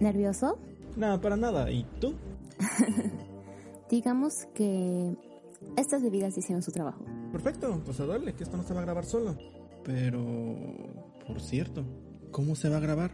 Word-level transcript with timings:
¿Nervioso? 0.00 0.58
No, 0.96 1.20
para 1.20 1.36
nada. 1.36 1.70
¿Y 1.70 1.84
tú? 2.00 2.14
Digamos 3.90 4.46
que 4.54 5.16
estas 5.76 6.02
bebidas 6.02 6.36
hicieron 6.36 6.62
su 6.62 6.72
trabajo. 6.72 7.04
Perfecto, 7.32 7.80
pues 7.84 8.00
a 8.00 8.06
darle, 8.06 8.34
que 8.34 8.44
esto 8.44 8.56
no 8.56 8.62
se 8.62 8.74
va 8.74 8.80
a 8.80 8.84
grabar 8.84 9.04
solo. 9.04 9.36
Pero, 9.84 10.22
por 11.26 11.40
cierto, 11.40 11.84
¿cómo 12.30 12.54
se 12.54 12.68
va 12.68 12.76
a 12.76 12.80
grabar? 12.80 13.12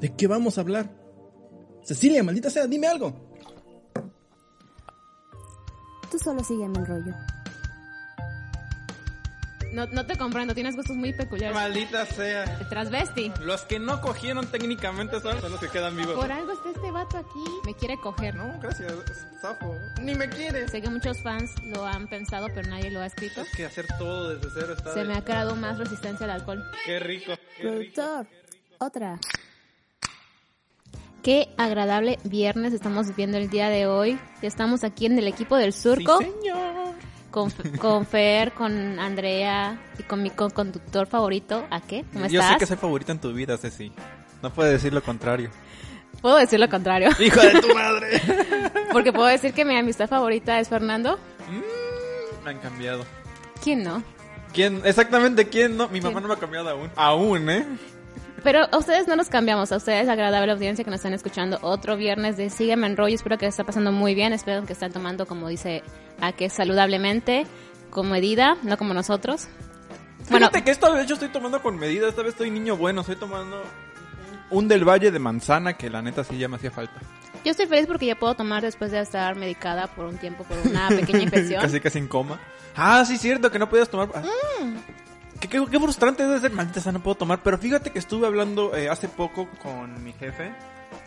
¿De 0.00 0.14
qué 0.14 0.26
vamos 0.26 0.58
a 0.58 0.62
hablar? 0.62 0.90
Cecilia, 1.82 2.22
maldita 2.22 2.50
sea, 2.50 2.66
dime 2.66 2.86
algo. 2.86 3.12
Tú 6.10 6.18
solo 6.18 6.42
sígueme 6.42 6.78
el 6.78 6.86
rollo. 6.86 7.14
No, 9.72 9.86
no 9.86 10.06
te 10.06 10.16
comprendo, 10.16 10.54
tienes 10.54 10.76
gustos 10.76 10.96
muy 10.96 11.12
peculiares. 11.12 11.54
Maldita 11.54 12.06
sea. 12.06 12.44
Transvesti. 12.68 13.32
Los 13.42 13.62
que 13.62 13.78
no 13.78 14.00
cogieron 14.00 14.46
técnicamente 14.46 15.20
son, 15.20 15.40
son 15.40 15.52
los 15.52 15.60
que 15.60 15.68
quedan 15.68 15.96
vivos. 15.96 16.14
Por 16.14 16.32
algo 16.32 16.52
está 16.52 16.70
este 16.70 16.90
vato 16.90 17.18
aquí. 17.18 17.44
Me 17.66 17.74
quiere 17.74 17.96
coger, 18.00 18.34
¿no? 18.34 18.58
Gracias, 18.60 18.92
Zafo. 19.40 19.74
Ni 20.00 20.14
me 20.14 20.28
quieres. 20.28 20.70
Sé 20.70 20.80
que 20.80 20.88
muchos 20.88 21.22
fans 21.22 21.50
lo 21.64 21.86
han 21.86 22.08
pensado, 22.08 22.46
pero 22.54 22.68
nadie 22.68 22.90
lo 22.90 23.00
ha 23.00 23.06
escrito. 23.06 23.42
Es 23.42 23.54
que 23.54 23.66
hacer 23.66 23.86
todo 23.98 24.34
desde 24.34 24.48
cero 24.54 24.74
está... 24.76 24.94
Se 24.94 25.04
me 25.04 25.14
ha 25.14 25.24
creado 25.24 25.54
más 25.54 25.78
resistencia 25.78 26.24
al 26.24 26.30
alcohol. 26.30 26.64
Qué 26.84 26.98
rico. 26.98 27.32
Qué 27.56 27.70
rico. 27.70 27.94
Productor, 27.94 28.26
otra. 28.78 29.18
Qué 31.22 31.48
agradable 31.58 32.18
viernes 32.24 32.72
estamos 32.72 33.08
viviendo 33.08 33.36
el 33.36 33.50
día 33.50 33.68
de 33.68 33.86
hoy. 33.86 34.18
Ya 34.40 34.48
estamos 34.48 34.84
aquí 34.84 35.06
en 35.06 35.18
el 35.18 35.26
equipo 35.26 35.56
del 35.56 35.72
surco. 35.72 36.18
Sí, 36.18 36.32
señor. 36.40 36.77
Con, 37.38 37.78
con 37.78 38.06
Fer, 38.06 38.52
con 38.52 38.98
Andrea 38.98 39.78
y 39.98 40.02
con 40.02 40.22
mi 40.22 40.30
conductor 40.30 41.06
favorito. 41.06 41.66
¿A 41.70 41.80
qué? 41.80 42.04
¿Cómo 42.12 42.26
Yo 42.26 42.40
estás? 42.40 42.54
sé 42.54 42.58
que 42.58 42.66
soy 42.66 42.76
favorita 42.76 43.12
en 43.12 43.20
tu 43.20 43.32
vida, 43.32 43.56
Ceci. 43.56 43.92
No 44.42 44.52
puedes 44.52 44.72
decir 44.72 44.92
lo 44.92 45.02
contrario. 45.02 45.50
Puedo 46.20 46.36
decir 46.36 46.58
lo 46.58 46.68
contrario. 46.68 47.10
¡Hijo 47.18 47.40
de 47.40 47.60
tu 47.60 47.74
madre! 47.74 48.20
Porque 48.92 49.12
puedo 49.12 49.26
decir 49.26 49.52
que 49.52 49.64
mi 49.64 49.76
amistad 49.76 50.08
favorita 50.08 50.58
es 50.58 50.68
Fernando. 50.68 51.18
Mm, 51.48 52.44
me 52.44 52.50
han 52.50 52.58
cambiado. 52.58 53.04
¿Quién 53.62 53.84
no? 53.84 54.02
¿Quién? 54.52 54.82
Exactamente, 54.84 55.48
¿quién 55.48 55.76
no? 55.76 55.88
Mi 55.88 56.00
mamá 56.00 56.20
no 56.20 56.28
me 56.28 56.34
ha 56.34 56.38
cambiado 56.38 56.70
aún. 56.70 56.90
Aún, 56.96 57.50
¿eh? 57.50 57.66
Pero 58.42 58.66
a 58.70 58.76
ustedes 58.76 59.08
no 59.08 59.16
nos 59.16 59.28
cambiamos, 59.28 59.72
a 59.72 59.76
ustedes 59.76 60.08
agradable 60.08 60.52
audiencia 60.52 60.84
que 60.84 60.90
nos 60.90 60.98
están 60.98 61.12
escuchando 61.14 61.58
otro 61.62 61.96
viernes 61.96 62.36
de 62.36 62.50
Sígueme 62.50 62.86
en 62.86 62.96
rollo, 62.96 63.14
espero 63.14 63.38
que 63.38 63.46
está 63.46 63.64
pasando 63.64 63.92
muy 63.92 64.14
bien, 64.14 64.32
espero 64.32 64.64
que 64.64 64.72
estén 64.74 64.92
tomando 64.92 65.26
como 65.26 65.48
dice 65.48 65.82
a 66.20 66.32
que 66.32 66.48
saludablemente, 66.48 67.46
con 67.90 68.10
medida, 68.10 68.56
no 68.62 68.76
como 68.76 68.94
nosotros. 68.94 69.48
Bueno, 70.30 70.48
Fíjate 70.48 70.64
que 70.64 70.70
esta 70.70 70.90
vez 70.90 71.06
yo 71.06 71.14
estoy 71.14 71.28
tomando 71.28 71.62
con 71.62 71.78
medida, 71.78 72.08
esta 72.08 72.22
vez 72.22 72.32
estoy 72.32 72.50
niño 72.50 72.76
bueno, 72.76 73.00
estoy 73.00 73.16
tomando 73.16 73.62
un 74.50 74.68
del 74.68 74.84
Valle 74.84 75.10
de 75.10 75.18
Manzana 75.18 75.74
que 75.74 75.90
la 75.90 76.02
neta 76.02 76.24
sí 76.24 76.38
ya 76.38 76.48
me 76.48 76.56
hacía 76.56 76.70
falta. 76.70 77.00
yo 77.44 77.50
estoy 77.50 77.66
feliz 77.66 77.86
porque 77.86 78.06
ya 78.06 78.14
puedo 78.14 78.34
tomar 78.34 78.62
después 78.62 78.90
de 78.90 79.00
estar 79.00 79.34
medicada 79.36 79.86
por 79.88 80.06
un 80.06 80.18
tiempo 80.18 80.44
por 80.44 80.58
una 80.64 80.88
pequeña 80.88 81.22
infección. 81.22 81.60
casi 81.62 81.80
casi 81.80 81.98
en 81.98 82.08
coma. 82.08 82.38
Ah, 82.76 83.04
sí, 83.04 83.16
cierto, 83.18 83.50
que 83.50 83.58
no 83.58 83.68
podías 83.68 83.88
tomar. 83.88 84.08
Ah. 84.14 84.22
Mm. 84.62 85.07
Qué, 85.40 85.48
qué- 85.48 85.64
qué 85.70 85.78
frustrante 85.80 86.24
debe 86.24 86.40
ser, 86.40 86.52
maldita 86.52 86.80
sea, 86.80 86.92
no 86.92 87.02
puedo 87.02 87.14
tomar. 87.16 87.42
Pero 87.42 87.58
fíjate 87.58 87.90
que 87.90 87.98
estuve 87.98 88.26
hablando 88.26 88.74
eh, 88.76 88.88
hace 88.88 89.08
poco 89.08 89.48
con 89.62 90.02
mi 90.02 90.12
jefe. 90.12 90.52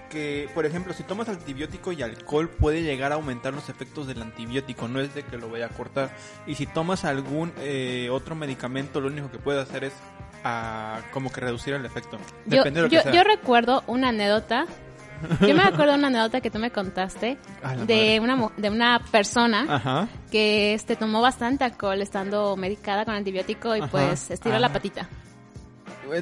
Que, 0.10 0.50
por 0.54 0.66
ejemplo, 0.66 0.94
si 0.94 1.04
tomas 1.04 1.30
antibiótico 1.30 1.94
y 1.94 2.02
alcohol 2.02 2.50
puede 2.50 2.84
llegar 2.84 3.14
a 3.14 3.16
aumentar 3.16 3.54
los 3.54 3.70
efectos 3.70 4.08
del 4.08 4.22
antibiótico. 4.22 4.88
No 4.90 5.00
es 5.00 5.14
de 5.16 5.24
que 5.24 5.38
lo 5.38 5.50
vaya 5.50 5.68
a 5.68 5.70
cortar. 5.70 6.10
Y 6.46 6.56
si 6.56 6.66
tomas 6.66 7.06
algún 7.06 7.54
eh, 7.60 8.10
otro 8.12 8.36
medicamento, 8.36 9.00
lo 9.00 9.08
único 9.08 9.32
que 9.32 9.38
puede 9.40 9.62
hacer 9.62 9.86
es 9.86 9.94
ah, 10.44 11.00
como 11.14 11.32
que 11.32 11.40
reducir 11.40 11.74
el 11.76 11.86
efecto. 11.86 12.18
Yo, 12.46 12.64
de 12.64 12.72
lo 12.72 12.90
que 12.90 12.96
yo, 12.98 13.02
sea. 13.02 13.12
yo 13.14 13.24
recuerdo 13.24 13.84
una 13.88 14.10
anécdota. 14.10 14.66
Yo 15.48 15.56
me 15.56 15.64
acuerdo 15.64 15.94
de 15.94 15.98
una 16.00 16.08
anécdota 16.08 16.42
que 16.42 16.50
tú 16.52 16.60
me 16.60 16.72
contaste 16.72 17.38
de 17.86 18.20
una, 18.22 18.50
de 18.58 18.70
una 18.70 19.00
persona 19.12 19.66
Ajá. 19.70 20.08
que 20.32 20.74
este, 20.74 20.96
tomó 20.96 21.22
bastante 21.22 21.64
alcohol 21.64 22.02
estando 22.02 22.56
medicada 22.58 23.06
con 23.06 23.14
antibiótico 23.16 23.76
y 23.76 23.80
Ajá. 23.82 23.88
pues 23.92 24.32
estiró 24.32 24.56
Ah. 24.56 24.60
la 24.60 24.74
patita. 24.74 25.08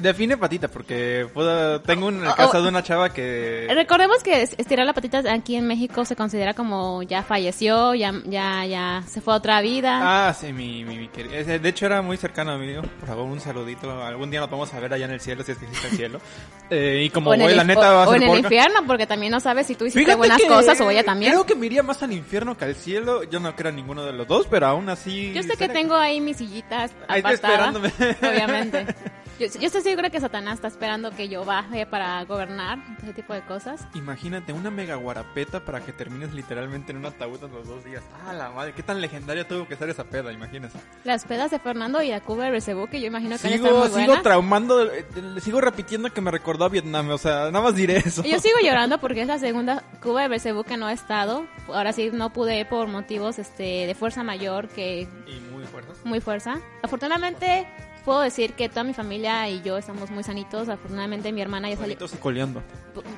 Define 0.00 0.36
patita, 0.36 0.68
porque 0.68 1.26
puedo- 1.34 1.80
tengo 1.80 2.06
un 2.06 2.26
Oh, 2.26 2.34
caso 2.34 2.58
oh. 2.58 2.62
de 2.62 2.68
una 2.68 2.82
chava 2.82 3.12
que... 3.12 3.66
Recordemos 3.74 4.22
que 4.22 4.42
es- 4.42 4.54
estirar 4.58 4.86
la 4.86 4.92
patita 4.92 5.22
aquí 5.32 5.56
en 5.56 5.66
México 5.66 6.04
se 6.04 6.14
considera 6.16 6.54
como 6.54 7.02
ya 7.02 7.22
falleció, 7.22 7.94
ya, 7.94 8.12
ya, 8.24 8.64
ya 8.66 9.02
se 9.06 9.20
fue 9.20 9.34
a 9.34 9.36
otra 9.38 9.60
vida. 9.60 10.28
Ah, 10.28 10.32
sí, 10.34 10.52
mi, 10.52 10.84
mi, 10.84 10.98
mi 10.98 11.08
querido. 11.08 11.34
ese, 11.34 11.58
De 11.58 11.68
hecho, 11.68 11.86
era 11.86 12.02
muy 12.02 12.16
cercano 12.16 12.52
a 12.52 12.58
mí. 12.58 12.74
Por 12.98 13.08
favor, 13.08 13.24
un 13.24 13.40
saludito. 13.40 13.90
Algún 14.02 14.30
día 14.30 14.40
nos 14.40 14.50
vamos 14.50 14.72
a 14.74 14.80
ver 14.80 14.92
allá 14.94 15.06
en 15.06 15.12
el 15.12 15.20
cielo, 15.20 15.42
si 15.42 15.52
es 15.52 15.58
que 15.58 15.64
existe 15.66 15.88
el 15.88 15.96
cielo. 15.96 16.20
Eh, 16.72 17.02
y 17.06 17.10
como 17.10 17.30
o 17.32 17.36
voy, 17.36 17.50
el, 17.50 17.56
la 17.56 17.64
neta, 17.64 17.80
o- 17.92 17.96
va 17.96 18.04
a 18.04 18.08
o 18.08 18.12
ser 18.12 18.18
en 18.18 18.22
el 18.22 18.28
porca. 18.28 18.42
infierno, 18.46 18.86
porque 18.86 19.04
también 19.04 19.32
no 19.32 19.40
sabes 19.40 19.66
si 19.66 19.74
tú 19.74 19.86
hiciste 19.86 20.02
Fíjate 20.02 20.16
buenas 20.18 20.40
que 20.40 20.46
cosas 20.46 20.80
o 20.80 20.88
ella 20.88 21.02
también. 21.02 21.32
Creo 21.32 21.44
que 21.44 21.56
me 21.56 21.66
iría 21.66 21.82
más 21.82 22.00
al 22.04 22.12
infierno 22.12 22.56
que 22.56 22.64
al 22.64 22.76
cielo. 22.76 23.24
Yo 23.24 23.40
no 23.40 23.56
creo 23.56 23.70
en 23.70 23.74
ninguno 23.76 24.04
de 24.04 24.12
los 24.12 24.28
dos, 24.28 24.46
pero 24.48 24.68
aún 24.68 24.88
así. 24.88 25.32
Yo 25.32 25.42
sé 25.42 25.56
que 25.56 25.68
tengo 25.68 25.96
ahí 25.96 26.20
mis 26.20 26.36
sillitas 26.36 26.92
Ahí 27.08 27.18
está 27.18 27.32
esperándome. 27.32 27.92
obviamente. 28.22 28.86
Yo, 29.40 29.46
yo 29.58 29.66
estoy 29.68 29.80
segura 29.80 30.10
que 30.10 30.20
Satanás 30.20 30.56
está 30.56 30.68
esperando 30.68 31.12
que 31.12 31.30
yo 31.30 31.46
baje 31.46 31.86
para 31.86 32.22
gobernar, 32.26 32.78
ese 33.02 33.14
tipo 33.14 33.32
de 33.32 33.40
cosas. 33.40 33.86
Imagínate 33.94 34.52
una 34.52 34.70
mega 34.70 34.96
guarapeta 34.96 35.64
para 35.64 35.80
que 35.80 35.94
termines 35.94 36.34
literalmente 36.34 36.92
en 36.92 36.98
un 36.98 37.06
ataúd 37.06 37.42
en 37.42 37.50
los 37.50 37.66
dos 37.66 37.82
días. 37.82 38.02
Ah, 38.26 38.34
la 38.34 38.50
madre, 38.50 38.74
qué 38.74 38.82
tan 38.82 39.00
legendaria 39.00 39.48
tuvo 39.48 39.66
que 39.66 39.76
ser 39.76 39.88
esa 39.88 40.04
peda, 40.04 40.30
imagínense. 40.30 40.78
Las 41.04 41.24
pedas 41.24 41.50
de 41.50 41.58
Fernando 41.58 42.02
y 42.02 42.12
Cuba 42.20 42.44
de 42.44 42.50
Recebú, 42.50 42.86
que 42.88 43.00
yo 43.00 43.06
imagino 43.06 43.38
que 43.38 43.48
Sigo, 43.48 43.70
muy 43.78 43.86
sigo 43.88 44.06
buenas. 44.06 44.22
traumando, 44.22 44.84
eh, 44.92 45.06
le 45.14 45.40
sigo 45.40 45.62
repitiendo 45.62 46.12
que 46.12 46.20
me 46.20 46.30
recordó 46.30 46.66
a 46.66 46.68
Vietnam, 46.68 47.08
o 47.08 47.16
sea, 47.16 47.50
nada 47.50 47.62
más 47.62 47.74
diré 47.74 47.96
eso. 47.96 48.22
Yo 48.22 48.38
sigo 48.40 48.58
llorando 48.62 48.98
porque 49.00 49.22
es 49.22 49.26
la 49.26 49.38
segunda 49.38 49.82
Cuba 50.02 50.20
de 50.20 50.28
Bercebú 50.28 50.64
que 50.64 50.76
no 50.76 50.90
he 50.90 50.92
estado. 50.92 51.46
Ahora 51.68 51.94
sí 51.94 52.10
no 52.12 52.30
pude 52.30 52.66
por 52.66 52.88
motivos 52.88 53.38
este 53.38 53.86
de 53.86 53.94
fuerza 53.94 54.22
mayor 54.22 54.68
que 54.68 55.08
Y 55.26 55.40
muy 55.50 55.64
fuertes. 55.64 55.96
muy 56.04 56.20
fuerza. 56.20 56.60
Afortunadamente 56.82 57.66
puedo 58.00 58.20
decir 58.20 58.54
que 58.54 58.68
toda 58.68 58.84
mi 58.84 58.94
familia 58.94 59.48
y 59.48 59.62
yo 59.62 59.76
estamos 59.78 60.10
muy 60.10 60.22
sanitos. 60.22 60.68
Afortunadamente 60.68 61.32
mi 61.32 61.40
hermana 61.40 61.68
ya 61.68 61.76
salió 61.76 61.94
Solitos 61.96 62.14
y 62.14 62.16
coleando. 62.16 62.62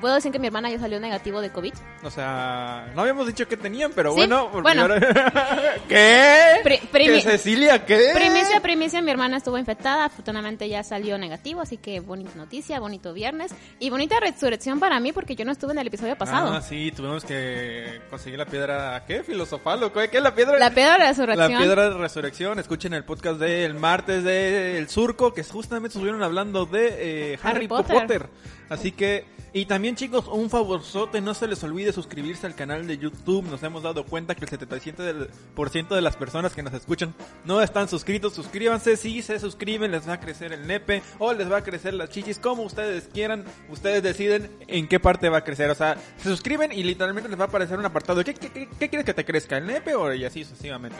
puedo 0.01 0.15
decir 0.15 0.31
que 0.31 0.39
mi 0.39 0.47
hermana 0.47 0.69
ya 0.69 0.79
salió 0.79 0.99
negativo 0.99 1.41
de 1.41 1.51
COVID. 1.51 1.73
O 2.03 2.09
sea, 2.11 2.91
no 2.95 3.01
habíamos 3.01 3.27
dicho 3.27 3.47
que 3.47 3.57
tenían, 3.57 3.91
pero 3.95 4.11
Sí, 4.11 4.17
bueno. 4.17 4.49
porque 4.51 4.61
bueno. 4.63 4.81
ahora- 4.83 4.99
¿Qué? 5.87 6.59
Pri- 6.63 6.77
¿Que 6.79 6.87
primi- 6.91 7.21
Cecilia 7.21 7.85
qué? 7.85 8.11
Primicia, 8.13 8.59
primicia, 8.61 9.01
mi 9.01 9.11
hermana 9.11 9.37
estuvo 9.37 9.57
infectada, 9.57 10.05
afortunadamente 10.05 10.67
ya 10.69 10.83
salió 10.83 11.17
negativo, 11.17 11.61
así 11.61 11.77
que 11.77 11.99
bonita 11.99 12.31
noticia, 12.35 12.79
bonito 12.79 13.13
viernes 13.13 13.53
y 13.79 13.89
bonita 13.89 14.19
resurrección 14.19 14.79
para 14.79 14.99
mí 14.99 15.11
porque 15.11 15.35
yo 15.35 15.45
no 15.45 15.51
estuve 15.51 15.73
en 15.73 15.79
el 15.79 15.87
episodio 15.87 16.15
pasado. 16.17 16.53
Ah, 16.53 16.61
sí, 16.61 16.91
tuvimos 16.95 17.25
que 17.25 18.01
conseguir 18.09 18.39
la 18.39 18.45
piedra, 18.45 19.03
¿qué? 19.07 19.23
Filosofal, 19.23 19.83
¿o 19.83 19.93
qué? 19.93 20.09
¿Qué 20.09 20.17
es 20.17 20.23
la 20.23 20.33
piedra? 20.35 20.57
La 20.59 20.71
piedra 20.71 20.93
de 20.93 20.99
La 20.99 21.07
resurrección. 21.09 21.57
piedra 21.61 21.89
de 21.89 21.97
resurrección. 21.97 22.59
Escuchen 22.59 22.93
el 22.93 23.03
podcast 23.03 23.39
del 23.39 23.73
martes 23.73 24.23
de 24.23 24.72
El 24.73 24.89
Surco, 24.89 25.33
que 25.33 25.43
justamente 25.43 25.89
estuvieron 25.89 26.21
hablando 26.23 26.65
de 26.65 27.33
eh, 27.33 27.39
Harry, 27.43 27.55
Harry 27.57 27.67
Potter. 27.67 28.01
Potter. 28.01 28.29
Así 28.69 28.91
que, 28.91 29.25
y 29.53 29.65
también 29.65 29.95
chicos, 29.95 30.27
un 30.27 30.49
favorzote, 30.49 31.21
no 31.21 31.33
se 31.35 31.47
les 31.47 31.63
olvide 31.63 31.91
suscribirse 31.93 32.47
al 32.47 32.55
canal 32.55 32.87
de 32.87 32.97
YouTube. 32.97 33.43
Nos 33.45 33.61
hemos 33.61 33.83
dado 33.83 34.03
cuenta 34.05 34.33
que 34.33 34.45
el 34.45 34.51
77% 34.51 35.89
de 35.95 36.01
las 36.01 36.15
personas 36.15 36.53
que 36.53 36.63
nos 36.63 36.73
escuchan 36.73 37.13
no 37.45 37.61
están 37.61 37.87
suscritos. 37.87 38.33
Suscríbanse, 38.33 38.97
si 38.97 39.21
se 39.21 39.39
suscriben 39.39 39.91
les 39.91 40.07
va 40.09 40.13
a 40.13 40.19
crecer 40.19 40.53
el 40.53 40.65
nepe 40.65 41.03
o 41.19 41.33
les 41.33 41.51
va 41.51 41.57
a 41.57 41.63
crecer 41.63 41.93
las 41.93 42.09
chichis, 42.09 42.39
como 42.39 42.63
ustedes 42.63 43.09
quieran. 43.13 43.43
Ustedes 43.69 44.01
deciden 44.01 44.49
en 44.67 44.87
qué 44.87 44.99
parte 44.99 45.29
va 45.29 45.39
a 45.39 45.43
crecer. 45.43 45.69
O 45.69 45.75
sea, 45.75 45.97
se 46.17 46.29
suscriben 46.29 46.71
y 46.71 46.83
literalmente 46.83 47.29
les 47.29 47.39
va 47.39 47.43
a 47.43 47.47
aparecer 47.47 47.77
un 47.77 47.85
apartado. 47.85 48.23
¿Qué, 48.23 48.33
qué, 48.33 48.49
qué- 48.49 48.69
qué 48.79 48.89
quieres 48.89 49.05
que 49.05 49.13
te 49.13 49.25
crezca? 49.25 49.57
¿El 49.57 49.67
nepe 49.67 49.93
o 49.93 50.11
y 50.13 50.25
así 50.25 50.43
sucesivamente? 50.43 50.97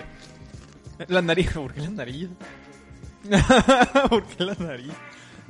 La 1.07 1.23
nariz, 1.23 1.51
¿por 1.53 1.73
qué 1.73 1.81
la 1.81 1.89
nariz? 1.89 2.29
¿Por 4.09 4.23
qué 4.25 4.43
la 4.43 4.55
nariz? 4.59 4.91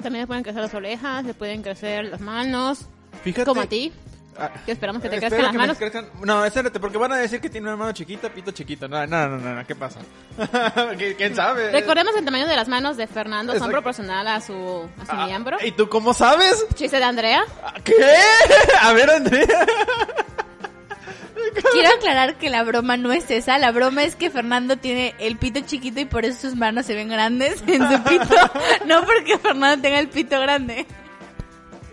También 0.01 0.23
le 0.23 0.27
pueden 0.27 0.43
crecer 0.43 0.61
las 0.61 0.73
orejas, 0.73 1.23
le 1.25 1.33
pueden 1.33 1.61
crecer 1.61 2.05
las 2.05 2.21
manos, 2.21 2.85
Fíjate. 3.23 3.45
como 3.45 3.61
a 3.61 3.65
ti. 3.67 3.91
Ah, 4.35 4.49
Que 4.65 4.71
esperamos 4.71 4.99
que 5.03 5.09
te 5.09 5.17
crezcan 5.19 5.43
las 5.43 5.51
que 5.51 5.57
manos. 5.59 5.77
crezcan- 5.79 6.07
No, 6.23 6.43
espérate, 6.43 6.79
porque 6.79 6.97
van 6.97 7.11
a 7.11 7.17
decir 7.17 7.39
que 7.39 7.51
tiene 7.51 7.67
una 7.67 7.77
mano 7.77 7.91
chiquita, 7.91 8.29
pito 8.29 8.49
chiquito. 8.49 8.87
No, 8.87 9.05
no, 9.05 9.29
no, 9.29 9.37
no, 9.37 9.53
no, 9.55 9.67
¿qué 9.67 9.75
pasa? 9.75 9.99
¿Qui- 10.39 11.15
¿Quién 11.15 11.35
sabe? 11.35 11.71
Recordemos 11.71 12.15
el 12.15 12.25
tamaño 12.25 12.47
de 12.47 12.55
las 12.55 12.67
manos 12.67 12.97
de 12.97 13.05
Fernando, 13.05 13.55
son 13.59 13.69
proporcional 13.69 14.27
a 14.27 14.41
su, 14.41 14.53
a 14.99 15.05
su 15.05 15.11
Ah, 15.11 15.25
miembro. 15.27 15.57
¿Y 15.63 15.71
tú 15.73 15.87
cómo 15.87 16.15
sabes? 16.15 16.65
Chiste 16.73 16.97
de 16.97 17.03
Andrea. 17.03 17.43
¿Qué? 17.83 17.93
A 18.81 18.91
ver, 18.93 19.11
Andrea. 19.11 19.65
Quiero 21.71 21.89
aclarar 21.97 22.35
que 22.35 22.49
la 22.49 22.63
broma 22.63 22.97
no 22.97 23.11
es 23.11 23.29
esa. 23.31 23.57
La 23.57 23.71
broma 23.71 24.03
es 24.03 24.15
que 24.15 24.29
Fernando 24.29 24.77
tiene 24.77 25.15
el 25.19 25.37
pito 25.37 25.61
chiquito 25.61 25.99
y 25.99 26.05
por 26.05 26.25
eso 26.25 26.41
sus 26.41 26.55
manos 26.55 26.85
se 26.85 26.95
ven 26.95 27.09
grandes 27.09 27.63
en 27.67 27.89
su 27.89 28.03
pito. 28.03 28.35
No 28.85 29.05
porque 29.05 29.37
Fernando 29.37 29.81
tenga 29.81 29.99
el 29.99 30.09
pito 30.09 30.39
grande. 30.39 30.85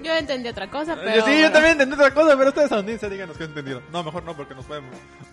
Yo 0.03 0.13
entendí 0.15 0.49
otra 0.49 0.71
cosa, 0.71 0.97
pero... 0.97 1.25
Sí, 1.25 1.41
yo 1.41 1.51
también 1.53 1.73
entendí 1.73 1.95
otra 1.95 2.13
cosa, 2.15 2.37
pero 2.37 2.49
ustedes 2.49 2.73
audiencia 2.73 3.09
díganos 3.09 3.37
qué 3.37 3.45
han 3.45 3.51
entendido. 3.51 3.83
No, 3.93 4.03
mejor 4.03 4.23
no, 4.25 4.37
porque 4.37 4.55
nos 4.55 4.65
pueden 4.65 4.85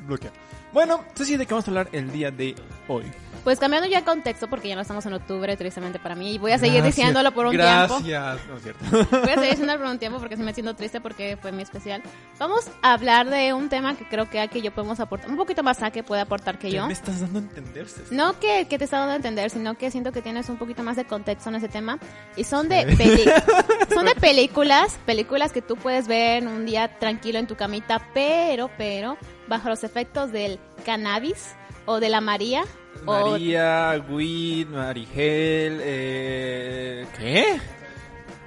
bloquear. 0.05 0.33
Bueno, 0.73 1.03
Ceci, 1.15 1.37
¿de 1.37 1.45
qué 1.45 1.53
vamos 1.53 1.67
a 1.67 1.71
hablar 1.71 1.89
el 1.91 2.11
día 2.11 2.29
de 2.31 2.55
hoy? 2.87 3.05
Pues 3.43 3.59
cambiando 3.59 3.87
ya 3.87 3.99
el 3.99 4.03
contexto, 4.03 4.49
porque 4.49 4.67
ya 4.67 4.75
no 4.75 4.81
estamos 4.81 5.05
en 5.05 5.13
octubre, 5.13 5.55
tristemente 5.55 5.99
para 5.99 6.15
mí, 6.15 6.33
y 6.33 6.37
voy 6.37 6.51
a 6.51 6.57
seguir 6.59 6.81
Gracias, 6.81 6.95
diciéndolo 6.97 7.31
por 7.31 7.45
un 7.45 7.53
gracias. 7.53 8.03
tiempo. 8.03 8.09
Gracias, 8.09 8.47
no 8.49 8.57
es 8.57 8.63
cierto. 8.63 8.85
Voy 9.21 9.29
a 9.31 9.35
seguir 9.35 9.49
diciéndolo 9.51 9.79
por 9.79 9.87
un 9.89 9.99
tiempo 9.99 10.19
porque 10.19 10.35
se 10.35 10.43
me 10.43 10.53
siento 10.53 10.75
triste 10.75 10.99
porque 10.99 11.37
fue 11.41 11.53
mi 11.53 11.63
especial. 11.63 12.01
Vamos 12.39 12.69
a 12.81 12.91
hablar 12.93 13.29
de 13.29 13.53
un 13.53 13.69
tema 13.69 13.95
que 13.95 14.03
creo 14.05 14.29
que 14.29 14.41
aquí 14.41 14.61
yo 14.61 14.71
podemos 14.73 14.99
aportar, 14.99 15.29
un 15.29 15.37
poquito 15.37 15.63
más 15.63 15.81
a 15.81 15.91
que 15.91 16.03
puede 16.03 16.21
aportar 16.21 16.57
que 16.59 16.67
¿Qué 16.69 16.75
yo. 16.75 16.87
me 16.87 16.93
estás 16.93 17.21
dando 17.21 17.39
a 17.39 17.41
entender, 17.43 17.87
Ceci? 17.87 18.13
No 18.13 18.37
que, 18.37 18.67
que 18.67 18.77
te 18.77 18.83
está 18.83 18.97
dando 18.97 19.13
a 19.13 19.15
entender, 19.15 19.49
sino 19.49 19.75
que 19.77 19.91
siento 19.91 20.11
que 20.11 20.21
tienes 20.21 20.49
un 20.49 20.57
poquito 20.57 20.83
más 20.83 20.97
de 20.97 21.05
contexto 21.05 21.47
en 21.49 21.55
ese 21.55 21.69
tema. 21.69 21.97
Y 22.35 22.43
son 22.43 22.67
de, 22.67 22.85
peli- 22.97 23.23
son 23.93 24.05
de 24.05 24.15
películas, 24.15 24.56
películas 25.05 25.51
que 25.51 25.61
tú 25.61 25.75
puedes 25.75 26.07
ver 26.07 26.47
un 26.47 26.65
día 26.65 26.97
tranquilo 26.99 27.37
en 27.37 27.45
tu 27.45 27.55
camita, 27.55 28.07
pero, 28.13 28.71
pero, 28.77 29.17
bajo 29.47 29.69
los 29.69 29.83
efectos 29.83 30.31
del 30.31 30.59
cannabis 30.85 31.55
o 31.85 31.99
de 31.99 32.09
la 32.09 32.21
María. 32.21 32.63
O, 33.05 33.31
María, 33.31 34.03
Wit, 34.09 34.67
Marigel, 34.69 35.79
eh... 35.83 37.05
¿Qué? 37.17 37.59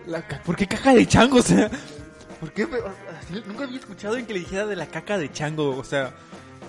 La 0.07 0.23
ca- 0.27 0.43
¿Por 0.45 0.57
qué 0.57 0.67
caca 0.67 0.93
de 0.95 1.07
chango? 1.07 1.39
O 1.39 1.43
sea, 1.43 1.71
¿por 2.41 2.51
qué? 2.53 2.67
Nunca 3.47 3.65
había 3.65 3.79
escuchado 3.79 4.17
en 4.17 4.27
que 4.27 4.33
le 4.35 4.41
dijera 4.41 4.67
de 4.67 4.75
la 4.75 4.87
caca 4.87 5.17
de 5.17 5.31
chango, 5.31 5.77
o 5.77 5.85
sea... 5.85 6.13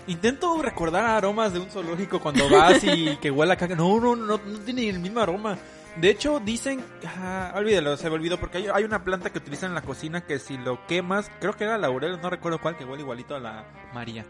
Intento 0.08 0.60
recordar 0.62 1.06
aromas 1.06 1.54
de 1.54 1.60
un 1.60 1.70
zoológico 1.70 2.20
cuando 2.20 2.50
vas 2.50 2.84
y 2.84 3.18
que 3.18 3.30
huele 3.30 3.54
a 3.54 3.56
caca. 3.56 3.76
No, 3.76 4.00
no, 4.00 4.16
no, 4.16 4.40
no 4.44 4.60
tiene 4.60 4.90
el 4.90 5.00
mismo 5.00 5.20
aroma. 5.20 5.58
De 5.98 6.10
hecho, 6.10 6.40
dicen... 6.40 6.84
Ah, 7.06 7.54
olvídalo, 7.56 7.98
se 7.98 8.10
me 8.10 8.16
olvidó 8.16 8.40
porque 8.40 8.60
hay, 8.60 8.68
hay 8.74 8.84
una 8.84 9.04
planta 9.04 9.30
que 9.30 9.40
utilizan 9.40 9.70
en 9.72 9.76
la 9.76 9.82
cocina 9.82 10.22
que 10.22 10.40
si 10.40 10.58
lo 10.58 10.86
quemas, 10.88 11.30
creo 11.40 11.54
que 11.54 11.66
era 11.66 11.78
laurel, 11.78 12.20
no 12.22 12.30
recuerdo 12.30 12.60
cuál, 12.62 12.78
que 12.78 12.86
huele 12.86 13.02
igualito 13.04 13.36
a 13.36 13.40
la 13.40 13.66
María. 13.94 14.26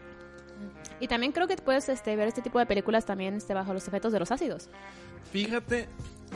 y 1.00 1.06
también 1.08 1.32
creo 1.32 1.46
que 1.46 1.56
puedes 1.56 1.88
este, 1.88 2.16
ver 2.16 2.28
este 2.28 2.42
tipo 2.42 2.58
de 2.58 2.66
películas 2.66 3.04
también 3.06 3.34
este, 3.36 3.54
bajo 3.54 3.72
los 3.74 3.86
efectos 3.86 4.12
de 4.12 4.18
los 4.18 4.30
ácidos. 4.32 4.70
Fíjate, 5.32 5.88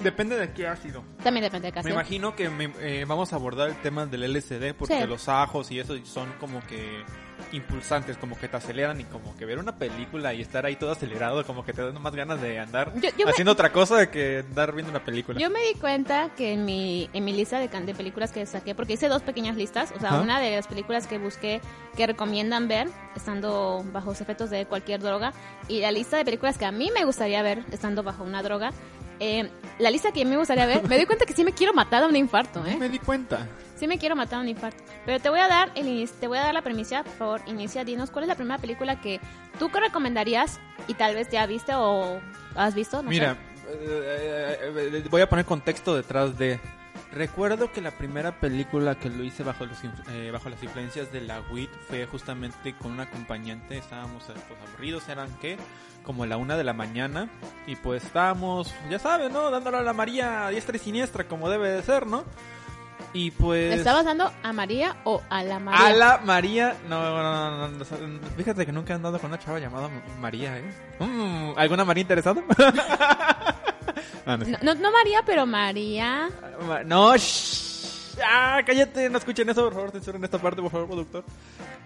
depende 0.02 0.37
de 0.37 0.52
qué 0.52 0.67
ácido. 0.69 1.02
También 1.23 1.43
depende 1.44 1.67
de 1.69 1.73
Me 1.73 1.81
ocasión. 1.81 1.93
imagino 1.94 2.37
que 2.37 2.49
me- 2.49 2.73
eh, 2.81 3.05
vamos 3.05 3.32
a 3.32 3.37
abordar 3.37 3.69
el 3.69 3.76
tema 3.82 4.06
del 4.06 4.23
LSD 4.32 4.75
porque 4.75 5.00
Sí. 5.00 5.06
los 5.08 5.28
ajos 5.28 5.70
y 5.73 5.81
eso 5.81 5.96
son 6.05 6.32
como 6.40 6.61
que 6.67 7.02
impulsantes, 7.52 8.16
como 8.16 8.38
que 8.38 8.48
te 8.48 8.56
aceleran 8.56 9.00
y 9.00 9.04
como 9.04 9.37
que 9.37 9.44
ver 9.44 9.58
una 9.58 9.76
película 9.76 10.34
y 10.34 10.40
estar 10.43 10.66
ahí 10.66 10.76
todo 10.76 10.93
acelerado, 10.93 11.44
como 11.44 11.64
que 11.64 11.72
te 11.72 11.82
dan 11.82 12.00
más 12.02 12.14
ganas 12.14 12.40
de 12.40 12.58
andar 12.58 12.93
Yo- 12.94 13.10
yo 13.16 13.25
me- 13.26 13.31
haciendo 13.31 13.52
otra 13.52 13.72
cosa 13.72 14.10
que 14.10 14.44
andar 14.48 14.72
viendo 14.72 14.90
una 14.90 15.04
película. 15.04 15.38
Yo 15.38 15.50
me 15.50 15.60
di 15.60 15.75
cuenta 15.78 16.31
que 16.37 16.52
en 16.52 16.64
mi, 16.64 17.08
en 17.12 17.25
mi 17.25 17.32
lista 17.32 17.58
de, 17.58 17.69
de 17.69 17.94
películas 17.94 18.32
que 18.32 18.44
saqué, 18.46 18.75
porque 18.75 18.94
hice 18.94 19.08
dos 19.08 19.22
pequeñas 19.22 19.56
listas, 19.56 19.93
o 19.96 20.00
sea, 20.00 20.10
Ajá. 20.10 20.20
una 20.20 20.40
de 20.40 20.56
las 20.56 20.66
películas 20.66 21.06
que 21.06 21.19
busqué 21.19 21.60
que 21.96 22.06
recomiendan 22.06 22.69
ver 22.69 22.88
estando 23.14 23.84
bajo 23.92 24.10
los 24.10 24.20
efectos 24.20 24.50
de 24.50 24.66
cualquier 24.66 25.00
droga 25.00 25.32
y 25.69 25.81
la 25.81 25.90
lista 25.90 26.16
de 26.16 26.25
películas 26.25 26.58
que 26.58 26.64
a 26.66 26.72
mí 26.72 26.90
me 26.92 27.04
gustaría 27.04 27.42
ver 27.42 27.62
estando 27.72 28.02
bajo 28.02 28.22
una 28.25 28.42
droga. 28.42 28.72
eh, 29.19 29.49
la 29.78 29.90
lista 29.90 30.12
que 30.12 30.20
a 30.22 30.25
mí 30.25 30.31
me 30.31 30.37
gustaría 30.37 30.66
ver, 30.66 30.87
me 30.88 30.99
di 30.99 31.06
cuenta 31.06 31.25
que 31.25 31.32
sí 31.32 31.42
me 31.42 31.52
quiero 31.52 31.72
matar 31.72 32.02
a 32.02 32.06
un 32.06 32.16
infarto, 32.16 32.64
¿eh? 32.66 32.76
Me 32.78 32.88
di 32.90 32.99
cuenta. 32.99 33.46
Sí 33.76 33.87
me 33.87 33.99
quiero 33.99 34.17
matar 34.17 34.40
un 34.40 34.49
infarto. 34.49 34.82
Pero 35.05 35.20
te 35.20 35.28
voy 35.28 35.40
a 35.40 35.49
dar 35.49 35.70
el 35.75 36.08
te 36.08 36.26
voy 36.26 36.38
a 36.38 36.43
dar 36.43 36.55
la 36.55 36.62
premisa, 36.62 37.05
por 37.05 37.12
favor, 37.12 37.40
inicia, 37.46 37.84
dinos 37.84 38.11
cuál 38.11 38.25
es 38.25 38.28
la 38.28 38.34
primera 38.34 38.58
película 38.58 39.00
que 39.00 39.20
tú 39.58 39.70
que 39.70 39.81
recomendarías 39.81 40.58
y 40.88 40.94
tal 40.94 41.14
vez 41.14 41.28
ya 41.31 41.46
viste 41.46 41.73
o 41.75 42.20
has 42.55 42.75
visto, 42.75 43.02
no 43.02 43.11
Mira, 43.11 43.37
eh, 43.69 44.58
eh, 44.62 44.90
eh, 44.94 45.05
voy 45.11 45.20
a 45.20 45.28
poner 45.28 45.44
contexto 45.44 45.94
detrás 45.94 46.37
de... 46.38 46.58
Recuerdo 47.12 47.73
que 47.73 47.81
la 47.81 47.93
primera 47.93 48.40
película 48.40 48.96
que 48.96 49.08
lo 49.08 49.23
hice 49.23 49.43
bajo, 49.43 49.64
los, 49.64 49.78
eh, 50.11 50.31
bajo 50.31 50.50
las 50.50 50.62
influencias 50.62 51.12
de 51.12 51.23
la 51.23 51.40
WIT 51.50 51.70
fue 51.88 52.05
justamente 52.06 52.75
con 52.75 52.93
un 52.93 53.00
acompañante. 53.00 53.78
Estábamos 53.78 54.25
pues, 54.25 54.61
aburridos, 54.69 55.08
eran 55.08 55.31
que 55.38 55.56
como 56.02 56.26
la 56.26 56.37
una 56.37 56.56
de 56.56 56.64
la 56.64 56.73
mañana. 56.73 57.31
Y 57.67 57.76
pues 57.76 58.05
estábamos, 58.05 58.75
ya 58.90 58.99
sabes, 58.99 59.31
¿no? 59.31 59.50
Dándole 59.50 59.78
a 59.78 59.82
la 59.82 59.93
María 59.93 60.46
a 60.46 60.50
diestra 60.50 60.76
y 60.76 60.81
siniestra 60.81 61.25
como 61.25 61.49
debe 61.49 61.70
de 61.70 61.82
ser, 61.82 62.06
¿no? 62.06 62.25
Y 63.12 63.31
pues... 63.31 63.70
¿Le 63.70 63.76
estabas 63.76 64.04
dando 64.04 64.31
a 64.43 64.52
María 64.52 64.96
o 65.04 65.22
a 65.31 65.43
la 65.43 65.58
María? 65.58 65.87
A 65.87 65.93
la 65.93 66.19
María, 66.19 66.76
no, 66.88 67.00
no, 67.02 67.50
no, 67.50 67.69
no, 67.69 67.78
no, 67.78 68.20
fíjate 68.37 68.66
que 68.66 68.72
nunca 68.72 68.93
he 68.93 68.96
andado 68.96 69.19
con 69.19 69.31
una 69.31 69.38
chava 69.38 69.58
llamada 69.58 69.88
María, 70.20 70.58
¿eh? 70.58 70.64
Mm, 71.00 71.52
¿Alguna 71.58 71.84
María 71.84 72.02
interesada? 72.02 72.43
Ah, 72.58 73.54
no, 74.37 74.37
No, 74.62 74.75
no, 74.75 74.93
María, 74.93 75.22
pero 75.25 75.46
María. 75.46 76.28
Ma- 76.66 76.82
No, 76.84 77.16
shh. 77.16 77.75
Ah, 78.24 78.60
cállate, 78.66 79.10
no 79.10 79.18
escuchen 79.18 79.48
eso, 79.48 79.64
por 79.64 79.74
favor, 79.74 79.90
censuren 79.92 80.22
esta 80.24 80.38
parte, 80.38 80.62
por 80.62 80.70
favor, 80.70 80.86
productor. 80.86 81.24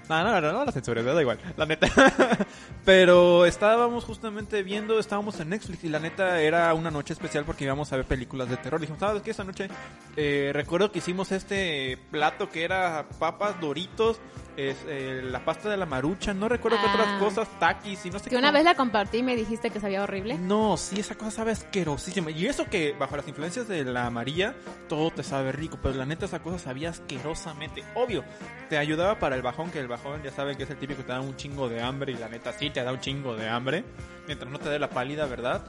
No, 0.08 0.24
no, 0.24 0.40
no, 0.40 0.52
no 0.52 0.64
la 0.64 0.72
censures, 0.72 1.04
me 1.04 1.12
da 1.12 1.20
igual, 1.20 1.38
la 1.56 1.66
neta. 1.66 1.86
Pero 2.84 3.46
estábamos 3.46 4.04
justamente 4.04 4.62
viendo, 4.62 4.98
estábamos 4.98 5.38
en 5.40 5.50
Netflix 5.50 5.84
y 5.84 5.88
la 5.88 5.98
neta 5.98 6.40
era 6.40 6.72
una 6.74 6.90
noche 6.90 7.12
especial 7.12 7.44
porque 7.44 7.64
íbamos 7.64 7.92
a 7.92 7.96
ver 7.96 8.04
películas 8.06 8.48
de 8.48 8.56
terror. 8.56 8.80
Dijimos, 8.80 9.00
¿sabes 9.00 9.22
qué? 9.22 9.30
Esa 9.30 9.44
noche 9.44 9.68
eh, 10.16 10.50
recuerdo 10.52 10.90
que 10.90 10.98
hicimos 10.98 11.30
este 11.32 11.98
plato 12.10 12.48
que 12.50 12.64
era 12.64 13.06
papas, 13.18 13.60
doritos, 13.60 14.18
es, 14.56 14.76
eh, 14.88 15.22
la 15.24 15.44
pasta 15.44 15.68
de 15.70 15.76
la 15.76 15.86
marucha, 15.86 16.34
no 16.34 16.48
recuerdo 16.48 16.76
qué 16.82 16.86
Ah. 16.88 16.94
otras 16.94 17.18
cosas, 17.20 17.48
taquis 17.60 18.04
y 18.04 18.10
no 18.10 18.18
sé 18.18 18.24
Que 18.24 18.30
qué. 18.30 18.36
una 18.36 18.48
más. 18.48 18.54
vez 18.54 18.64
la 18.64 18.74
compartí 18.74 19.18
y 19.18 19.22
me 19.22 19.36
dijiste 19.36 19.70
que 19.70 19.78
sabía 19.80 20.02
horrible. 20.02 20.36
No, 20.38 20.76
sí, 20.76 20.98
esa 21.00 21.14
cosa 21.14 21.30
sabe 21.30 21.52
asquerosísima. 21.52 22.30
Y 22.30 22.46
eso 22.46 22.64
que 22.66 22.92
bajo 22.98 23.16
las 23.16 23.28
influencias 23.28 23.68
de 23.68 23.84
la 23.84 24.10
María, 24.10 24.54
todo 24.88 25.10
te 25.12 25.22
sabe 25.22 25.52
rico. 25.52 25.78
Pero 25.82 25.94
la 25.94 26.04
neta, 26.04 26.19
esa 26.26 26.40
cosa 26.40 26.58
sabía 26.58 26.90
asquerosamente. 26.90 27.84
Obvio, 27.94 28.24
te 28.68 28.78
ayudaba 28.78 29.18
para 29.18 29.36
el 29.36 29.42
bajón, 29.42 29.70
que 29.70 29.78
el 29.78 29.88
bajón 29.88 30.22
ya 30.22 30.30
saben 30.30 30.56
que 30.56 30.64
es 30.64 30.70
el 30.70 30.76
típico 30.76 30.98
que 30.98 31.06
te 31.06 31.12
da 31.12 31.20
un 31.20 31.36
chingo 31.36 31.68
de 31.68 31.82
hambre. 31.82 32.12
Y 32.12 32.16
la 32.16 32.28
neta, 32.28 32.52
sí, 32.52 32.70
te 32.70 32.82
da 32.82 32.92
un 32.92 33.00
chingo 33.00 33.36
de 33.36 33.48
hambre. 33.48 33.84
Mientras 34.26 34.50
no 34.50 34.58
te 34.58 34.68
dé 34.68 34.78
la 34.78 34.90
pálida, 34.90 35.26
¿verdad? 35.26 35.64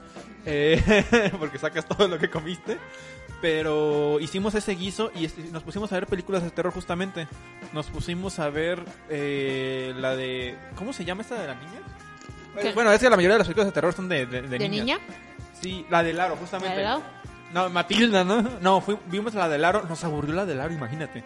Eh, 0.46 1.30
porque 1.38 1.58
sacas 1.58 1.86
todo 1.86 2.08
lo 2.08 2.18
que 2.18 2.30
comiste. 2.30 2.78
Pero 3.40 4.20
hicimos 4.20 4.54
ese 4.54 4.74
guiso 4.74 5.10
y 5.14 5.28
nos 5.50 5.64
pusimos 5.64 5.90
a 5.92 5.96
ver 5.96 6.06
películas 6.06 6.42
de 6.44 6.50
terror 6.50 6.72
justamente. 6.72 7.26
Nos 7.72 7.86
pusimos 7.88 8.38
a 8.38 8.48
ver 8.50 8.84
eh, 9.08 9.92
la 9.96 10.14
de... 10.14 10.56
¿Cómo 10.76 10.92
se 10.92 11.04
llama 11.04 11.22
esta 11.22 11.40
de 11.40 11.48
la 11.48 11.54
niña? 11.56 11.80
¿Qué? 12.60 12.72
Bueno, 12.72 12.92
es 12.92 13.00
que 13.00 13.10
la 13.10 13.16
mayoría 13.16 13.34
de 13.34 13.38
las 13.38 13.48
películas 13.48 13.66
de 13.66 13.72
terror 13.72 13.92
son 13.94 14.08
de, 14.08 14.26
de, 14.26 14.42
de 14.42 14.48
¿De 14.48 14.68
niñas. 14.68 14.84
niña? 14.86 14.98
Sí, 15.60 15.86
la 15.90 16.02
de 16.02 16.12
Laro, 16.12 16.36
justamente. 16.36 16.70
¿La 16.70 16.76
de 16.76 16.84
Laro? 16.84 17.21
No, 17.52 17.68
Matilda, 17.70 18.24
¿no? 18.24 18.42
No, 18.60 18.80
fui- 18.80 18.98
vimos 19.06 19.34
la 19.34 19.48
de 19.48 19.58
Laro, 19.58 19.82
nos 19.88 20.02
aburrió 20.04 20.34
la 20.34 20.46
de 20.46 20.54
Laro, 20.54 20.72
imagínate. 20.72 21.22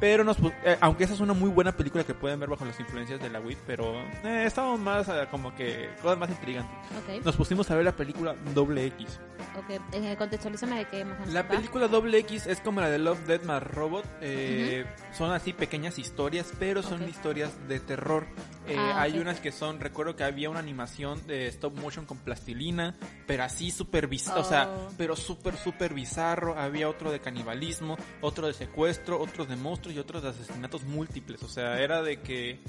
Pero 0.00 0.24
nos, 0.24 0.36
eh, 0.64 0.76
aunque 0.80 1.04
esa 1.04 1.14
es 1.14 1.20
una 1.20 1.32
muy 1.34 1.50
buena 1.50 1.72
película 1.72 2.04
que 2.04 2.14
pueden 2.14 2.40
ver 2.40 2.48
bajo 2.50 2.64
las 2.64 2.78
influencias 2.80 3.20
de 3.20 3.30
la 3.30 3.40
WIT, 3.40 3.58
pero 3.66 3.94
eh, 4.24 4.44
estábamos 4.46 4.80
más 4.80 5.08
eh, 5.08 5.26
como 5.30 5.54
que 5.54 5.90
cosas 6.02 6.18
más 6.18 6.30
intrigantes. 6.30 6.74
Ok, 6.98 7.24
Nos 7.24 7.36
pusimos 7.36 7.70
a 7.70 7.74
ver 7.76 7.84
la 7.84 7.92
película 7.92 8.34
Doble 8.54 8.84
X. 8.86 9.20
ok. 9.56 9.80
Eh, 9.92 10.14
contextualízame 10.18 10.76
de 10.78 10.84
qué 10.88 11.04
más 11.04 11.26
La 11.32 11.46
película 11.48 11.88
Doble 11.88 12.18
X 12.18 12.46
es 12.46 12.60
como 12.60 12.80
la 12.80 12.90
de 12.90 12.98
Love, 12.98 13.20
Death, 13.26 13.44
My 13.44 13.58
Robot. 13.60 14.04
eh, 14.20 14.84
Son 15.12 15.30
así 15.32 15.52
pequeñas 15.52 15.98
historias, 15.98 16.52
pero 16.58 16.82
son 16.82 17.02
Ok. 17.02 17.08
historias 17.08 17.52
de 17.68 17.78
terror. 17.80 18.26
Eh, 18.66 18.76
Ah, 18.78 19.02
hay 19.02 19.12
ok. 19.16 19.20
unas 19.20 19.40
que 19.40 19.52
son, 19.52 19.78
recuerdo 19.78 20.16
que 20.16 20.24
había 20.24 20.48
una 20.50 20.58
animación 20.58 21.24
de 21.26 21.46
stop 21.48 21.78
motion 21.78 22.06
con 22.06 22.16
plastilina, 22.18 22.96
pero 23.26 23.44
así 23.44 23.70
súper 23.70 24.06
bizarro, 24.08 24.40
o 24.40 24.44
sea, 24.44 24.68
Oh. 24.68 24.88
pero 24.96 25.14
súper, 25.16 25.56
súper 25.56 25.92
bizarro. 25.94 26.58
Había 26.58 26.88
otro 26.88 27.12
de 27.12 27.20
canibalismo, 27.20 27.96
otro 28.22 28.46
de 28.46 28.54
secuestro, 28.54 29.20
otros 29.20 29.48
de 29.48 29.56
monstruos 29.56 29.83
y 29.90 29.98
otros 29.98 30.22
de 30.22 30.30
asesinatos 30.30 30.84
múltiples. 30.84 31.42
O 31.42 31.48
sea, 31.48 31.80
era 31.80 32.02
de 32.02 32.20
que 32.20 32.60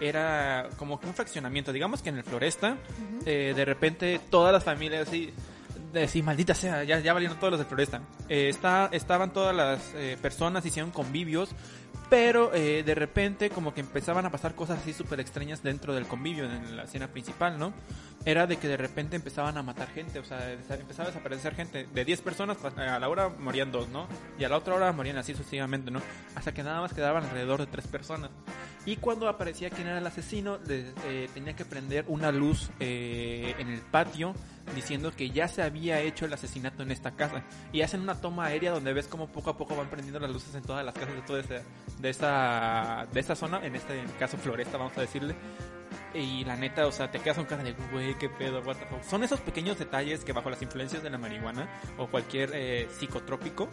era 0.00 0.68
como 0.76 1.00
que 1.00 1.06
un 1.06 1.14
fraccionamiento. 1.14 1.72
Digamos 1.72 2.02
que 2.02 2.10
en 2.10 2.18
el 2.18 2.24
Floresta, 2.24 2.76
eh, 3.26 3.52
de 3.54 3.64
repente 3.64 4.20
todas 4.30 4.52
las 4.52 4.64
familias 4.64 5.08
así, 5.08 5.32
de, 5.92 6.08
sí, 6.08 6.22
maldita 6.22 6.54
sea, 6.54 6.84
ya, 6.84 6.98
ya 7.00 7.12
valieron 7.12 7.38
todos 7.38 7.52
los 7.52 7.60
del 7.60 7.68
Floresta. 7.68 8.02
Eh, 8.28 8.48
está, 8.48 8.88
estaban 8.92 9.32
todas 9.32 9.54
las 9.54 9.92
eh, 9.94 10.18
personas, 10.20 10.66
hicieron 10.66 10.90
convivios, 10.90 11.50
pero 12.10 12.54
eh, 12.54 12.82
de 12.84 12.94
repente 12.94 13.50
como 13.50 13.72
que 13.72 13.80
empezaban 13.80 14.26
a 14.26 14.30
pasar 14.30 14.54
cosas 14.54 14.78
así 14.80 14.92
súper 14.92 15.20
extrañas 15.20 15.62
dentro 15.62 15.94
del 15.94 16.06
convivio, 16.06 16.44
en 16.44 16.76
la 16.76 16.84
escena 16.84 17.08
principal, 17.08 17.58
¿no? 17.58 17.72
Era 18.26 18.46
de 18.46 18.56
que 18.56 18.68
de 18.68 18.76
repente 18.78 19.16
empezaban 19.16 19.58
a 19.58 19.62
matar 19.62 19.88
gente, 19.88 20.18
o 20.18 20.24
sea, 20.24 20.50
empezaba 20.52 21.04
a 21.08 21.12
desaparecer 21.12 21.54
gente. 21.54 21.86
De 21.92 22.04
10 22.06 22.22
personas, 22.22 22.56
pues, 22.56 22.76
a 22.78 22.98
la 22.98 23.08
hora 23.08 23.28
morían 23.28 23.70
dos, 23.70 23.88
¿no? 23.90 24.08
Y 24.38 24.44
a 24.44 24.48
la 24.48 24.56
otra 24.56 24.74
hora 24.74 24.90
morían 24.92 25.18
así 25.18 25.34
sucesivamente, 25.34 25.90
¿no? 25.90 26.00
Hasta 26.34 26.52
que 26.54 26.62
nada 26.62 26.80
más 26.80 26.94
quedaban 26.94 27.24
alrededor 27.24 27.60
de 27.60 27.66
tres 27.66 27.86
personas. 27.86 28.30
Y 28.86 28.96
cuando 28.96 29.28
aparecía 29.28 29.68
quién 29.70 29.88
era 29.88 29.98
el 29.98 30.06
asesino, 30.06 30.58
le- 30.66 30.92
eh, 31.06 31.28
tenía 31.34 31.54
que 31.54 31.64
prender 31.66 32.04
una 32.08 32.32
luz 32.32 32.70
eh, 32.80 33.54
en 33.58 33.68
el 33.68 33.80
patio 33.80 34.34
diciendo 34.74 35.12
que 35.14 35.30
ya 35.30 35.46
se 35.48 35.62
había 35.62 36.00
hecho 36.00 36.24
el 36.24 36.32
asesinato 36.32 36.82
en 36.82 36.90
esta 36.92 37.10
casa. 37.12 37.42
Y 37.72 37.82
hacen 37.82 38.00
una 38.00 38.14
toma 38.20 38.46
aérea 38.46 38.70
donde 38.72 38.92
ves 38.94 39.06
cómo 39.06 39.28
poco 39.28 39.50
a 39.50 39.56
poco 39.58 39.76
van 39.76 39.88
prendiendo 39.90 40.18
las 40.20 40.30
luces 40.30 40.54
en 40.54 40.62
todas 40.62 40.84
las 40.84 40.94
casas 40.94 41.14
de 41.14 41.22
toda 41.22 41.40
esa, 41.40 41.62
de 41.98 42.08
esa, 42.10 43.06
de 43.12 43.20
esta 43.20 43.34
zona, 43.36 43.64
en 43.64 43.74
este 43.76 44.02
caso 44.18 44.36
Floresta, 44.38 44.78
vamos 44.78 44.96
a 44.96 45.02
decirle. 45.02 45.34
Y 46.14 46.44
la 46.44 46.56
neta, 46.56 46.86
o 46.86 46.92
sea, 46.92 47.10
te 47.10 47.18
quedas 47.18 47.36
con 47.36 47.46
cara 47.46 47.64
de, 47.64 47.74
güey, 47.90 48.14
qué 48.14 48.28
pedo, 48.28 48.60
what 48.60 48.76
the 48.76 48.86
fuck. 48.86 49.02
Son 49.02 49.24
esos 49.24 49.40
pequeños 49.40 49.78
detalles 49.78 50.24
que 50.24 50.32
bajo 50.32 50.48
las 50.48 50.62
influencias 50.62 51.02
de 51.02 51.10
la 51.10 51.18
marihuana 51.18 51.68
o 51.98 52.06
cualquier 52.06 52.50
eh, 52.54 52.88
psicotrópico, 52.90 53.68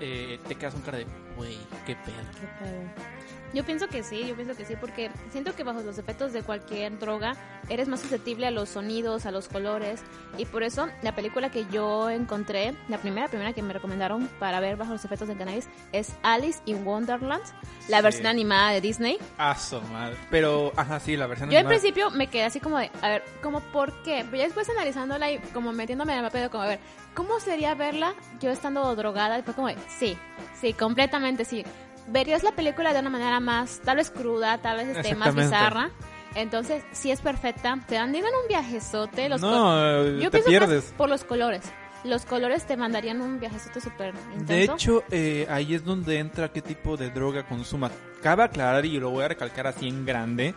eh, 0.00 0.40
te 0.48 0.56
quedas 0.56 0.74
con 0.74 0.82
cara 0.82 0.98
de, 0.98 1.06
güey, 1.36 1.56
qué 1.86 1.94
pedo. 1.94 3.43
Yo 3.54 3.64
pienso 3.64 3.86
que 3.88 4.02
sí, 4.02 4.26
yo 4.26 4.34
pienso 4.34 4.56
que 4.56 4.64
sí, 4.64 4.74
porque 4.80 5.10
siento 5.30 5.54
que 5.54 5.62
bajo 5.62 5.80
los 5.80 5.96
efectos 5.96 6.32
de 6.32 6.42
cualquier 6.42 6.98
droga 6.98 7.36
eres 7.68 7.86
más 7.86 8.00
susceptible 8.00 8.48
a 8.48 8.50
los 8.50 8.68
sonidos, 8.68 9.26
a 9.26 9.30
los 9.30 9.46
colores, 9.48 10.00
y 10.36 10.44
por 10.44 10.64
eso 10.64 10.88
la 11.02 11.14
película 11.14 11.50
que 11.50 11.64
yo 11.70 12.10
encontré, 12.10 12.74
la 12.88 12.98
primera, 12.98 13.28
primera 13.28 13.52
que 13.52 13.62
me 13.62 13.72
recomendaron 13.72 14.26
para 14.40 14.58
ver 14.58 14.76
bajo 14.76 14.92
los 14.92 15.04
efectos 15.04 15.28
del 15.28 15.38
cannabis 15.38 15.68
es 15.92 16.12
Alice 16.24 16.58
in 16.66 16.84
Wonderland, 16.84 17.44
la 17.88 17.98
Sí. 17.98 18.02
versión 18.02 18.26
animada 18.26 18.72
de 18.72 18.80
Disney. 18.80 19.18
Ah, 19.38 19.56
madre. 19.92 20.16
Pero, 20.30 20.72
ajá, 20.76 20.98
sí, 20.98 21.16
la 21.16 21.28
versión 21.28 21.48
Yo 21.48 21.52
en 21.58 21.58
animada. 21.66 21.80
principio 21.80 22.10
me 22.10 22.26
quedé 22.26 22.44
así 22.44 22.58
como 22.58 22.78
de, 22.78 22.90
a 23.02 23.08
ver, 23.08 23.22
como 23.40 23.60
por 23.60 23.92
qué, 24.02 24.24
pero 24.24 24.38
ya 24.38 24.44
después 24.44 24.68
analizándola 24.68 25.30
y 25.30 25.38
como 25.52 25.72
metiéndome 25.72 26.12
en 26.12 26.18
el 26.18 26.24
papel, 26.24 26.50
como 26.50 26.64
a 26.64 26.68
ver, 26.68 26.80
¿cómo 27.14 27.38
sería 27.38 27.74
verla 27.76 28.14
yo 28.40 28.50
estando 28.50 28.94
drogada? 28.96 29.40
Fue 29.44 29.54
como 29.54 29.68
de, 29.68 29.76
sí, 29.96 30.18
sí, 30.60 30.72
completamente 30.72 31.44
sí. 31.44 31.64
Verías 32.08 32.42
la 32.42 32.52
película 32.52 32.92
de 32.92 33.00
una 33.00 33.10
manera 33.10 33.40
más, 33.40 33.80
tal 33.84 33.96
vez 33.96 34.10
cruda, 34.10 34.58
tal 34.58 34.76
vez 34.76 34.96
este, 34.96 35.14
más 35.14 35.34
bizarra. 35.34 35.90
Entonces, 36.34 36.82
sí 36.92 37.10
es 37.10 37.20
perfecta. 37.20 37.78
Te 37.86 37.94
dan 37.94 38.12
digan 38.12 38.30
un 38.42 38.48
viajezote. 38.48 39.28
Los 39.28 39.40
No, 39.40 40.04
eh, 40.04 40.18
yo 40.20 40.30
te 40.30 40.40
pierdes. 40.40 40.92
por 40.96 41.08
los 41.08 41.24
colores. 41.24 41.62
Los 42.02 42.26
colores 42.26 42.66
te 42.66 42.76
mandarían 42.76 43.22
un 43.22 43.40
viajezote 43.40 43.80
súper 43.80 44.12
intenso. 44.34 44.46
De 44.46 44.62
hecho, 44.64 45.04
eh, 45.10 45.46
ahí 45.48 45.74
es 45.74 45.84
donde 45.84 46.18
entra 46.18 46.52
qué 46.52 46.60
tipo 46.60 46.98
de 46.98 47.10
droga 47.10 47.46
consumas. 47.46 47.92
Cabe 48.22 48.42
aclarar 48.42 48.84
y 48.84 48.98
lo 48.98 49.10
voy 49.10 49.24
a 49.24 49.28
recalcar 49.28 49.66
así 49.66 49.88
en 49.88 50.04
grande. 50.04 50.54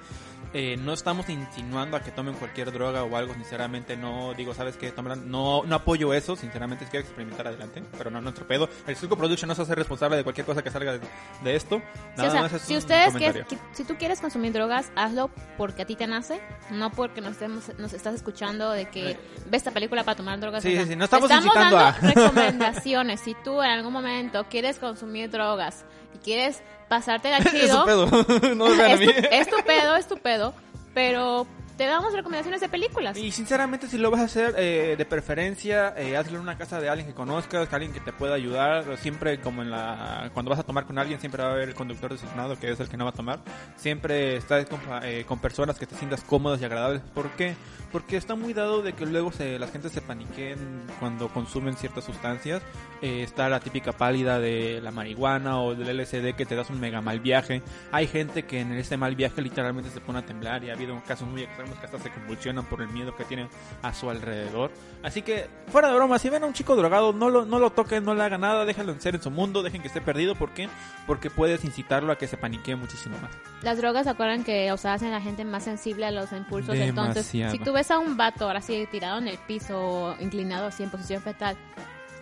Eh, 0.54 0.78
no 0.78 0.94
estamos 0.94 1.30
insinuando 1.30 1.98
a 1.98 2.02
que 2.02 2.12
tomen 2.12 2.34
cualquier 2.36 2.72
droga 2.72 3.04
o 3.04 3.16
algo, 3.18 3.34
sinceramente 3.34 3.96
no 3.98 4.34
digo, 4.34 4.54
¿sabes 4.54 4.78
qué? 4.78 4.92
Tomarán- 4.94 5.26
no, 5.26 5.64
no 5.66 5.76
apoyo 5.76 6.14
eso, 6.14 6.36
sinceramente 6.36 6.86
si 6.86 6.92
quieres 6.92 7.08
experimentar 7.08 7.48
adelante, 7.48 7.84
pero 7.98 8.10
no 8.12 8.22
nuestro 8.22 8.48
pedo. 8.48 8.70
El 8.88 8.96
Circo 8.96 9.18
Production 9.18 9.48
no 9.48 9.56
se 9.56 9.62
hace 9.62 9.76
responsable 9.76 10.18
de 10.18 10.24
cualquier 10.24 10.46
cosa 10.46 10.62
que 10.64 10.72
salga 10.72 10.94
de, 10.94 11.00
de 11.44 11.56
esto. 11.56 11.78
Sí, 11.78 11.84
Nada 12.22 12.44
o 12.46 12.50
sea, 12.50 12.60
si 12.60 12.78
ustedes 12.78 13.14
que- 13.16 13.58
si 13.74 13.84
tú 13.84 13.96
quieres 13.98 14.20
consumir 14.20 14.54
drogas, 14.54 14.92
hazlo 14.96 15.30
porque 15.58 15.82
a 15.84 15.86
ti 15.86 15.96
te 15.96 16.08
nace, 16.08 16.42
no 16.72 16.92
porque 16.92 17.22
nos, 17.22 17.34
estemos, 17.34 17.72
nos 17.78 17.94
estás 17.94 18.16
escuchando 18.16 18.72
de 18.72 18.86
que 18.90 19.18
ve 19.50 19.58
esta 19.58 19.72
película 19.72 20.04
para 20.04 20.16
tomar 20.18 20.40
drogas. 20.40 20.64
Sí, 20.64 20.76
sí, 20.78 20.86
sí, 20.86 20.96
no 20.96 21.06
estamos 21.06 21.30
dando 21.30 21.78
a- 21.78 21.92
recomendaciones. 22.02 23.20
Si 23.22 23.36
tú 23.44 23.62
en 23.62 23.70
algún 23.72 23.94
momento 23.94 24.46
quieres 24.50 24.80
consumir 24.80 25.30
drogas 25.30 25.86
y 26.18 26.24
quieres 26.24 26.62
pasártela 26.90 27.38
Es 27.46 27.52
chido, 27.52 27.80
su 27.82 27.86
pedo, 27.86 28.56
no 28.56 28.68
me 28.70 28.84
a 28.84 28.94
es, 28.94 29.00
mí. 29.00 29.08
tu, 29.08 29.14
es 29.32 29.50
tu 29.50 29.58
pedo, 29.66 29.96
es 29.96 30.08
tu 30.08 30.18
pedo, 30.18 30.54
pero 30.94 31.48
te 31.78 31.86
damos 31.86 32.14
recomendaciones 32.14 32.60
de 32.60 32.70
películas. 32.70 33.18
Y 33.18 33.32
sinceramente, 33.32 33.88
si 33.88 33.98
lo 33.98 34.10
vas 34.10 34.22
a 34.22 34.24
hacer 34.24 34.56
eh, 34.58 34.96
de 34.98 35.06
preferencia, 35.06 35.94
eh, 35.96 36.18
hazlo 36.18 36.38
en 36.38 36.42
una 36.42 36.58
casa 36.58 36.82
de 36.82 36.90
alguien 36.90 37.08
que 37.08 37.14
conozcas, 37.14 37.72
alguien 37.72 37.94
que 37.94 38.00
te 38.00 38.12
pueda 38.12 38.34
ayudar. 38.34 38.98
Siempre, 38.98 39.40
como 39.40 39.62
en 39.62 39.70
la. 39.70 40.30
Cuando 40.34 40.50
vas 40.50 40.60
a 40.60 40.64
tomar 40.64 40.86
con 40.86 40.98
alguien, 40.98 41.20
siempre 41.20 41.44
va 41.44 41.50
a 41.50 41.54
haber 41.54 41.70
el 41.70 41.76
conductor 41.76 42.12
designado, 42.12 42.58
que 42.60 42.72
es 42.72 42.80
el 42.80 42.90
que 42.90 42.98
no 42.98 43.06
va 43.06 43.12
a 43.12 43.14
tomar. 43.14 43.40
Siempre 43.76 44.38
estás 44.38 44.66
con, 44.66 44.80
eh, 45.04 45.24
con 45.28 45.40
personas 45.40 45.78
que 45.78 45.86
te 45.86 45.96
sientas 45.96 46.24
cómodas 46.24 46.60
y 46.62 46.66
agradables. 46.66 47.02
¿Por 47.14 47.30
qué? 47.32 47.56
Porque 47.92 48.18
está 48.18 48.36
muy 48.36 48.54
dado 48.54 48.82
de 48.82 48.94
que 48.94 49.06
luego 49.06 49.32
se, 49.32 49.60
la 49.60 49.68
gente 49.68 49.90
se 49.90 50.02
paniquen 50.02 50.58
cuando 51.00 51.30
consumen 51.30 51.78
ciertas 51.78 52.04
sustancias. 52.04 52.62
Eh, 53.02 53.22
está 53.24 53.48
la 53.50 53.60
típica 53.60 53.92
pálida 53.92 54.40
de 54.40 54.82
la 54.82 54.92
marihuana 54.92 55.62
o 55.62 55.76
del 55.76 55.98
LSD 55.98 56.36
que 56.36 56.46
te 56.46 56.56
das 56.56 56.70
un 56.70 56.80
mega 56.80 57.02
mal 57.02 57.20
viaje. 57.20 57.62
Hay 57.92 58.08
gente 58.08 58.44
que 58.44 58.62
en 58.62 58.74
ese 58.74 58.98
mal 58.98 59.16
viaje 59.16 59.42
literalmente 59.42 59.90
se 59.92 60.02
pone 60.02 60.20
a 60.20 60.26
temblar 60.26 60.64
y 60.64 60.70
ha 60.70 60.74
habido 60.74 61.02
casos 61.06 61.28
muy 61.28 61.44
extremos 61.44 61.67
que 61.76 61.86
hasta 61.86 62.00
se 62.00 62.10
convulsionan 62.12 62.66
por 62.66 62.82
el 62.82 62.88
miedo 62.90 63.16
que 63.16 63.26
tienen 63.26 63.50
a 63.82 63.94
su 63.94 64.10
alrededor. 64.10 64.72
Así 65.04 65.22
que, 65.22 65.48
fuera 65.68 65.90
de 65.90 65.96
broma, 65.96 66.20
si 66.20 66.30
ven 66.30 66.44
a 66.44 66.48
un 66.48 66.54
chico 66.54 66.76
drogado, 66.76 67.14
no 67.14 67.30
lo, 67.30 67.46
no 67.46 67.60
lo 67.60 67.72
toquen, 67.72 68.04
no 68.04 68.16
le 68.16 68.24
hagan 68.24 68.42
nada, 68.42 68.66
déjenlo 68.66 69.00
ser 69.00 69.16
en 69.16 69.22
su 69.22 69.32
mundo, 69.32 69.64
dejen 69.64 69.82
que 69.82 69.88
esté 69.88 70.02
perdido. 70.02 70.36
¿Por 70.36 70.52
qué? 70.52 70.70
Porque 71.06 71.30
puedes 71.30 71.64
incitarlo 71.66 72.12
a 72.12 72.18
que 72.18 72.28
se 72.28 72.38
paniquee 72.38 72.76
muchísimo 72.76 73.18
más. 73.20 73.32
Las 73.62 73.78
drogas, 73.78 74.06
¿se 74.06 74.10
acuerdan 74.12 74.44
que 74.44 74.72
o 74.72 74.78
sea, 74.78 74.94
hacen 74.94 75.10
a 75.10 75.12
la 75.18 75.22
gente 75.22 75.46
más 75.46 75.64
sensible 75.64 76.06
a 76.06 76.12
los 76.12 76.32
impulsos? 76.32 76.76
Entonces, 76.76 77.32
Demasiado. 77.32 77.52
si 77.52 77.60
tú 77.60 77.74
ves 77.74 77.92
a 77.92 78.00
un 78.00 78.18
vato 78.18 78.46
ahora 78.46 78.62
sí 78.62 78.88
tirado 78.92 79.18
en 79.20 79.28
el 79.28 79.38
piso, 79.40 80.16
inclinado 80.20 80.68
así 80.68 80.84
en 80.84 80.90
posición 80.90 81.22
fetal, 81.22 81.58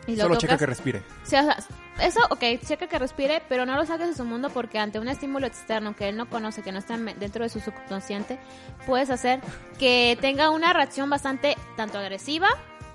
y 0.07 0.15
lo 0.15 0.23
Solo 0.23 0.35
tocas, 0.35 0.41
checa 0.41 0.57
que 0.57 0.65
respire. 0.67 1.03
o 1.23 1.25
sea, 1.25 1.57
eso, 1.99 2.19
ok, 2.29 2.43
checa 2.65 2.87
que 2.87 2.99
respire, 2.99 3.41
pero 3.47 3.65
no 3.65 3.75
lo 3.75 3.85
saques 3.85 4.07
de 4.07 4.13
su 4.15 4.25
mundo 4.25 4.49
porque 4.49 4.79
ante 4.79 4.99
un 4.99 5.07
estímulo 5.07 5.47
externo 5.47 5.95
que 5.95 6.09
él 6.09 6.17
no 6.17 6.29
conoce, 6.29 6.61
que 6.61 6.71
no 6.71 6.79
está 6.79 6.95
en- 6.95 7.17
dentro 7.19 7.43
de 7.43 7.49
su 7.49 7.59
subconsciente, 7.59 8.37
puedes 8.85 9.09
hacer 9.09 9.39
que 9.79 10.17
tenga 10.21 10.49
una 10.49 10.73
reacción 10.73 11.09
bastante 11.09 11.55
tanto 11.77 11.97
agresiva 11.97 12.49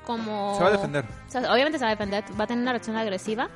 como... 0.07 0.55
Se 0.57 0.63
va 0.63 0.69
a 0.69 0.73
defender. 0.73 1.05
O 1.29 1.31
sea, 1.31 1.53
obviamente 1.53 1.79
se 1.79 1.85
va 1.85 1.91
a 1.91 1.95
defender, 1.95 2.25
va 2.39 2.45
a 2.45 2.47
tener 2.47 2.63
una 2.63 2.73
reacción 2.73 2.97
agresiva, 2.97 3.49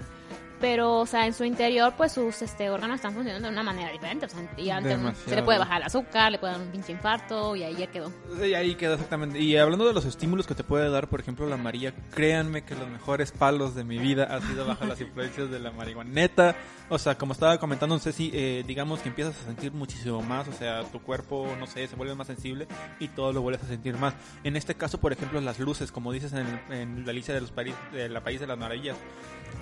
pero, 0.64 1.00
o 1.00 1.04
sea, 1.06 1.26
en 1.26 1.34
su 1.34 1.44
interior, 1.44 1.92
pues 1.94 2.12
sus 2.12 2.40
este, 2.40 2.70
órganos 2.70 2.96
están 2.96 3.12
funcionando 3.12 3.48
de 3.48 3.52
una 3.52 3.62
manera 3.62 3.92
diferente. 3.92 4.24
O 4.24 4.28
sea, 4.30 4.40
y 4.56 4.70
ante 4.70 4.96
un- 4.96 5.14
se 5.14 5.36
le 5.36 5.42
puede 5.42 5.58
bajar 5.58 5.82
el 5.82 5.86
azúcar, 5.88 6.32
le 6.32 6.38
puede 6.38 6.54
dar 6.54 6.62
un 6.62 6.68
pinche 6.68 6.92
infarto 6.92 7.54
y 7.54 7.62
ahí 7.64 7.74
ya 7.76 7.86
quedó. 7.88 8.10
Y 8.42 8.54
ahí 8.54 8.74
queda 8.74 8.94
exactamente. 8.94 9.38
Y 9.38 9.58
hablando 9.58 9.86
de 9.86 9.92
los 9.92 10.06
estímulos 10.06 10.46
que 10.46 10.54
te 10.54 10.64
puede 10.64 10.88
dar, 10.88 11.08
por 11.08 11.20
ejemplo, 11.20 11.46
la 11.46 11.58
María, 11.58 11.92
créanme 12.14 12.64
que 12.64 12.74
los 12.74 12.88
mejores 12.88 13.30
palos 13.30 13.74
de 13.74 13.84
mi 13.84 13.98
vida 13.98 14.24
ha 14.24 14.40
sido 14.40 14.66
bajo 14.66 14.86
las 14.86 14.98
influencias 15.02 15.50
de 15.50 15.58
la 15.58 15.70
marihuana. 15.70 16.10
Neta, 16.10 16.56
o 16.88 16.98
sea, 16.98 17.16
como 17.16 17.32
estaba 17.32 17.58
comentando, 17.58 17.94
no 17.94 18.00
sé 18.00 18.12
si, 18.12 18.30
eh, 18.34 18.62
digamos 18.66 19.00
que 19.00 19.08
empiezas 19.08 19.34
a 19.40 19.44
sentir 19.44 19.72
muchísimo 19.72 20.22
más, 20.22 20.46
o 20.48 20.52
sea, 20.52 20.82
tu 20.84 21.00
cuerpo, 21.00 21.48
no 21.58 21.66
sé, 21.66 21.86
se 21.88 21.96
vuelve 21.96 22.14
más 22.14 22.26
sensible 22.26 22.66
y 23.00 23.08
todo 23.08 23.32
lo 23.32 23.42
vuelves 23.42 23.62
a 23.64 23.66
sentir 23.68 23.96
más. 23.96 24.14
En 24.44 24.56
este 24.56 24.74
caso, 24.74 24.98
por 24.98 25.12
ejemplo, 25.12 25.40
las 25.40 25.58
luces, 25.58 25.90
como 25.92 26.12
dices 26.12 26.32
en, 26.32 26.46
el- 26.70 26.72
en 26.76 27.04
la 27.06 27.10
Alicia 27.12 27.34
de 27.34 27.40
los 27.40 27.50
Paris, 27.50 27.74
de 27.92 28.08
la 28.08 28.22
País 28.22 28.40
de 28.40 28.46
las 28.46 28.58
Maravillas. 28.58 28.96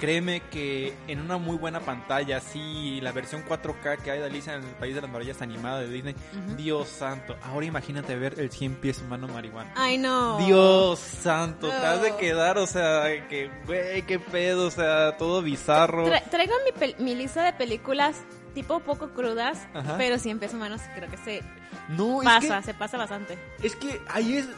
Créeme 0.00 0.40
que 0.50 0.94
en 1.06 1.20
una 1.20 1.36
muy 1.36 1.56
buena 1.56 1.78
pantalla, 1.80 2.38
así 2.38 2.98
la 3.02 3.12
versión 3.12 3.44
4K 3.46 3.98
que 4.02 4.10
hay 4.10 4.18
de 4.20 4.24
Alicia 4.24 4.54
en 4.54 4.62
el 4.64 4.74
País 4.76 4.94
de 4.94 5.02
las 5.02 5.10
Maravillas 5.10 5.42
animada 5.42 5.80
de 5.80 5.88
Disney, 5.90 6.16
Dios 6.56 6.88
santo, 6.88 7.36
ahora 7.42 7.66
imagínate 7.66 8.16
ver 8.16 8.40
el 8.40 8.50
100 8.50 8.76
pies 8.76 9.00
humano 9.02 9.28
marihuana. 9.28 9.70
Ay, 9.76 9.98
no. 9.98 10.38
Dios 10.46 10.98
santo, 10.98 11.68
te 11.68 11.74
has 11.74 12.00
de 12.02 12.10
No. 12.10 12.16
quedar, 12.16 12.56
o 12.58 12.66
sea, 12.66 13.28
que, 13.28 13.50
güey, 13.66 14.02
qué 14.02 14.18
pedo, 14.18 14.68
o 14.68 14.70
sea, 14.70 15.16
todo 15.18 15.42
bizarro. 15.42 16.06
Tra- 16.08 16.24
traigo 16.30 16.54
mi, 16.64 16.70
pel- 16.80 16.96
mi 17.12 17.18
lista 17.18 17.44
de 17.44 17.52
películas 17.52 18.16
tipo 18.54 18.80
poco 18.80 19.10
crudas, 19.10 19.66
Ajá. 19.74 19.96
pero 19.98 20.18
100 20.18 20.38
pesos 20.38 20.58
menos 20.58 20.80
creo 20.94 21.10
que 21.10 21.18
se 21.18 21.42
No, 21.88 22.22
es 22.22 22.26
pasa, 22.28 22.58
que, 22.58 22.62
se 22.64 22.74
pasa 22.74 22.96
bastante. 22.96 23.38
es 23.62 23.74
que 23.76 24.00
ahí 24.08 24.36
es, 24.36 24.48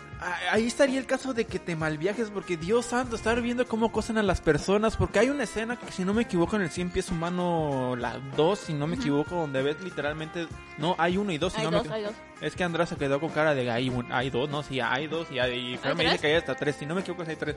ahí 0.51 0.67
estaría 0.67 0.99
el 0.99 1.07
caso 1.07 1.35
de 1.35 1.47
que 1.47 1.59
te 1.59 1.77
malviajes, 1.77 2.31
porque 2.31 2.57
Dios 2.57 2.87
santo, 2.87 3.17
estar 3.17 3.41
viendo 3.41 3.67
cómo 3.67 3.93
cosen 3.93 4.19
a 4.19 4.23
las 4.23 4.41
personas, 4.41 4.97
porque 4.97 5.19
hay 5.21 5.31
una 5.31 5.45
escena 5.45 5.77
que 5.79 5.91
si 5.93 6.05
no 6.05 6.15
me 6.15 6.23
equivoco 6.23 6.57
en 6.57 6.63
el 6.63 6.71
100 6.71 6.91
pies 6.91 7.11
humano, 7.11 7.97
la 7.97 8.19
2, 8.37 8.59
si 8.59 8.73
no 8.75 8.87
me 8.87 8.97
equivoco, 8.97 9.35
donde 9.37 9.63
ves 9.63 9.81
literalmente, 9.83 10.47
no, 10.79 10.95
hay 10.99 11.17
uno 11.17 11.33
y 11.33 11.39
dos, 11.39 11.53
si 11.53 11.61
Hay 11.61 11.67
no 11.67 11.79
dos, 11.79 11.89
me 11.89 11.95
hay 11.95 12.03
dos. 12.05 12.15
Es 12.41 12.55
que 12.57 12.65
András 12.65 12.91
se 12.91 12.97
quedó 12.97 13.21
con 13.21 13.31
cara 13.31 13.55
de 13.55 13.71
hay, 13.71 13.89
un- 13.89 14.13
hay 14.13 14.29
dos, 14.29 14.51
¿no? 14.51 14.63
Sí, 14.63 14.79
hay 14.81 15.07
dos 15.07 15.31
y, 15.31 15.39
hay, 15.39 15.75
y 15.75 15.77
Fran 15.79 15.97
me 15.97 16.05
dice 16.05 16.19
que 16.19 16.27
hay 16.27 16.35
hasta 16.35 16.55
tres. 16.55 16.77
Si 16.77 16.85
no 16.85 16.95
me 16.95 17.01
equivoco, 17.01 17.23
hay 17.27 17.37
tres. 17.37 17.57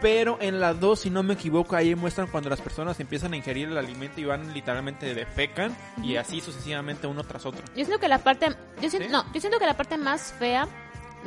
Pero 0.00 0.38
en 0.40 0.58
la 0.58 0.72
dos, 0.74 1.00
si 1.00 1.10
no 1.10 1.22
me 1.22 1.34
equivoco, 1.34 1.76
ahí 1.76 1.94
muestran 1.94 2.28
cuando 2.28 2.48
las 2.48 2.60
personas 2.60 2.98
empiezan 3.00 3.34
a 3.34 3.36
ingerir 3.36 3.68
el 3.68 3.76
alimento 3.76 4.20
y 4.20 4.24
van 4.24 4.54
literalmente 4.54 5.12
defecan 5.14 5.76
y 6.02 6.16
así 6.16 6.40
sucesivamente 6.40 7.06
uno 7.06 7.24
tras 7.24 7.44
otro. 7.44 7.62
Yo 7.76 7.84
siento 7.84 7.98
que 7.98 8.08
la 8.08 8.18
parte, 8.18 8.46
yo 8.80 8.88
siento, 8.98 9.08
¿Sí? 9.08 9.12
no, 9.12 9.32
yo 9.32 9.40
siento 9.40 9.58
que 9.58 9.66
la 9.66 9.76
parte 9.76 9.96
más 9.98 10.32
fea 10.38 10.68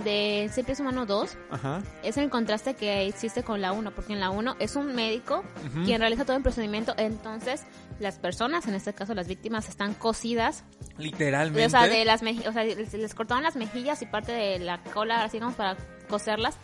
de 0.03 0.49
100 0.51 0.65
pies 0.65 0.79
humano 0.81 1.05
2 1.05 1.37
Ajá. 1.51 1.81
es 2.03 2.17
el 2.17 2.29
contraste 2.29 2.73
que 2.73 3.07
existe 3.07 3.43
con 3.43 3.61
la 3.61 3.71
1, 3.71 3.91
porque 3.95 4.11
en 4.13 4.19
la 4.19 4.29
1 4.29 4.57
es 4.59 4.75
un 4.75 4.93
médico 4.93 5.43
quien 5.85 6.01
realiza 6.01 6.25
todo 6.25 6.35
el 6.35 6.43
procedimiento, 6.43 6.93
entonces 6.97 7.63
las 7.99 8.19
personas, 8.19 8.67
en 8.67 8.73
este 8.73 8.93
caso 8.93 9.13
las 9.13 9.27
víctimas, 9.27 9.69
están 9.69 9.93
cosidas, 9.93 10.65
Literalmente. 10.97 11.65
o 11.65 11.69
sea, 11.69 11.87
de 11.87 12.03
las 12.03 12.21
o 12.21 12.51
sea, 12.51 12.63
les, 12.65 12.93
les 12.93 13.15
cortaban 13.15 13.43
las 13.43 13.55
mejillas 13.55 14.01
y 14.01 14.05
parte 14.05 14.33
de 14.33 14.59
la 14.59 14.83
cola, 14.83 15.23
así 15.23 15.39
como 15.39 15.53
para 15.53 15.77
coserlas, 16.09 16.57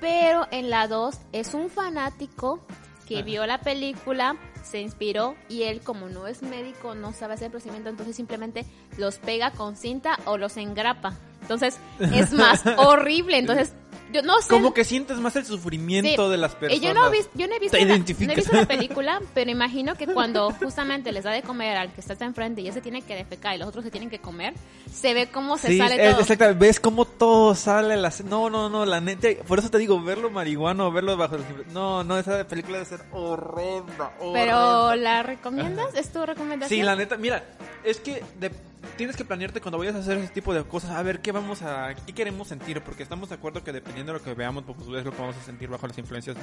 pero 0.00 0.46
en 0.50 0.70
la 0.70 0.88
2 0.88 1.18
es 1.32 1.52
un 1.52 1.68
fanático 1.68 2.64
que 3.06 3.16
Ajá. 3.16 3.24
vio 3.24 3.46
la 3.46 3.58
película, 3.60 4.36
se 4.62 4.80
inspiró 4.80 5.34
y 5.48 5.62
él 5.64 5.80
como 5.80 6.08
no 6.08 6.26
es 6.26 6.42
médico, 6.42 6.94
no 6.94 7.12
sabe 7.12 7.34
hacer 7.34 7.46
el 7.46 7.50
procedimiento, 7.52 7.90
entonces 7.90 8.16
simplemente 8.16 8.64
los 8.98 9.18
pega 9.18 9.50
con 9.52 9.76
cinta 9.76 10.18
o 10.24 10.38
los 10.38 10.56
engrapa. 10.56 11.14
Entonces 11.42 11.78
es 11.98 12.32
más 12.32 12.62
horrible, 12.76 13.38
entonces 13.38 13.72
yo 14.12 14.22
no 14.22 14.40
sé. 14.40 14.48
Como 14.48 14.72
que 14.74 14.84
sientes 14.84 15.18
más 15.18 15.34
el 15.36 15.44
sufrimiento 15.46 16.24
Sí. 16.26 16.30
de 16.30 16.36
las 16.36 16.52
Eh, 16.52 16.56
personas. 16.60 16.82
yo, 16.82 16.94
no 16.94 17.00
yo 17.34 17.46
no 17.48 17.54
he 17.54 17.58
visto 17.58 17.76
la, 17.78 17.84
no 17.86 17.94
he 17.94 18.34
visto 18.34 18.52
la 18.56 18.66
película, 18.66 19.20
pero 19.34 19.50
imagino 19.50 19.94
que 19.94 20.06
cuando 20.06 20.50
justamente 20.52 21.12
les 21.12 21.24
da 21.24 21.30
de 21.32 21.42
comer 21.42 21.76
al 21.76 21.92
que 21.92 22.00
está 22.00 22.24
enfrente 22.24 22.60
y 22.60 22.64
ya 22.64 22.72
se 22.72 22.80
tiene 22.80 23.02
que 23.02 23.14
defecar 23.14 23.54
y 23.54 23.58
los 23.58 23.68
otros 23.68 23.84
se 23.84 23.90
tienen 23.90 24.10
que 24.10 24.18
comer, 24.20 24.54
se 24.92 25.14
ve 25.14 25.28
cómo 25.30 25.56
se 25.58 25.68
Sí, 25.68 25.78
sale 25.78 25.96
es- 26.04 26.10
todo. 26.12 26.20
exacto, 26.22 26.54
ves 26.58 26.80
cómo 26.80 27.04
todo 27.04 27.54
sale, 27.54 27.96
las... 27.96 28.24
no, 28.24 28.50
no, 28.50 28.68
no, 28.68 28.84
la 28.86 29.00
neta, 29.00 29.28
por 29.46 29.58
eso 29.58 29.70
te 29.70 29.78
digo, 29.78 30.02
verlo 30.02 30.30
marihuano, 30.30 30.90
verlo 30.92 31.16
bajo 31.16 31.36
los... 31.36 31.46
No, 31.72 32.04
no, 32.04 32.18
esa 32.18 32.46
película 32.46 32.78
debe 32.78 32.86
ser 32.88 33.00
horrenda, 33.12 34.12
Pero 34.32 34.86
horrenda. 34.86 34.96
¿la 34.96 35.22
recomiendas? 35.22 35.94
¿Es 35.94 36.12
tu 36.12 36.24
recomendación? 36.24 36.78
Sí, 36.78 36.82
la 36.84 36.96
neta, 36.96 37.16
mira, 37.16 37.44
es 37.84 37.98
que 38.00 38.22
de- 38.38 38.50
tienes 38.96 39.16
que 39.16 39.24
planearte 39.24 39.60
cuando 39.60 39.78
vayas 39.78 39.94
a 39.94 39.98
hacer 39.98 40.18
ese 40.18 40.32
tipo 40.32 40.54
de 40.54 40.64
cosas, 40.64 40.90
a 40.90 41.02
ver 41.02 41.20
qué 41.20 41.32
vamos 41.32 41.62
a, 41.62 41.94
qué 42.06 42.12
queremos 42.12 42.48
sentir, 42.48 42.82
porque 42.82 43.02
estamos 43.02 43.28
de 43.28 43.34
acuerdo 43.34 43.62
que 43.62 43.72
dependiendo 43.72 44.12
de 44.12 44.18
lo 44.18 44.24
que 44.24 44.34
veamos, 44.34 44.64
pues 44.64 44.78
es 44.80 45.04
lo 45.04 45.10
que 45.12 45.18
vamos 45.18 45.36
a 45.36 45.42
sentir 45.42 45.68
bajo 45.68 45.86
las 45.86 45.98
influencias 45.98 46.36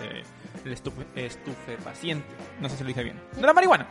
del 0.64 0.74
estufe, 0.74 1.06
estupefaciente. 1.16 2.28
No 2.62 2.70
sé 2.70 2.78
si 2.78 2.84
lo 2.84 2.88
dije 2.90 3.04
bien. 3.04 3.20
De 3.36 3.42
la 3.42 3.54
marihuana. 3.54 3.88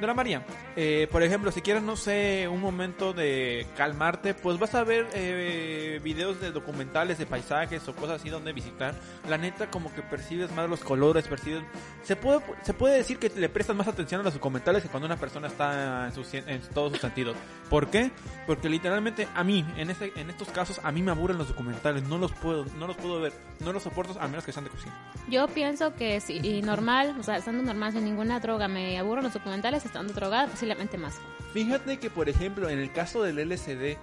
De 0.00 0.06
la 0.06 0.14
María. 0.14 0.44
Eh, 0.76 1.08
por 1.10 1.22
ejemplo, 1.22 1.50
si 1.50 1.62
quieres, 1.62 1.82
no 1.82 1.96
sé, 1.96 2.48
un 2.48 2.60
momento 2.60 3.12
de 3.12 3.66
calmarte, 3.76 4.34
pues 4.34 4.58
vas 4.58 4.74
a 4.74 4.84
ver 4.84 5.08
eh, 5.14 6.00
videos 6.02 6.40
de 6.40 6.52
documentales 6.52 7.18
de 7.18 7.26
paisajes 7.26 7.86
o 7.88 7.94
cosas 7.94 8.20
así 8.20 8.28
donde 8.28 8.52
visitar. 8.52 8.94
La 9.28 9.38
neta, 9.38 9.70
como 9.70 9.94
que 9.94 10.02
percibes 10.02 10.52
más 10.52 10.68
los 10.68 10.80
colores, 10.80 11.26
percibes... 11.28 11.62
Se 12.02 12.14
puede, 12.14 12.40
se 12.62 12.74
puede 12.74 12.98
decir 12.98 13.18
que 13.18 13.30
le 13.30 13.48
prestas 13.48 13.74
más 13.74 13.88
atención 13.88 14.20
a 14.20 14.24
los 14.24 14.34
documentales 14.34 14.82
que 14.82 14.88
cuando 14.88 15.06
una 15.06 15.16
persona 15.16 15.48
está 15.48 16.06
en, 16.06 16.12
sus 16.12 16.32
en 16.34 16.60
todos 16.74 16.92
sus 16.92 17.00
sentidos. 17.00 17.36
¿Por 17.70 17.88
qué? 17.88 18.10
Porque 18.46 18.68
literalmente 18.68 19.26
a 19.34 19.42
mí, 19.44 19.64
en, 19.76 19.90
este, 19.90 20.12
en 20.20 20.30
estos 20.30 20.48
casos, 20.48 20.80
a 20.82 20.92
mí 20.92 21.02
me 21.02 21.10
aburren 21.10 21.38
los 21.38 21.48
documentales. 21.48 22.02
No 22.04 22.18
los 22.18 22.32
puedo, 22.32 22.66
no 22.78 22.86
los 22.86 22.96
puedo 22.96 23.20
ver. 23.20 23.32
No 23.60 23.72
los 23.72 23.82
soporto 23.82 24.16
a 24.20 24.28
menos 24.28 24.44
que 24.44 24.52
sean 24.52 24.64
de 24.64 24.70
cocina. 24.70 24.94
Yo 25.28 25.48
pienso 25.48 25.94
que 25.94 26.20
si 26.20 26.60
normal, 26.62 27.16
o 27.18 27.22
sea, 27.22 27.36
estando 27.36 27.62
normal 27.62 27.92
sin 27.92 28.04
ninguna 28.04 28.38
droga, 28.38 28.68
me 28.68 28.98
aburro 28.98 29.22
los 29.22 29.32
documentales, 29.32 29.85
estando 29.86 30.12
drogada, 30.12 30.46
posiblemente 30.48 30.98
más. 30.98 31.18
Fíjate 31.52 31.98
que, 31.98 32.10
por 32.10 32.28
ejemplo, 32.28 32.68
en 32.68 32.78
el 32.78 32.92
caso 32.92 33.22
del 33.22 33.38
LSD, 33.38 33.96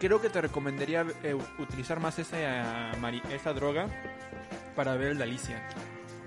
creo 0.00 0.20
que 0.20 0.28
te 0.30 0.40
recomendaría 0.40 1.04
eh, 1.22 1.34
utilizar 1.58 2.00
más 2.00 2.18
esa, 2.18 2.92
mari- 3.00 3.22
esa 3.30 3.52
droga 3.52 3.86
para 4.74 4.96
ver 4.96 5.16
la 5.16 5.24
Alicia. 5.24 5.62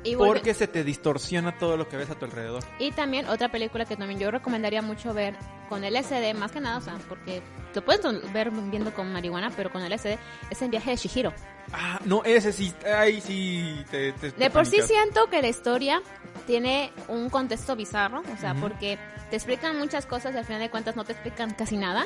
Y, 0.06 0.16
volve- 0.16 0.28
Porque 0.34 0.54
se 0.54 0.68
te 0.68 0.84
distorsiona 0.84 1.58
todo 1.58 1.78
lo 1.78 1.88
que 1.88 1.96
ves 1.96 2.10
a 2.10 2.16
tu 2.16 2.26
alrededor. 2.26 2.62
y 2.78 2.92
también 2.92 3.26
otra 3.28 3.50
película 3.50 3.86
que 3.86 3.96
también 3.96 4.20
yo 4.20 4.32
recomendaría 4.32 4.82
mucho 4.82 5.14
ver 5.14 5.36
con 5.70 5.84
LSD, 5.84 6.34
más 6.36 6.52
que 6.52 6.60
nada, 6.60 6.78
o 6.78 6.82
sea, 6.82 6.98
porque 7.08 7.42
te 7.74 7.82
puedes 7.82 8.02
ver 8.34 8.52
viendo 8.52 8.94
con 8.94 9.12
marihuana, 9.14 9.50
pero 9.56 9.72
con 9.72 9.82
LSD 9.82 10.18
es 10.50 10.62
el 10.62 10.70
viaje 10.70 10.92
de 10.92 10.98
Shihiro. 10.98 11.34
Ah, 11.72 12.00
no, 12.06 12.24
ese 12.24 12.52
sí, 12.52 12.74
ahí 12.96 13.22
sí 13.22 13.84
te, 13.90 14.12
te- 14.14 14.32
De 14.32 14.50
por 14.50 14.66
sí 14.66 14.82
siento 14.82 15.28
que 15.30 15.42
la 15.42 15.48
historia 15.48 16.02
tiene 16.46 16.92
un 17.08 17.30
contexto 17.30 17.76
bizarro, 17.76 18.22
o 18.34 18.38
sea, 18.40 18.54
porque 18.56 19.00
te 19.30 19.38
explican 19.38 19.80
muchas 19.80 20.06
cosas 20.06 20.36
y 20.36 20.38
al 20.38 20.46
final 20.46 20.62
de 20.62 20.70
cuentas 20.70 20.96
no 20.96 21.04
te 21.06 21.14
explican 21.14 21.52
casi 21.56 21.78
nada. 21.78 22.06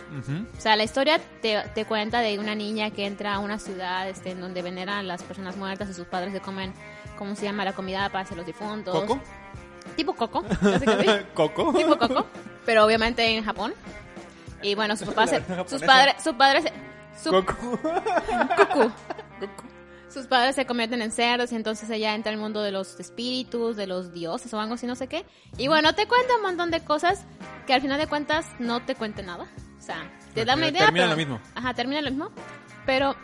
O 0.58 0.62
sea, 0.62 0.76
la 0.76 0.84
historia 0.84 1.20
te, 1.42 1.62
te 1.74 1.86
cuenta 1.86 2.20
de 2.22 2.40
una 2.40 2.56
niña 2.56 2.92
que 2.92 3.06
entra 3.06 3.34
a 3.36 3.40
una 3.40 3.60
ciudad 3.60 4.08
este, 4.08 4.32
en 4.32 4.40
donde 4.40 4.62
veneran 4.62 5.08
las 5.08 5.24
personas 5.24 5.58
muertas 5.58 5.90
y 5.90 5.94
sus 5.94 6.06
padres 6.06 6.32
se 6.34 6.40
comen, 6.40 6.74
¿cómo 7.18 7.36
se 7.36 7.44
llama? 7.44 7.66
La 7.66 7.74
comida 7.74 8.08
para 8.10 8.24
hacer 8.24 8.38
los 8.38 8.46
difuntos. 8.46 8.94
¿Coco? 8.98 9.20
Tipo 9.98 10.14
Coco. 10.14 10.46
¿Coco? 11.34 11.74
tipo 11.74 11.98
Coco, 11.98 12.28
pero 12.66 12.86
obviamente 12.86 13.26
en 13.36 13.44
Japón. 13.44 13.74
Y 14.62 14.76
bueno, 14.76 14.96
sus 14.96 15.08
papás, 15.14 15.32
sus 15.68 15.82
padres, 15.82 16.16
sus 16.24 16.34
padres, 16.34 16.66
su, 17.22 17.32
Coco. 17.32 17.80
Sus 20.18 20.26
padres 20.26 20.56
se 20.56 20.66
convierten 20.66 21.04
en 21.04 21.12
cerdos 21.12 21.52
y 21.52 21.56
entonces 21.56 21.88
ella 21.92 22.16
entra 22.16 22.32
al 22.32 22.40
mundo 22.40 22.64
de 22.64 22.72
los 22.72 23.00
espíritus, 23.00 23.76
de 23.76 23.86
los 23.86 24.12
dioses 24.12 24.52
o 24.52 24.60
algo 24.60 24.74
así, 24.74 24.88
no 24.88 24.96
sé 24.96 25.08
qué. 25.08 25.28
Y 25.60 25.68
bueno, 25.68 25.94
te 25.94 26.08
cuenta 26.08 26.38
un 26.38 26.42
montón 26.42 26.72
de 26.72 26.84
cosas 26.84 27.24
que 27.68 27.76
al 27.76 27.82
final 27.82 28.00
de 28.00 28.08
cuentas 28.08 28.48
no 28.58 28.84
te 28.84 28.96
cuente 28.96 29.22
nada. 29.22 29.46
O 29.78 29.82
sea, 29.82 30.12
te 30.34 30.44
da 30.44 30.56
una 30.56 30.70
idea. 30.70 30.86
termina 30.86 31.06
pero- 31.06 31.12
lo 31.12 31.18
mismo. 31.18 31.40
Ajá, 31.54 31.76
termina 31.76 32.02
lo 32.02 32.10
mismo. 32.10 32.32
Pero 32.88 33.16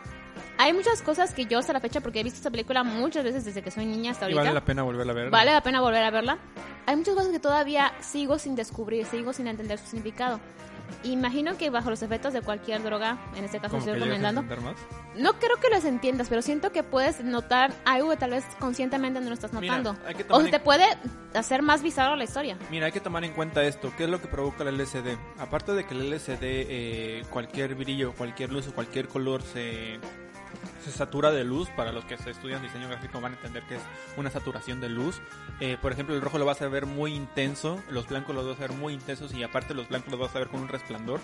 hay 0.60 0.72
muchas 0.72 1.02
cosas 1.02 1.34
que 1.34 1.48
yo 1.48 1.58
hasta 1.58 1.74
la 1.74 1.80
fecha, 1.80 2.00
porque 2.00 2.20
he 2.20 2.24
visto 2.24 2.38
esta 2.38 2.52
película 2.52 2.84
muchas 2.84 3.24
veces 3.24 3.44
desde 3.44 3.64
que 3.64 3.72
soy 3.72 3.88
niña 3.88 4.12
hasta 4.12 4.26
Y 4.26 4.34
ahorita. 4.34 4.42
vale 4.42 4.54
la 4.54 4.64
pena 4.66 4.84
volverla 4.84 5.14
a 5.14 5.16
ver. 5.16 5.30
Vale 5.32 5.52
la 5.52 5.64
pena 5.64 5.82
volver 5.82 6.04
a 6.04 6.12
verla. 6.12 6.38
Hay 6.86 6.96
muchas 6.96 7.16
cosas 7.16 7.32
que 7.32 7.40
todavía 7.40 7.92
sigo 8.02 8.38
sin 8.38 8.56
descubrir, 8.56 9.08
sigo 9.08 9.34
sin 9.34 9.48
entender 9.48 9.80
su 9.80 9.88
significado. 9.88 10.40
Imagino 11.04 11.58
que 11.58 11.70
bajo 11.70 11.90
los 11.90 12.02
efectos 12.02 12.34
de 12.34 12.42
cualquier 12.42 12.84
droga, 12.84 13.18
en 13.36 13.44
este 13.44 13.60
caso 13.60 13.78
estoy 13.78 13.94
recomendando, 13.94 14.44
no 15.16 15.34
creo 15.40 15.58
que 15.62 15.70
los 15.70 15.86
entiendas, 15.86 16.28
pero 16.30 16.42
siento 16.42 16.72
que 16.72 16.84
puedes 16.84 17.24
notar 17.24 17.74
algo 17.86 18.10
que 18.10 18.18
tal 18.18 18.32
vez 18.32 18.44
conscientemente 18.60 19.20
no 19.20 19.28
lo 19.28 19.34
estás 19.34 19.54
notando. 19.54 19.96
o 20.30 20.42
se 20.42 20.50
te 20.50 20.60
puede 20.60 20.86
hacer 21.34 21.62
más 21.62 21.82
bizarro 21.82 22.16
la 22.16 22.24
historia. 22.24 22.58
Mira, 22.72 22.88
hay 22.88 22.92
que 22.92 23.00
tomar 23.00 23.24
en 23.24 23.34
cuenta 23.34 23.64
esto. 23.64 23.92
¿Qué 23.98 24.06
es 24.06 24.10
lo 24.10 24.22
que 24.22 24.28
provoca 24.28 24.64
el 24.64 24.78
LSD? 24.78 25.18
Aparte 25.40 25.74
de 25.74 25.86
que 25.86 25.94
el 25.94 26.10
LSD, 26.10 26.40
eh, 26.42 27.24
cualquier 27.30 27.76
brillo, 27.76 28.14
cualquier 28.14 28.52
luz 28.52 28.68
o 28.68 28.74
cualquier 28.74 29.08
color 29.08 29.42
se, 29.42 30.00
se 30.84 30.92
satura 30.92 31.32
de 31.32 31.44
luz. 31.44 31.70
Para 31.70 31.92
los 31.92 32.06
que 32.06 32.16
estudian 32.16 32.62
diseño 32.62 32.88
gráfico 32.88 33.20
van 33.22 33.34
a 33.34 33.36
entender 33.36 33.64
que 33.64 33.76
es 33.76 33.82
una 34.18 34.30
saturación 34.30 34.80
de 34.82 34.90
luz. 34.90 35.22
Eh, 35.60 35.78
por 35.82 35.92
ejemplo, 35.92 36.16
el 36.16 36.22
rojo 36.22 36.38
lo 36.38 36.46
vas 36.46 36.62
a 36.62 36.68
ver 36.68 36.86
muy 36.86 37.14
intenso, 37.14 37.82
los 37.90 38.08
blancos 38.08 38.36
los 38.36 38.46
vas 38.46 38.58
a 38.58 38.68
ver 38.68 38.74
muy 38.74 38.94
intensos 38.94 39.34
y 39.34 39.44
aparte 39.44 39.74
los 39.74 39.90
blancos 39.90 40.12
los 40.12 40.20
vas 40.20 40.36
a 40.36 40.40
ver 40.40 40.50
con 40.50 40.62
un 40.62 40.68
resplandor. 40.68 41.20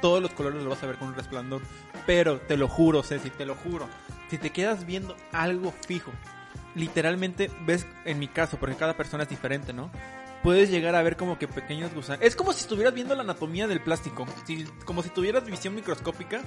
Todos 0.00 0.22
los 0.22 0.32
colores 0.32 0.60
los 0.60 0.68
vas 0.68 0.82
a 0.82 0.86
ver 0.86 0.96
con 0.96 1.08
un 1.08 1.14
resplandor. 1.14 1.62
Pero 2.06 2.38
te 2.38 2.56
lo 2.56 2.68
juro, 2.68 3.02
Ceci, 3.02 3.30
te 3.30 3.46
lo 3.46 3.54
juro. 3.54 3.88
Si 4.28 4.38
te 4.38 4.50
quedas 4.50 4.86
viendo 4.86 5.16
algo 5.32 5.72
fijo, 5.86 6.12
literalmente 6.74 7.50
ves, 7.66 7.86
en 8.04 8.18
mi 8.18 8.28
caso, 8.28 8.58
porque 8.58 8.76
cada 8.76 8.96
persona 8.96 9.22
es 9.22 9.28
diferente, 9.28 9.72
¿no? 9.72 9.90
Puedes 10.44 10.70
llegar 10.70 10.94
a 10.94 11.02
ver 11.02 11.16
como 11.16 11.38
que 11.38 11.48
pequeños 11.48 11.92
gusanos. 11.92 12.22
Es 12.24 12.36
como 12.36 12.52
si 12.52 12.60
estuvieras 12.60 12.94
viendo 12.94 13.14
la 13.16 13.22
anatomía 13.22 13.66
del 13.66 13.80
plástico. 13.80 14.26
Si- 14.46 14.64
como 14.84 15.02
si 15.02 15.08
tuvieras 15.08 15.44
visión 15.46 15.74
microscópica. 15.74 16.42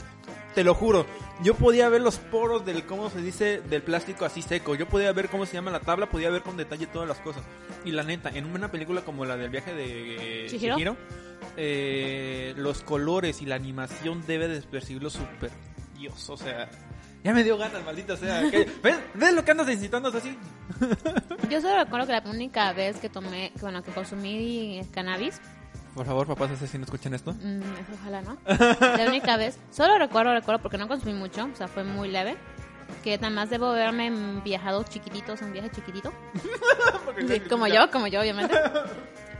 Te 0.56 0.64
lo 0.64 0.74
juro. 0.74 1.06
Yo 1.44 1.56
podía 1.56 1.90
ver 1.90 2.02
los 2.02 2.18
poros 2.18 2.64
del, 2.66 2.86
¿cómo 2.86 3.10
se 3.10 3.22
dice? 3.22 3.60
Del 3.62 3.82
plástico 3.82 4.24
así 4.24 4.42
seco. 4.42 4.76
Yo 4.76 4.88
podía 4.88 5.12
ver 5.12 5.28
cómo 5.30 5.46
se 5.46 5.54
llama 5.54 5.72
la 5.72 5.80
tabla. 5.82 6.08
Podía 6.10 6.30
ver 6.30 6.44
con 6.44 6.56
detalle 6.58 6.88
todas 6.88 7.08
las 7.10 7.18
cosas. 7.18 7.44
Y 7.86 7.92
la 7.92 8.04
neta, 8.04 8.30
en 8.30 8.46
una 8.46 8.70
película 8.72 9.02
como 9.02 9.26
la 9.26 9.36
del 9.36 9.50
viaje 9.50 9.74
de 9.74 10.46
eh, 10.46 10.48
¿Chihiro? 10.48 10.76
Chihiro, 10.76 10.98
eh, 11.58 12.54
los 12.56 12.84
colores 12.84 13.42
y 13.42 13.46
la 13.46 13.56
animación 13.56 14.24
debe 14.28 14.48
de 14.48 14.62
percibirlo 14.62 15.10
súper 15.10 15.52
Dios. 15.98 16.30
O 16.30 16.38
sea, 16.38 16.70
ya 17.24 17.34
me 17.34 17.44
dio 17.44 17.58
ganas, 17.58 17.84
maldita 17.84 18.16
sea. 18.16 18.42
¿Ves? 18.42 18.98
¿Ves 19.14 19.34
lo 19.34 19.44
que 19.44 19.52
andas 19.52 19.70
incitando 19.70 20.10
así? 20.10 20.38
Yo 21.50 21.62
solo 21.62 21.84
recuerdo 21.84 22.08
que 22.08 22.14
la 22.14 22.24
única 22.26 22.72
vez 22.74 22.98
que 22.98 23.10
tomé, 23.10 23.52
bueno, 23.62 23.84
que 23.84 23.92
consumí 23.92 24.82
cannabis, 24.94 25.42
Por 25.96 26.06
favor, 26.06 26.28
papás, 26.28 26.52
si 26.70 26.78
no 26.78 26.84
escuchan 26.86 27.14
esto. 27.14 27.34
mm, 27.34 27.62
ojalá 28.02 28.22
no, 28.22 28.38
la 28.48 29.06
única 29.08 29.36
vez, 29.38 29.58
solo 29.72 29.98
recuerdo, 29.98 30.34
recuerdo 30.34 30.62
porque 30.62 30.78
no 30.78 30.88
consumí 30.88 31.14
mucho, 31.14 31.46
o 31.52 31.56
sea, 31.56 31.68
fue 31.68 31.84
muy 31.84 32.10
leve, 32.10 32.38
que 33.04 33.18
nada 33.18 33.32
más 33.32 33.50
debo 33.50 33.68
haberme 33.68 34.12
viajado 34.44 34.84
chiquititos, 34.84 35.42
un 35.42 35.52
viaje 35.54 35.70
chiquitito, 35.72 36.14
Sí, 37.28 37.40
como 37.42 37.68
yo, 37.68 37.90
como 37.92 38.08
yo, 38.08 38.22
obviamente. 38.22 38.54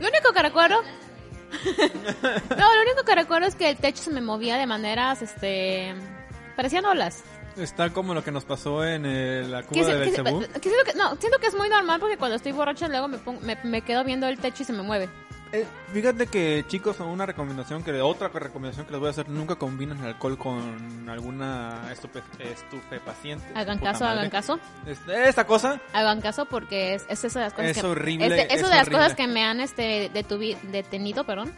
Lo 0.00 0.08
único 0.08 0.32
que 0.34 0.42
recuerdo. 0.42 0.82
no, 2.50 2.74
lo 2.74 2.82
único 2.82 3.04
que 3.06 3.14
recuerdo 3.14 3.46
es 3.46 3.54
que 3.54 3.70
el 3.70 3.76
techo 3.78 4.02
se 4.02 4.10
me 4.10 4.20
movía 4.20 4.56
de 4.58 4.66
maneras, 4.66 5.22
este. 5.22 5.94
parecían 6.56 6.84
olas. 6.84 7.22
Está 7.58 7.90
como 7.90 8.14
lo 8.14 8.22
que 8.22 8.30
nos 8.30 8.44
pasó 8.44 8.84
en 8.84 9.04
eh, 9.06 9.44
la 9.48 9.62
cuba 9.62 9.86
de 9.86 9.98
Belcebú. 9.98 10.40
no, 10.96 11.16
siento 11.16 11.38
que 11.40 11.46
es 11.48 11.54
muy 11.54 11.68
normal 11.68 11.98
porque 12.00 12.16
cuando 12.16 12.36
estoy 12.36 12.52
borracha 12.52 12.88
luego 12.88 13.08
me, 13.08 13.18
pongo- 13.18 13.40
me, 13.40 13.58
me 13.64 13.82
quedo 13.82 14.04
viendo 14.04 14.26
el 14.28 14.38
techo 14.38 14.62
y 14.62 14.66
se 14.66 14.72
me 14.72 14.82
mueve. 14.82 15.08
Eh, 15.50 15.64
fíjate 15.94 16.26
que, 16.26 16.62
chicos, 16.68 17.00
una 17.00 17.24
recomendación 17.24 17.82
que 17.82 17.98
otra 18.02 18.28
recomendación 18.28 18.84
que 18.84 18.92
les 18.92 19.00
voy 19.00 19.06
a 19.06 19.10
hacer, 19.12 19.30
nunca 19.30 19.56
combinen 19.56 19.98
el 20.00 20.08
alcohol 20.08 20.36
con 20.36 21.08
alguna 21.08 21.88
estupe, 21.90 22.22
estupefaciente. 22.38 23.46
Hagan 23.54 23.78
caso, 23.78 24.04
madre. 24.04 24.18
hagan 24.18 24.30
caso. 24.30 24.60
Este, 24.86 25.26
Esta 25.28 25.46
cosa 25.46 25.80
Hagan 25.94 26.20
caso 26.20 26.44
porque 26.44 26.94
es, 26.94 27.06
es 27.08 27.24
eso 27.24 27.38
de 27.38 27.46
las 27.46 27.54
cosas 27.54 27.70
Es 27.70 27.80
que. 27.80 27.86
horrible, 27.86 28.26
es 28.26 28.30
de, 28.30 28.42
eso 28.54 28.64
es 28.66 28.70
de 28.70 28.76
las 28.76 28.90
cosas 28.90 29.14
que 29.14 29.26
me 29.26 29.42
han 29.42 29.60
este, 29.60 30.12
detuvi- 30.12 30.60
detenido, 30.70 31.24
perdón, 31.24 31.50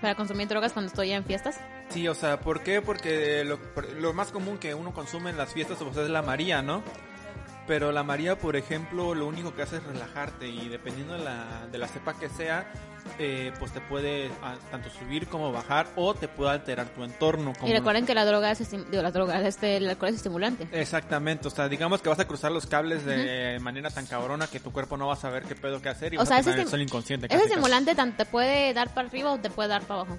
Para 0.00 0.14
consumir 0.14 0.48
drogas 0.48 0.72
cuando 0.72 0.88
estoy 0.88 1.12
en 1.12 1.24
fiestas. 1.24 1.60
Sí, 1.88 2.06
o 2.08 2.14
sea, 2.14 2.40
¿por 2.40 2.62
qué? 2.62 2.82
Porque 2.82 3.44
lo, 3.44 3.58
lo 3.98 4.12
más 4.12 4.30
común 4.30 4.58
que 4.58 4.74
uno 4.74 4.92
consume 4.92 5.30
en 5.30 5.36
las 5.36 5.52
fiestas 5.52 5.78
pues, 5.80 5.96
es 5.96 6.10
la 6.10 6.22
María, 6.22 6.62
¿no? 6.62 6.82
Pero 7.66 7.90
la 7.92 8.02
María, 8.02 8.38
por 8.38 8.56
ejemplo, 8.56 9.14
lo 9.14 9.26
único 9.26 9.54
que 9.54 9.62
hace 9.62 9.76
es 9.76 9.84
relajarte 9.84 10.48
y 10.48 10.68
dependiendo 10.68 11.14
de 11.14 11.24
la, 11.24 11.66
de 11.70 11.78
la 11.78 11.88
cepa 11.88 12.18
que 12.18 12.28
sea, 12.28 12.70
eh, 13.18 13.52
pues 13.58 13.72
te 13.72 13.80
puede 13.80 14.30
ah, 14.42 14.56
tanto 14.70 14.90
subir 14.90 15.26
como 15.26 15.50
bajar 15.52 15.86
o 15.96 16.14
te 16.14 16.28
puede 16.28 16.50
alterar 16.50 16.86
tu 16.88 17.02
entorno. 17.02 17.52
Como 17.58 17.68
Y 17.68 17.72
recuerden 17.72 18.06
que 18.06 18.14
la 18.14 18.24
droga 18.24 18.50
es, 18.52 18.70
digo, 18.70 19.02
la 19.02 19.10
droga, 19.10 19.40
este, 19.40 19.78
el 19.78 19.88
alcohol 19.88 20.10
es 20.10 20.16
estimulante. 20.16 20.68
Exactamente, 20.72 21.48
o 21.48 21.50
sea, 21.50 21.68
digamos 21.68 22.02
que 22.02 22.08
vas 22.08 22.20
a 22.20 22.26
cruzar 22.26 22.52
los 22.52 22.66
cables 22.66 23.04
de 23.04 23.58
manera 23.60 23.90
tan 23.90 24.06
cabrona 24.06 24.46
que 24.46 24.60
tu 24.60 24.72
cuerpo 24.72 24.96
no 24.96 25.08
va 25.08 25.14
a 25.14 25.16
saber 25.16 25.44
qué 25.44 25.54
pedo 25.54 25.80
que 25.80 25.88
hacer 25.88 26.14
y 26.14 26.16
O 26.16 26.20
vas 26.20 26.28
sea, 26.28 26.38
a 26.38 26.42
tener 26.42 26.66
el 26.70 26.82
inconsciente. 26.82 27.28
Casi. 27.28 27.44
estimulante 27.44 27.94
tanto 27.94 28.18
te 28.18 28.26
puede 28.26 28.72
dar 28.74 28.92
para 28.94 29.08
arriba 29.08 29.32
o 29.32 29.38
te 29.38 29.50
puede 29.50 29.68
dar 29.68 29.82
para 29.82 30.00
abajo. 30.00 30.18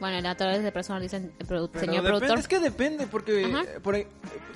Bueno, 0.00 0.16
en 0.18 0.26
la 0.26 0.34
través 0.34 0.62
de 0.62 0.72
personas 0.72 1.02
dicen 1.02 1.32
el 1.38 1.46
produ- 1.46 1.68
Pero 1.72 1.80
señor 1.84 2.02
depende, 2.02 2.08
productor. 2.18 2.38
es 2.38 2.48
que 2.48 2.58
depende, 2.58 3.06
porque 3.06 3.42
eh, 3.42 3.80
por 3.82 3.94
ahí- 3.94 4.06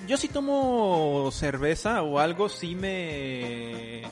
yo 0.09 0.17
si 0.17 0.29
tomo 0.29 1.29
cerveza 1.33 2.03
o 2.03 2.19
algo, 2.19 2.49
sí 2.49 2.75
me... 2.75 4.03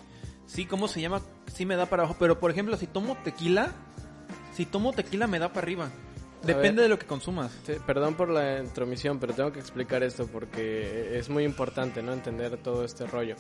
Sí, 0.47 0.67
¿cómo 0.67 0.87
se 0.89 1.01
llama? 1.01 1.23
Sí 1.47 1.65
me 1.65 1.77
da 1.77 1.87
para 1.87 2.03
abajo, 2.03 2.17
pero 2.19 2.39
por 2.39 2.51
ejemplo, 2.51 2.77
si 2.77 2.87
tomo 2.87 3.17
tequila, 3.25 3.73
si 4.55 4.67
tomo 4.67 4.93
tequila 4.93 5.27
me 5.27 5.39
da 5.39 5.49
para 5.49 5.65
arriba. 5.65 5.91
Depende 6.45 6.83
de 6.83 6.89
lo 6.89 6.99
que 6.99 7.07
consumas. 7.07 7.53
Sí, 7.65 7.75
perdón 7.87 8.15
por 8.15 8.29
la 8.29 8.59
intromisión, 8.59 9.19
pero 9.19 9.33
tengo 9.33 9.53
que 9.53 9.61
explicar 9.61 10.03
esto 10.03 10.27
porque 10.27 11.19
es 11.19 11.29
muy 11.29 11.45
importante, 11.45 12.03
¿no? 12.03 12.13
Entender 12.13 12.57
todo 12.57 12.85
este 12.85 13.07
rollo. 13.07 13.37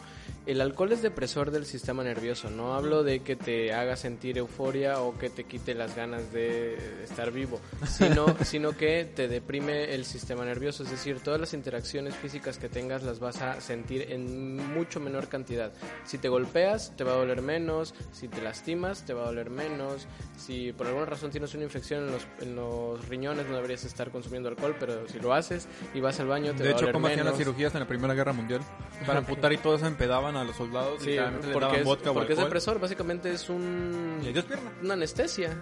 El 0.46 0.60
alcohol 0.60 0.92
es 0.92 1.02
depresor 1.02 1.50
del 1.50 1.66
sistema 1.66 2.02
nervioso. 2.04 2.50
No 2.50 2.74
hablo 2.74 3.02
de 3.02 3.20
que 3.20 3.36
te 3.36 3.72
haga 3.72 3.96
sentir 3.96 4.38
euforia 4.38 5.00
o 5.00 5.18
que 5.18 5.30
te 5.30 5.44
quite 5.44 5.74
las 5.74 5.96
ganas 5.96 6.32
de 6.32 7.04
estar 7.04 7.32
vivo, 7.32 7.60
sino, 7.86 8.26
sino 8.44 8.76
que 8.76 9.04
te 9.04 9.28
deprime 9.28 9.94
el 9.94 10.04
sistema 10.04 10.44
nervioso. 10.44 10.84
Es 10.84 10.90
decir, 10.90 11.20
todas 11.20 11.40
las 11.40 11.54
interacciones 11.54 12.14
físicas 12.16 12.58
que 12.58 12.68
tengas 12.68 13.02
las 13.02 13.18
vas 13.18 13.40
a 13.42 13.60
sentir 13.60 14.12
en 14.12 14.56
mucho 14.74 15.00
menor 15.00 15.28
cantidad. 15.28 15.72
Si 16.04 16.18
te 16.18 16.28
golpeas, 16.28 16.92
te 16.96 17.04
va 17.04 17.12
a 17.12 17.16
doler 17.16 17.42
menos. 17.42 17.94
Si 18.12 18.28
te 18.28 18.42
lastimas, 18.42 19.04
te 19.04 19.14
va 19.14 19.22
a 19.22 19.26
doler 19.26 19.50
menos. 19.50 20.06
Si 20.36 20.72
por 20.72 20.86
alguna 20.86 21.06
razón 21.06 21.30
tienes 21.30 21.54
una 21.54 21.64
infección 21.64 22.04
en 22.04 22.12
los, 22.12 22.26
en 22.40 22.56
los 22.56 22.91
riñones, 23.08 23.46
no 23.46 23.56
deberías 23.56 23.84
estar 23.84 24.10
consumiendo 24.10 24.48
alcohol, 24.48 24.74
pero 24.78 25.06
si 25.08 25.18
lo 25.20 25.32
haces 25.34 25.68
y 25.94 26.00
vas 26.00 26.18
al 26.20 26.26
baño, 26.28 26.52
te 26.52 26.62
De 26.62 26.64
va 26.64 26.68
a 26.68 26.72
hecho, 26.72 26.80
doler 26.80 26.92
como 26.94 27.06
hacían 27.08 27.26
las 27.26 27.36
cirugías 27.36 27.74
en 27.74 27.80
la 27.80 27.86
Primera 27.86 28.14
Guerra 28.14 28.32
Mundial. 28.32 28.60
Para 29.06 29.18
amputar 29.20 29.52
y 29.52 29.58
todo 29.58 29.76
eso 29.76 29.86
empedaban 29.86 30.36
a 30.36 30.44
los 30.44 30.56
soldados. 30.56 31.02
Sí, 31.02 31.10
les 31.10 31.20
porque, 31.52 31.58
daban 31.60 31.76
es, 31.76 31.84
vodka 31.84 32.10
o 32.10 32.14
porque 32.14 32.32
es 32.32 32.38
alcohol. 32.38 32.44
depresor, 32.50 32.80
básicamente 32.80 33.32
es 33.32 33.48
un, 33.48 34.20
Y 34.22 34.84
una 34.84 34.94
anestesia. 34.94 35.56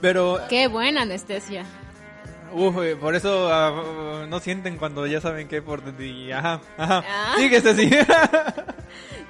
Pero, 0.00 0.40
Qué 0.48 0.68
buena 0.68 1.02
anestesia. 1.02 1.64
uf, 2.52 2.76
eh, 2.82 2.94
por 2.96 3.14
eso 3.14 3.48
ah, 3.52 4.26
no 4.28 4.38
sienten 4.40 4.76
cuando 4.76 5.06
ya 5.06 5.20
saben 5.20 5.48
que 5.48 5.62
por... 5.62 5.82
Y, 6.00 6.30
ajá, 6.32 6.60
ajá. 6.76 7.04
Ah. 7.08 7.34
Síguese 7.38 7.70
así. 7.70 7.90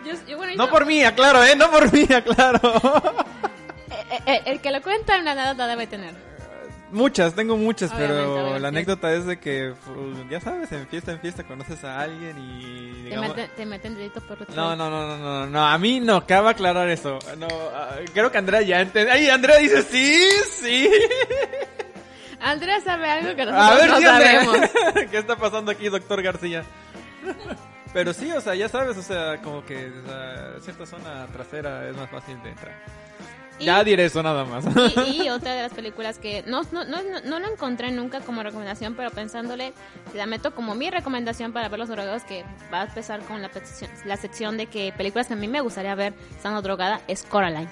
Yo, 0.04 0.12
yo, 0.28 0.36
bueno, 0.36 0.52
no 0.56 0.68
por 0.68 0.84
mí, 0.84 1.02
aclaro, 1.02 1.42
¿eh? 1.42 1.56
No 1.56 1.70
por 1.70 1.90
mí, 1.90 2.02
aclaro. 2.12 2.60
eh, 4.10 4.18
eh, 4.26 4.42
el 4.44 4.60
que 4.60 4.70
lo 4.70 4.82
cuenta 4.82 5.18
una 5.18 5.32
anécdota 5.32 5.66
debe 5.66 5.86
tener. 5.86 6.14
Muchas, 6.94 7.34
tengo 7.34 7.56
muchas, 7.56 7.90
Obviamente, 7.90 8.14
pero 8.16 8.32
obviamente. 8.34 8.60
la 8.60 8.68
anécdota 8.68 9.12
es 9.12 9.26
de 9.26 9.38
que, 9.40 9.74
pues, 9.84 10.28
ya 10.30 10.40
sabes, 10.40 10.70
en 10.72 10.86
fiesta 10.86 11.10
en 11.12 11.20
fiesta 11.20 11.42
conoces 11.42 11.82
a 11.84 12.00
alguien 12.00 12.38
y... 12.38 13.02
Te 13.04 13.10
digamos- 13.10 13.36
te 13.56 13.66
meten 13.66 13.94
dedito 13.96 14.20
por 14.20 14.40
otro 14.40 14.54
No, 14.54 14.76
no, 14.76 14.88
no, 14.88 15.06
no, 15.08 15.18
no, 15.18 15.46
no, 15.46 15.66
a 15.66 15.76
mí 15.78 15.98
no, 16.00 16.24
cabe 16.26 16.50
aclarar 16.50 16.88
eso. 16.88 17.18
No, 17.36 17.48
ah, 17.74 17.96
creo 18.12 18.30
que 18.30 18.38
Andrea 18.38 18.62
ya 18.62 18.80
entiende. 18.80 19.10
¡Ay, 19.10 19.28
Andrea 19.28 19.58
dice 19.58 19.82
sí, 19.82 20.24
sí! 20.50 20.88
Andrea 22.40 22.80
sabe 22.80 23.10
algo 23.10 23.34
que 23.34 23.44
nosotros 23.44 23.70
A 23.70 23.74
ver 23.74 23.88
no 23.90 23.98
si 23.98 24.04
Andrea. 24.06 24.44
sabemos. 24.44 24.70
¿Qué 25.10 25.18
está 25.18 25.36
pasando 25.36 25.70
aquí, 25.70 25.88
doctor 25.88 26.22
García? 26.22 26.62
Pero 27.92 28.12
sí, 28.12 28.30
o 28.32 28.40
sea, 28.40 28.54
ya 28.54 28.68
sabes, 28.68 28.96
o 28.96 29.02
sea, 29.02 29.40
como 29.40 29.64
que 29.64 29.86
o 29.88 30.06
sea, 30.08 30.54
cierta 30.60 30.84
zona 30.86 31.26
trasera 31.32 31.88
es 31.88 31.96
más 31.96 32.10
fácil 32.10 32.40
de 32.42 32.50
entrar. 32.50 32.74
Y- 33.58 33.66
Ya 33.66 33.84
diré 33.84 34.06
eso 34.06 34.22
nada 34.22 34.44
más. 34.44 34.64
Y, 35.06 35.22
y 35.24 35.30
otra 35.30 35.54
de 35.54 35.62
las 35.62 35.72
películas 35.72 36.18
que 36.18 36.42
no, 36.46 36.62
no, 36.72 36.84
no, 36.84 36.98
no, 37.24 37.38
la 37.38 37.48
encontré 37.48 37.90
nunca 37.92 38.20
como 38.20 38.42
recomendación, 38.42 38.94
pero 38.94 39.10
pensándole, 39.10 39.72
la 40.14 40.26
meto 40.26 40.54
como 40.54 40.74
mi 40.74 40.90
recomendación 40.90 41.52
para 41.52 41.68
ver 41.68 41.78
los 41.78 41.88
drogados, 41.88 42.24
que 42.24 42.44
va 42.72 42.80
a 42.82 42.84
empezar 42.84 43.20
con 43.20 43.40
la, 43.42 43.50
sección- 43.52 43.90
la 44.04 44.16
sección 44.16 44.56
de 44.56 44.66
que 44.66 44.92
películas 44.96 45.28
que 45.28 45.34
a 45.34 45.36
mí 45.36 45.46
me 45.48 45.60
gustaría 45.60 45.94
ver 45.94 46.14
estando 46.36 46.62
drogada, 46.62 47.00
es 47.08 47.22
Coraline. 47.22 47.68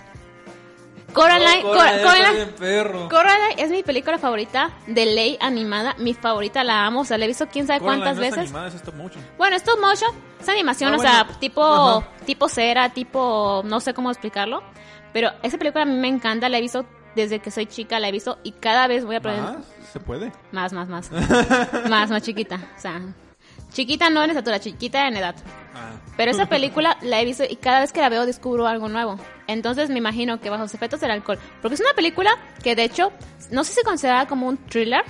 Coraline, 1.12 1.62
No, 1.62 1.68
Cora- 1.74 2.02
Coraline, 2.02 2.52
Coraline. 2.56 3.08
Coraline 3.10 3.54
es 3.62 3.70
mi 3.70 3.82
película 3.82 4.16
favorita 4.18 4.70
de 4.86 5.04
ley 5.04 5.36
animada, 5.42 5.94
mi 5.98 6.14
favorita, 6.14 6.64
la 6.64 6.86
amo, 6.86 7.00
o 7.00 7.04
sea, 7.04 7.18
la 7.18 7.26
he 7.26 7.28
visto 7.28 7.46
quién 7.52 7.66
sabe 7.66 7.80
cuántas 7.80 8.16
no 8.16 8.22
es 8.22 8.30
veces. 8.30 8.38
animada, 8.46 8.68
es 8.68 8.74
stop 8.76 8.94
motion. 8.94 9.22
Bueno, 9.36 9.56
stop 9.56 9.78
motion, 9.78 10.10
es 10.40 10.48
animación, 10.48 10.94
Ah, 10.94 10.96
o 10.96 11.00
sea, 11.00 11.22
bueno. 11.24 11.38
tipo, 11.38 11.62
Ajá. 11.98 12.08
tipo 12.24 12.48
cera, 12.48 12.88
tipo, 12.94 13.60
no 13.66 13.80
sé 13.80 13.92
cómo 13.92 14.10
explicarlo. 14.10 14.62
Pero 15.12 15.30
esa 15.42 15.58
película 15.58 15.82
a 15.82 15.86
mí 15.86 15.94
me 15.94 16.08
encanta, 16.08 16.48
la 16.48 16.58
he 16.58 16.60
visto 16.60 16.86
desde 17.14 17.40
que 17.40 17.50
soy 17.50 17.66
chica, 17.66 18.00
la 18.00 18.08
he 18.08 18.12
visto 18.12 18.38
y 18.42 18.52
cada 18.52 18.86
vez 18.86 19.04
voy 19.04 19.16
a 19.16 19.18
aprender 19.18 19.42
¿Más? 19.42 19.66
¿Se 19.92 20.00
puede? 20.00 20.32
más, 20.52 20.72
más, 20.72 20.88
más, 20.88 21.10
más, 21.90 22.10
más 22.10 22.22
chiquita, 22.22 22.56
o 22.76 22.80
sea, 22.80 23.00
chiquita 23.72 24.08
no 24.10 24.22
en 24.22 24.30
estatura, 24.30 24.60
chiquita 24.60 25.08
en 25.08 25.16
edad. 25.16 25.34
Ah. 25.74 25.92
Pero 26.16 26.30
esa 26.30 26.46
película 26.46 26.96
la 27.02 27.20
he 27.20 27.24
visto 27.24 27.44
y 27.48 27.56
cada 27.56 27.80
vez 27.80 27.92
que 27.92 28.00
la 28.00 28.08
veo 28.08 28.26
descubro 28.26 28.66
algo 28.66 28.88
nuevo. 28.88 29.18
Entonces 29.46 29.90
me 29.90 29.98
imagino 29.98 30.40
que 30.40 30.50
bajo 30.50 30.62
los 30.62 30.74
efectos 30.74 31.00
del 31.00 31.10
alcohol, 31.10 31.38
porque 31.60 31.74
es 31.74 31.80
una 31.80 31.94
película 31.94 32.30
que 32.62 32.74
de 32.74 32.84
hecho 32.84 33.12
no 33.50 33.64
sé 33.64 33.70
si 33.70 33.80
se 33.80 33.84
considera 33.84 34.26
como 34.26 34.48
un 34.48 34.56
thriller. 34.56 35.04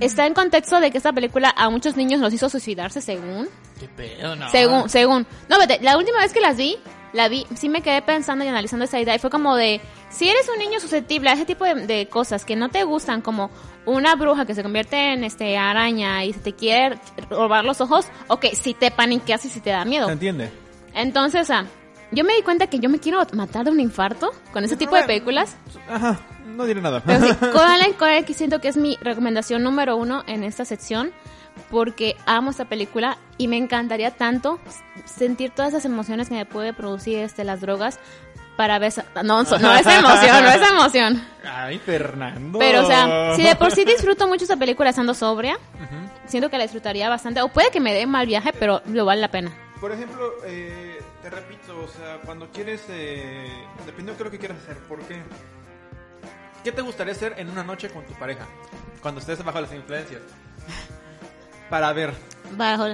Está 0.00 0.26
en 0.26 0.34
contexto 0.34 0.80
de 0.80 0.90
que 0.90 0.98
esta 0.98 1.12
película 1.12 1.52
a 1.56 1.70
muchos 1.70 1.96
niños 1.96 2.20
los 2.20 2.32
hizo 2.32 2.48
suicidarse 2.48 3.00
según 3.00 3.48
¿Qué 3.78 3.86
pedo, 3.86 4.34
no? 4.34 4.48
según, 4.48 4.88
según. 4.88 5.26
No, 5.48 5.58
vete, 5.58 5.78
la 5.82 5.96
última 5.98 6.18
vez 6.20 6.32
que 6.32 6.40
las 6.40 6.56
vi, 6.56 6.78
la 7.14 7.28
vi, 7.28 7.46
sí 7.54 7.68
me 7.68 7.80
quedé 7.80 8.02
pensando 8.02 8.44
y 8.44 8.48
analizando 8.48 8.84
esa 8.84 9.00
idea 9.00 9.14
y 9.14 9.18
fue 9.18 9.30
como 9.30 9.56
de, 9.56 9.80
si 10.10 10.28
eres 10.28 10.48
un 10.52 10.58
niño 10.58 10.80
susceptible 10.80 11.30
a 11.30 11.34
ese 11.34 11.46
tipo 11.46 11.64
de, 11.64 11.86
de 11.86 12.08
cosas 12.08 12.44
que 12.44 12.56
no 12.56 12.68
te 12.68 12.82
gustan, 12.82 13.22
como 13.22 13.50
una 13.86 14.16
bruja 14.16 14.44
que 14.44 14.54
se 14.54 14.62
convierte 14.62 15.12
en 15.12 15.24
este 15.24 15.56
araña 15.56 16.24
y 16.24 16.32
se 16.32 16.40
te 16.40 16.52
quiere 16.54 16.98
robar 17.30 17.64
los 17.64 17.80
ojos, 17.80 18.06
ok, 18.28 18.46
si 18.54 18.74
te 18.74 18.90
paniqueas 18.90 19.44
y 19.44 19.48
si 19.48 19.60
te 19.60 19.70
da 19.70 19.84
miedo. 19.84 20.06
¿Se 20.06 20.12
entiende? 20.12 20.50
Entonces, 20.92 21.48
ah, 21.50 21.66
yo 22.10 22.24
me 22.24 22.34
di 22.34 22.42
cuenta 22.42 22.66
que 22.66 22.80
yo 22.80 22.90
me 22.90 22.98
quiero 22.98 23.24
matar 23.32 23.64
de 23.64 23.70
un 23.70 23.80
infarto 23.80 24.32
con 24.52 24.64
ese 24.64 24.76
tipo 24.76 24.96
de 24.96 25.04
películas. 25.04 25.56
Ajá, 25.88 26.20
no 26.44 26.64
diré 26.64 26.80
nada. 26.80 27.02
Pero 27.04 27.26
sí, 27.26 27.34
Coraline, 27.52 27.94
Coraline 27.94 28.24
que 28.24 28.34
siento 28.34 28.60
que 28.60 28.68
es 28.68 28.76
mi 28.76 28.96
recomendación 29.00 29.62
número 29.62 29.96
uno 29.96 30.24
en 30.26 30.42
esta 30.44 30.64
sección 30.64 31.12
porque 31.70 32.16
amo 32.26 32.50
esta 32.50 32.64
película 32.66 33.18
y 33.38 33.48
me 33.48 33.56
encantaría 33.56 34.10
tanto 34.12 34.58
sentir 35.04 35.50
todas 35.50 35.70
esas 35.70 35.84
emociones 35.84 36.28
que 36.28 36.34
me 36.34 36.46
puede 36.46 36.72
producir 36.72 37.18
este 37.18 37.44
las 37.44 37.60
drogas 37.60 37.98
para 38.56 38.78
ver 38.78 38.88
esa- 38.88 39.04
no, 39.24 39.42
no, 39.42 39.58
no 39.58 39.74
es 39.74 39.86
emoción, 39.86 40.44
no 40.44 40.50
es 40.50 40.70
emoción. 40.70 41.22
Ay, 41.44 41.78
Fernando. 41.78 42.58
Pero 42.60 42.84
o 42.84 42.86
sea, 42.86 43.34
si 43.34 43.42
de 43.42 43.56
por 43.56 43.72
sí 43.72 43.84
disfruto 43.84 44.28
mucho 44.28 44.44
esta 44.44 44.56
película 44.56 44.90
estando 44.90 45.12
sobria, 45.14 45.58
siento 46.26 46.50
que 46.50 46.56
la 46.58 46.62
disfrutaría 46.64 47.08
bastante 47.08 47.40
o 47.42 47.48
puede 47.48 47.70
que 47.70 47.80
me 47.80 47.92
dé 47.92 48.06
mal 48.06 48.26
viaje, 48.26 48.52
pero 48.58 48.80
lo 48.86 49.04
vale 49.04 49.20
la 49.20 49.28
pena. 49.28 49.50
Por 49.80 49.90
ejemplo, 49.92 50.32
eh, 50.46 50.98
te 51.22 51.30
repito, 51.30 51.76
o 51.82 51.88
sea, 51.88 52.18
cuando 52.24 52.48
quieres, 52.50 52.82
eh, 52.88 53.46
depende 53.84 54.12
de 54.12 54.16
qué 54.16 54.22
es 54.22 54.24
lo 54.26 54.30
que 54.30 54.38
quieras 54.38 54.58
hacer, 54.62 54.76
¿por 54.88 55.00
qué? 55.00 55.20
¿Qué 56.62 56.72
te 56.72 56.80
gustaría 56.80 57.12
hacer 57.12 57.34
en 57.38 57.50
una 57.50 57.62
noche 57.64 57.90
con 57.90 58.04
tu 58.06 58.14
pareja? 58.14 58.46
Cuando 59.02 59.20
estés 59.20 59.44
bajo 59.44 59.60
las 59.60 59.72
influencias. 59.74 60.22
Para 61.70 61.92
ver, 61.92 62.12
Bajo, 62.56 62.86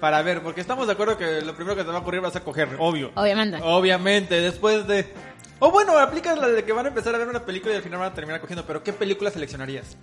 para 0.00 0.22
ver, 0.22 0.42
porque 0.42 0.60
estamos 0.60 0.86
de 0.86 0.92
acuerdo 0.92 1.16
que 1.16 1.42
lo 1.42 1.54
primero 1.54 1.76
que 1.76 1.84
te 1.84 1.90
va 1.90 1.96
a 1.98 2.00
ocurrir 2.00 2.20
vas 2.20 2.36
a 2.36 2.40
coger, 2.40 2.68
obvio. 2.78 3.10
obviamente. 3.14 3.58
Obviamente, 3.62 4.40
después 4.40 4.86
de... 4.86 5.12
O 5.60 5.70
bueno, 5.70 5.96
aplicas 5.96 6.36
la 6.38 6.48
de 6.48 6.64
que 6.64 6.72
van 6.72 6.86
a 6.86 6.88
empezar 6.88 7.14
a 7.14 7.18
ver 7.18 7.28
una 7.28 7.44
película 7.44 7.72
y 7.72 7.76
al 7.76 7.82
final 7.82 8.00
van 8.00 8.10
a 8.10 8.14
terminar 8.14 8.40
cogiendo, 8.40 8.66
pero 8.66 8.82
¿qué 8.82 8.92
película 8.92 9.30
seleccionarías? 9.30 9.96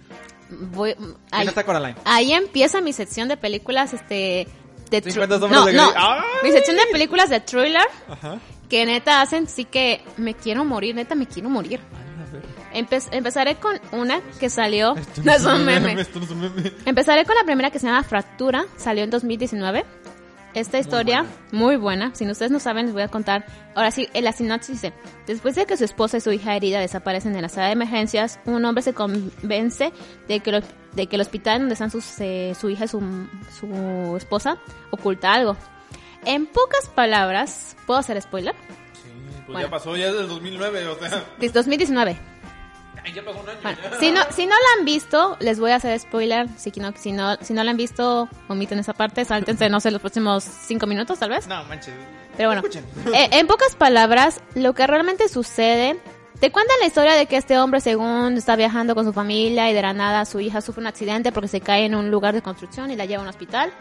Voy, 0.49 0.95
¿Quién 0.95 1.17
ahí, 1.31 1.47
está 1.47 1.65
Coraline? 1.65 1.95
ahí 2.05 2.31
empieza 2.31 2.79
mi 2.81 2.93
sección 2.93 3.27
de 3.27 3.35
películas 3.37 3.93
este 3.93 4.47
de 4.89 5.01
50 5.01 5.35
thr- 5.35 5.39
sombras 5.41 5.59
no, 5.61 5.65
de 5.67 5.73
no, 5.73 5.91
Grey. 5.91 6.01
¡Ay! 6.03 6.21
mi 6.43 6.51
sección 6.51 6.77
de 6.77 6.83
películas 6.91 7.29
de 7.29 7.39
thriller 7.41 7.85
Ajá. 8.09 8.37
que 8.69 8.85
neta 8.85 9.21
hacen 9.21 9.47
sí 9.49 9.65
que 9.65 10.01
me 10.17 10.33
quiero 10.33 10.63
morir, 10.65 10.95
neta 10.95 11.13
me 11.13 11.27
quiero 11.27 11.49
morir. 11.49 11.79
Empe- 12.73 13.07
empezaré 13.11 13.55
con 13.55 13.79
una 13.91 14.21
que 14.39 14.49
salió, 14.49 14.95
Esto 14.95 15.21
no 15.23 15.31
es 15.33 15.45
un 15.45 15.65
meme. 15.65 15.99
Esto 16.01 16.19
no 16.19 16.25
es 16.25 16.31
un 16.31 16.39
meme. 16.41 16.71
Empezaré 16.85 17.25
con 17.25 17.35
la 17.35 17.43
primera 17.43 17.69
que 17.71 17.79
se 17.79 17.87
llama 17.87 18.03
Fractura, 18.03 18.65
salió 18.77 19.03
en 19.03 19.09
2019. 19.09 19.85
Esta 20.55 20.79
historia, 20.79 21.25
muy 21.51 21.75
buena. 21.75 22.13
Si 22.15 22.27
ustedes 22.27 22.51
no 22.51 22.59
saben, 22.59 22.87
les 22.87 22.93
voy 22.93 23.03
a 23.03 23.07
contar. 23.07 23.45
Ahora 23.75 23.91
sí, 23.91 24.09
en 24.15 24.23
la 24.23 24.31
sinopsis 24.31 24.81
dice: 24.81 24.93
Después 25.27 25.53
de 25.53 25.67
que 25.67 25.77
su 25.77 25.83
esposa 25.85 26.17
y 26.17 26.21
su 26.21 26.31
hija 26.31 26.55
herida 26.55 26.79
desaparecen 26.79 27.35
en 27.35 27.43
la 27.43 27.49
sala 27.49 27.67
de 27.67 27.73
emergencias, 27.73 28.39
un 28.45 28.65
hombre 28.65 28.81
se 28.81 28.93
convence 28.95 29.93
de 30.27 30.39
que, 30.39 30.51
lo- 30.51 30.61
de 30.93 31.05
que 31.07 31.17
el 31.17 31.21
hospital 31.21 31.59
donde 31.59 31.73
están 31.73 31.91
sus, 31.91 32.03
eh, 32.19 32.55
su 32.59 32.67
hija 32.71 32.85
y 32.85 32.87
su, 32.87 32.99
su 33.59 34.15
esposa 34.17 34.57
oculta 34.89 35.33
algo. 35.35 35.55
En 36.25 36.47
pocas 36.47 36.87
palabras, 36.95 37.75
¿puedo 37.85 37.99
hacer 37.99 38.19
spoiler? 38.19 38.55
Sí, 38.93 39.09
pues 39.35 39.45
Bueno. 39.47 39.61
ya 39.61 39.69
pasó, 39.69 39.95
ya 39.95 40.07
es 40.07 40.13
del 40.15 40.27
2009, 40.27 40.87
o 40.87 40.95
sea... 40.99 41.23
Desde 41.39 41.53
2019. 41.53 42.17
Ay, 43.03 43.13
ya 43.13 43.23
pasó 43.23 43.39
un 43.39 43.49
año. 43.49 43.59
Bueno, 43.61 43.77
ya. 43.81 43.99
si 43.99 44.11
no, 44.11 44.21
si 44.31 44.45
no 44.45 44.55
la 44.55 44.79
han 44.79 44.85
visto, 44.85 45.37
les 45.39 45.59
voy 45.59 45.71
a 45.71 45.75
hacer 45.75 45.99
spoiler. 45.99 46.47
Si 46.57 46.71
no, 46.77 46.93
si 46.95 47.11
no, 47.11 47.35
si 47.41 47.53
no 47.53 47.63
la 47.63 47.71
han 47.71 47.77
visto, 47.77 48.29
omiten 48.47 48.79
esa 48.79 48.93
parte, 48.93 49.25
sáltense, 49.25 49.69
no 49.69 49.79
sé, 49.79 49.91
los 49.91 50.01
próximos 50.01 50.43
cinco 50.43 50.87
minutos 50.87 51.19
tal 51.19 51.29
vez. 51.29 51.47
No, 51.47 51.63
manches. 51.65 51.93
Pero 52.37 52.49
bueno, 52.49 52.63
eh, 53.13 53.29
en 53.33 53.47
pocas 53.47 53.75
palabras, 53.75 54.39
lo 54.55 54.73
que 54.73 54.87
realmente 54.87 55.27
sucede, 55.27 55.99
te 56.39 56.53
cuentan 56.53 56.77
la 56.79 56.87
historia 56.87 57.13
de 57.13 57.25
que 57.25 57.35
este 57.35 57.57
hombre, 57.57 57.81
según 57.81 58.37
está 58.37 58.55
viajando 58.55 58.95
con 58.95 59.03
su 59.03 59.11
familia 59.11 59.69
y 59.69 59.73
de 59.73 59.81
la 59.81 59.91
nada 59.91 60.23
su 60.23 60.39
hija 60.39 60.61
sufre 60.61 60.79
un 60.79 60.87
accidente 60.87 61.33
porque 61.33 61.49
se 61.49 61.59
cae 61.59 61.83
en 61.83 61.95
un 61.95 62.11
lugar 62.11 62.33
de 62.33 62.41
construcción 62.41 62.91
y 62.91 62.95
la 62.95 63.05
lleva 63.05 63.19
a 63.21 63.23
un 63.23 63.29
hospital. 63.29 63.73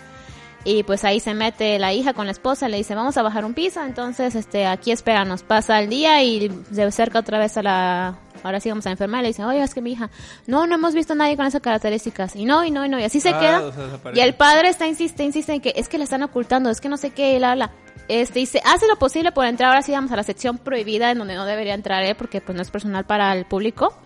Y 0.65 0.83
pues 0.83 1.05
ahí 1.05 1.21
se 1.21 1.35
mete 1.35 1.79
la 1.79 1.93
hija 1.93 2.13
con 2.15 2.27
la 2.27 2.33
esposa, 2.33 2.69
le 2.69 2.77
dice, 2.79 2.95
vamos 2.95 3.17
a 3.17 3.23
bajar 3.23 3.45
un 3.45 3.55
piso, 3.55 3.83
entonces 3.83 4.35
este 4.35 4.67
aquí 4.67 4.91
espéranos, 4.91 5.43
pasa 5.43 5.79
el 5.81 5.89
día 5.89 6.23
y 6.23 6.51
se 6.73 6.83
acerca 6.83 7.21
otra 7.21 7.39
vez 7.39 7.57
a 7.57 7.63
la, 7.63 8.19
ahora 8.43 8.59
sí 8.61 8.69
vamos 8.69 8.85
a 8.85 8.89
la 8.91 8.93
enfermera 8.95 9.21
y 9.21 9.23
le 9.23 9.29
dice, 9.29 9.45
oye, 9.45 9.63
es 9.63 9.73
que 9.73 9.81
mi 9.81 9.93
hija, 9.93 10.11
no, 10.47 10.67
no 10.67 10.75
hemos 10.75 10.95
visto 10.95 11.13
a 11.13 11.17
nadie 11.17 11.37
con 11.37 11.47
esas 11.47 11.63
características, 11.63 12.35
y 12.37 12.45
no, 12.45 12.65
y 12.65 12.71
no, 12.73 12.85
y 12.85 12.89
no, 12.89 12.99
y 12.99 13.05
así 13.05 13.21
se 13.21 13.31
Ah, 13.31 13.39
queda. 13.41 13.61
o 13.63 13.73
sea, 13.73 13.85
desaparece. 13.85 14.21
y 14.21 14.25
el 14.25 14.35
padre 14.35 14.69
está, 14.69 14.87
insiste, 14.89 15.23
insiste 15.25 15.55
en 15.55 15.61
que 15.61 15.73
es 15.77 15.89
que 15.89 15.97
le 15.97 16.05
están 16.05 16.25
ocultando, 16.25 16.71
es 16.71 16.81
que 16.81 16.89
no 16.89 16.97
sé 16.97 17.11
qué, 17.11 17.35
y 17.35 17.39
la, 17.39 17.55
la. 17.55 17.71
este 18.09 18.41
dice, 18.41 18.61
hace 18.67 18.87
lo 18.89 18.97
posible 18.99 19.31
por 19.33 19.47
entrar, 19.47 19.69
ahora 19.71 19.83
sí 19.83 19.93
vamos 19.93 20.11
a 20.11 20.17
la 20.17 20.25
sección 20.25 20.59
prohibida 20.59 21.13
en 21.13 21.19
donde 21.19 21.37
no 21.37 21.47
debería 21.47 21.75
entrar 21.75 22.03
él 22.03 22.17
porque 22.17 22.41
pues 22.41 22.57
no 22.57 22.63
es 22.63 22.71
personal 22.71 23.05
para 23.07 23.33
el 23.33 23.45
público. 23.47 23.97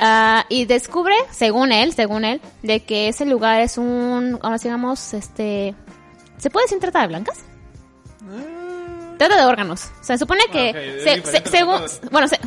Ah, 0.00 0.46
y 0.48 0.64
descubre, 0.64 1.14
según 1.30 1.72
él, 1.72 1.92
según 1.92 2.24
él, 2.24 2.40
de 2.62 2.80
que 2.80 3.08
ese 3.08 3.26
lugar 3.26 3.60
es 3.60 3.76
un, 3.78 4.38
ahora 4.42 4.56
digamos, 4.56 5.12
este, 5.14 5.74
¿se 6.38 6.48
puede 6.50 6.64
decir 6.64 6.78
trata 6.80 7.02
de 7.02 7.08
blancas? 7.08 7.38
Trata 9.18 9.36
de 9.36 9.44
órganos. 9.46 9.84
O 10.00 10.04
sea, 10.04 10.16
se 10.16 10.20
supone 10.20 10.40
que, 10.50 10.70
Ah, 10.70 11.02
se- 11.04 11.22
se- 11.42 11.50
según, 11.50 11.80
de- 11.82 12.08
bueno, 12.10 12.28
se- 12.28 12.40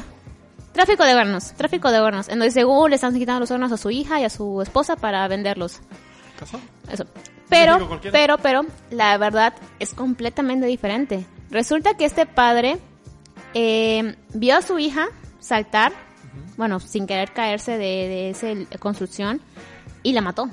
tráfico 0.71 1.03
de 1.03 1.13
órganos, 1.13 1.53
tráfico 1.53 1.91
de 1.91 1.99
órganos, 1.99 2.27
en 2.29 2.39
donde 2.39 2.51
según 2.51 2.89
le 2.89 2.95
están 2.95 3.13
quitando 3.13 3.41
los 3.41 3.51
órganos 3.51 3.71
a 3.71 3.77
su 3.77 3.91
hija 3.91 4.19
y 4.19 4.23
a 4.23 4.29
su 4.29 4.61
esposa 4.61 4.95
para 4.95 5.27
venderlos. 5.27 5.81
¿Casó? 6.39 6.59
Eso. 6.91 7.05
Pero, 7.49 7.99
pero, 8.11 8.37
pero, 8.39 8.65
la 8.89 9.15
verdad 9.19 9.53
es 9.77 9.93
completamente 9.93 10.65
diferente. 10.65 11.27
Resulta 11.51 11.93
que 11.95 12.05
este 12.05 12.25
padre 12.25 12.79
eh, 13.53 14.15
vio 14.33 14.57
a 14.57 14.63
su 14.63 14.79
hija 14.79 15.09
saltar, 15.39 15.93
bueno, 16.57 16.79
sin 16.79 17.07
querer 17.07 17.31
caerse 17.31 17.73
de, 17.73 17.77
de 17.77 18.29
esa 18.29 18.47
construcción, 18.79 19.41
y 20.03 20.13
la 20.13 20.21
mató. 20.21 20.49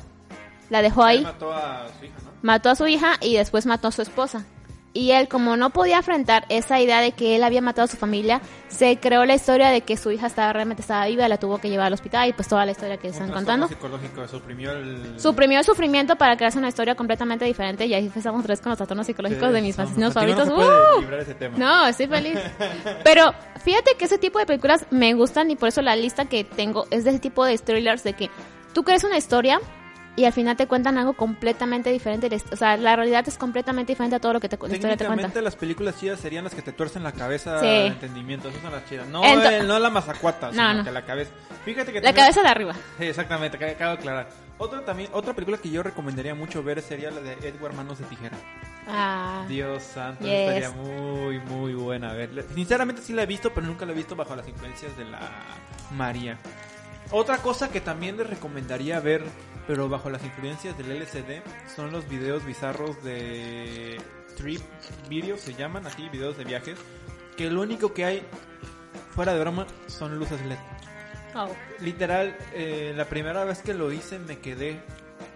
La 0.68 0.82
dejó 0.82 1.02
ahí, 1.02 1.18
Él 1.18 1.24
mató 1.24 1.52
a 1.52 1.88
su 1.98 2.04
hija, 2.04 2.14
¿no? 2.24 2.30
mató 2.42 2.70
a 2.70 2.74
su 2.76 2.86
hija 2.86 3.12
y 3.20 3.36
después 3.36 3.66
mató 3.66 3.88
a 3.88 3.92
su 3.92 4.02
esposa. 4.02 4.44
Y 4.92 5.12
él, 5.12 5.28
como 5.28 5.56
no 5.56 5.70
podía 5.70 5.98
afrontar 5.98 6.46
esa 6.48 6.80
idea 6.80 7.00
de 7.00 7.12
que 7.12 7.36
él 7.36 7.44
había 7.44 7.60
matado 7.62 7.84
a 7.84 7.88
su 7.88 7.96
familia, 7.96 8.40
se 8.66 8.98
creó 8.98 9.24
la 9.24 9.34
historia 9.34 9.68
de 9.68 9.82
que 9.82 9.96
su 9.96 10.10
hija 10.10 10.26
estaba 10.26 10.52
realmente 10.52 10.82
estaba 10.82 11.06
viva, 11.06 11.28
la 11.28 11.36
tuvo 11.38 11.58
que 11.58 11.70
llevar 11.70 11.86
al 11.86 11.92
hospital 11.92 12.28
y 12.28 12.32
pues 12.32 12.48
toda 12.48 12.66
la 12.66 12.72
historia 12.72 12.96
que 12.96 13.06
Un 13.06 13.12
están 13.14 13.30
contando. 13.30 13.68
psicológico, 13.68 14.26
suprimió 14.26 14.72
el... 14.72 15.20
Suprimió 15.20 15.60
el 15.60 15.64
sufrimiento 15.64 16.16
para 16.16 16.36
crearse 16.36 16.58
una 16.58 16.68
historia 16.68 16.96
completamente 16.96 17.44
diferente 17.44 17.86
y 17.86 17.94
ahí 17.94 18.06
empezamos 18.06 18.44
vez 18.44 18.60
con 18.60 18.70
los 18.70 18.78
trastornos 18.78 19.06
psicológicos 19.06 19.52
de 19.52 19.62
mis 19.62 19.76
contigo 19.76 20.10
favoritos. 20.10 20.48
No, 20.48 20.56
¡Uh! 20.56 21.14
ese 21.20 21.34
tema. 21.34 21.56
No, 21.56 21.86
estoy 21.86 22.08
feliz. 22.08 22.38
Pero 23.04 23.32
fíjate 23.62 23.94
que 23.96 24.06
ese 24.06 24.18
tipo 24.18 24.40
de 24.40 24.46
películas 24.46 24.86
me 24.90 25.14
gustan 25.14 25.50
y 25.52 25.56
por 25.56 25.68
eso 25.68 25.82
la 25.82 25.94
lista 25.94 26.24
que 26.24 26.42
tengo 26.42 26.86
es 26.90 27.04
de 27.04 27.10
ese 27.10 27.20
tipo 27.20 27.44
de 27.44 27.56
thrillers 27.58 28.02
de 28.02 28.14
que 28.14 28.28
tú 28.72 28.82
crees 28.82 29.04
una 29.04 29.16
historia 29.18 29.60
y 30.16 30.24
al 30.24 30.32
final 30.32 30.56
te 30.56 30.66
cuentan 30.66 30.98
algo 30.98 31.12
completamente 31.14 31.90
diferente. 31.90 32.28
O 32.52 32.56
sea, 32.56 32.76
la 32.76 32.96
realidad 32.96 33.26
es 33.26 33.38
completamente 33.38 33.92
diferente 33.92 34.16
a 34.16 34.20
todo 34.20 34.32
lo 34.34 34.40
que 34.40 34.48
te, 34.48 34.56
la 34.58 34.74
historia 34.74 34.96
te 34.96 35.06
cuenta. 35.06 35.40
Las 35.40 35.56
películas 35.56 35.98
chidas 35.98 36.20
serían 36.20 36.44
las 36.44 36.54
que 36.54 36.62
te 36.62 36.72
tuercen 36.72 37.02
la 37.02 37.12
cabeza 37.12 37.60
Sí. 37.60 37.66
de 37.66 37.86
entendimiento, 37.86 38.48
esas 38.48 38.60
son 38.62 38.72
las 38.72 38.84
chidas. 38.86 39.06
No, 39.08 39.22
Ento- 39.22 39.50
el- 39.50 39.66
no 39.66 39.78
la 39.78 39.90
mazacuata, 39.90 40.50
sino 40.50 40.62
No, 40.62 40.74
no. 40.74 40.84
que 40.84 40.90
la 40.90 41.04
cabeza. 41.04 41.30
Fíjate 41.64 41.92
que 41.92 42.00
La 42.00 42.08
también- 42.08 42.24
cabeza 42.26 42.42
de 42.42 42.48
arriba. 42.48 42.74
Sí, 42.98 43.04
exactamente, 43.04 43.56
ca- 43.58 43.66
acabo 43.70 43.92
de 43.92 43.98
aclarar. 43.98 44.28
Otra 44.58 44.84
también, 44.84 45.08
otra 45.14 45.32
película 45.32 45.56
que 45.56 45.70
yo 45.70 45.82
recomendaría 45.82 46.34
mucho 46.34 46.62
ver 46.62 46.82
sería 46.82 47.10
la 47.10 47.20
de 47.20 47.32
Edward 47.48 47.74
Manos 47.74 47.98
de 47.98 48.04
Tijera. 48.04 48.36
Ah, 48.86 49.44
Dios 49.48 49.82
santo, 49.82 50.24
Yes. 50.24 50.32
estaría 50.32 50.70
muy, 50.70 51.38
muy 51.38 51.74
buena 51.74 52.12
verla. 52.12 52.42
Sinceramente 52.54 53.00
sí 53.02 53.12
la 53.12 53.22
he 53.22 53.26
visto, 53.26 53.52
pero 53.54 53.66
nunca 53.66 53.86
la 53.86 53.92
he 53.92 53.94
visto 53.94 54.16
bajo 54.16 54.34
las 54.36 54.46
influencias 54.48 54.96
de 54.98 55.04
la 55.04 55.20
María. 55.92 56.38
Otra 57.12 57.38
cosa 57.38 57.70
que 57.70 57.80
también 57.80 58.16
les 58.16 58.28
recomendaría 58.28 59.00
ver, 59.00 59.24
pero 59.66 59.88
bajo 59.88 60.10
las 60.10 60.24
influencias 60.24 60.78
del 60.78 60.92
LCD, 60.92 61.42
son 61.74 61.90
los 61.90 62.08
videos 62.08 62.44
bizarros 62.44 63.02
de 63.02 64.00
Trip 64.36 64.60
Videos, 65.08 65.40
se 65.40 65.54
llaman 65.54 65.86
así, 65.86 66.08
videos 66.08 66.38
de 66.38 66.44
viajes, 66.44 66.78
que 67.36 67.50
lo 67.50 67.62
único 67.62 67.92
que 67.92 68.04
hay, 68.04 68.22
fuera 69.10 69.34
de 69.34 69.40
broma, 69.40 69.66
son 69.88 70.18
luces 70.18 70.40
LED. 70.46 70.58
oh. 71.34 71.48
Literal, 71.80 72.36
eh, 72.52 72.92
la 72.96 73.06
primera 73.06 73.44
vez 73.44 73.60
que 73.60 73.74
lo 73.74 73.92
hice 73.92 74.18
me 74.20 74.38
quedé. 74.38 74.80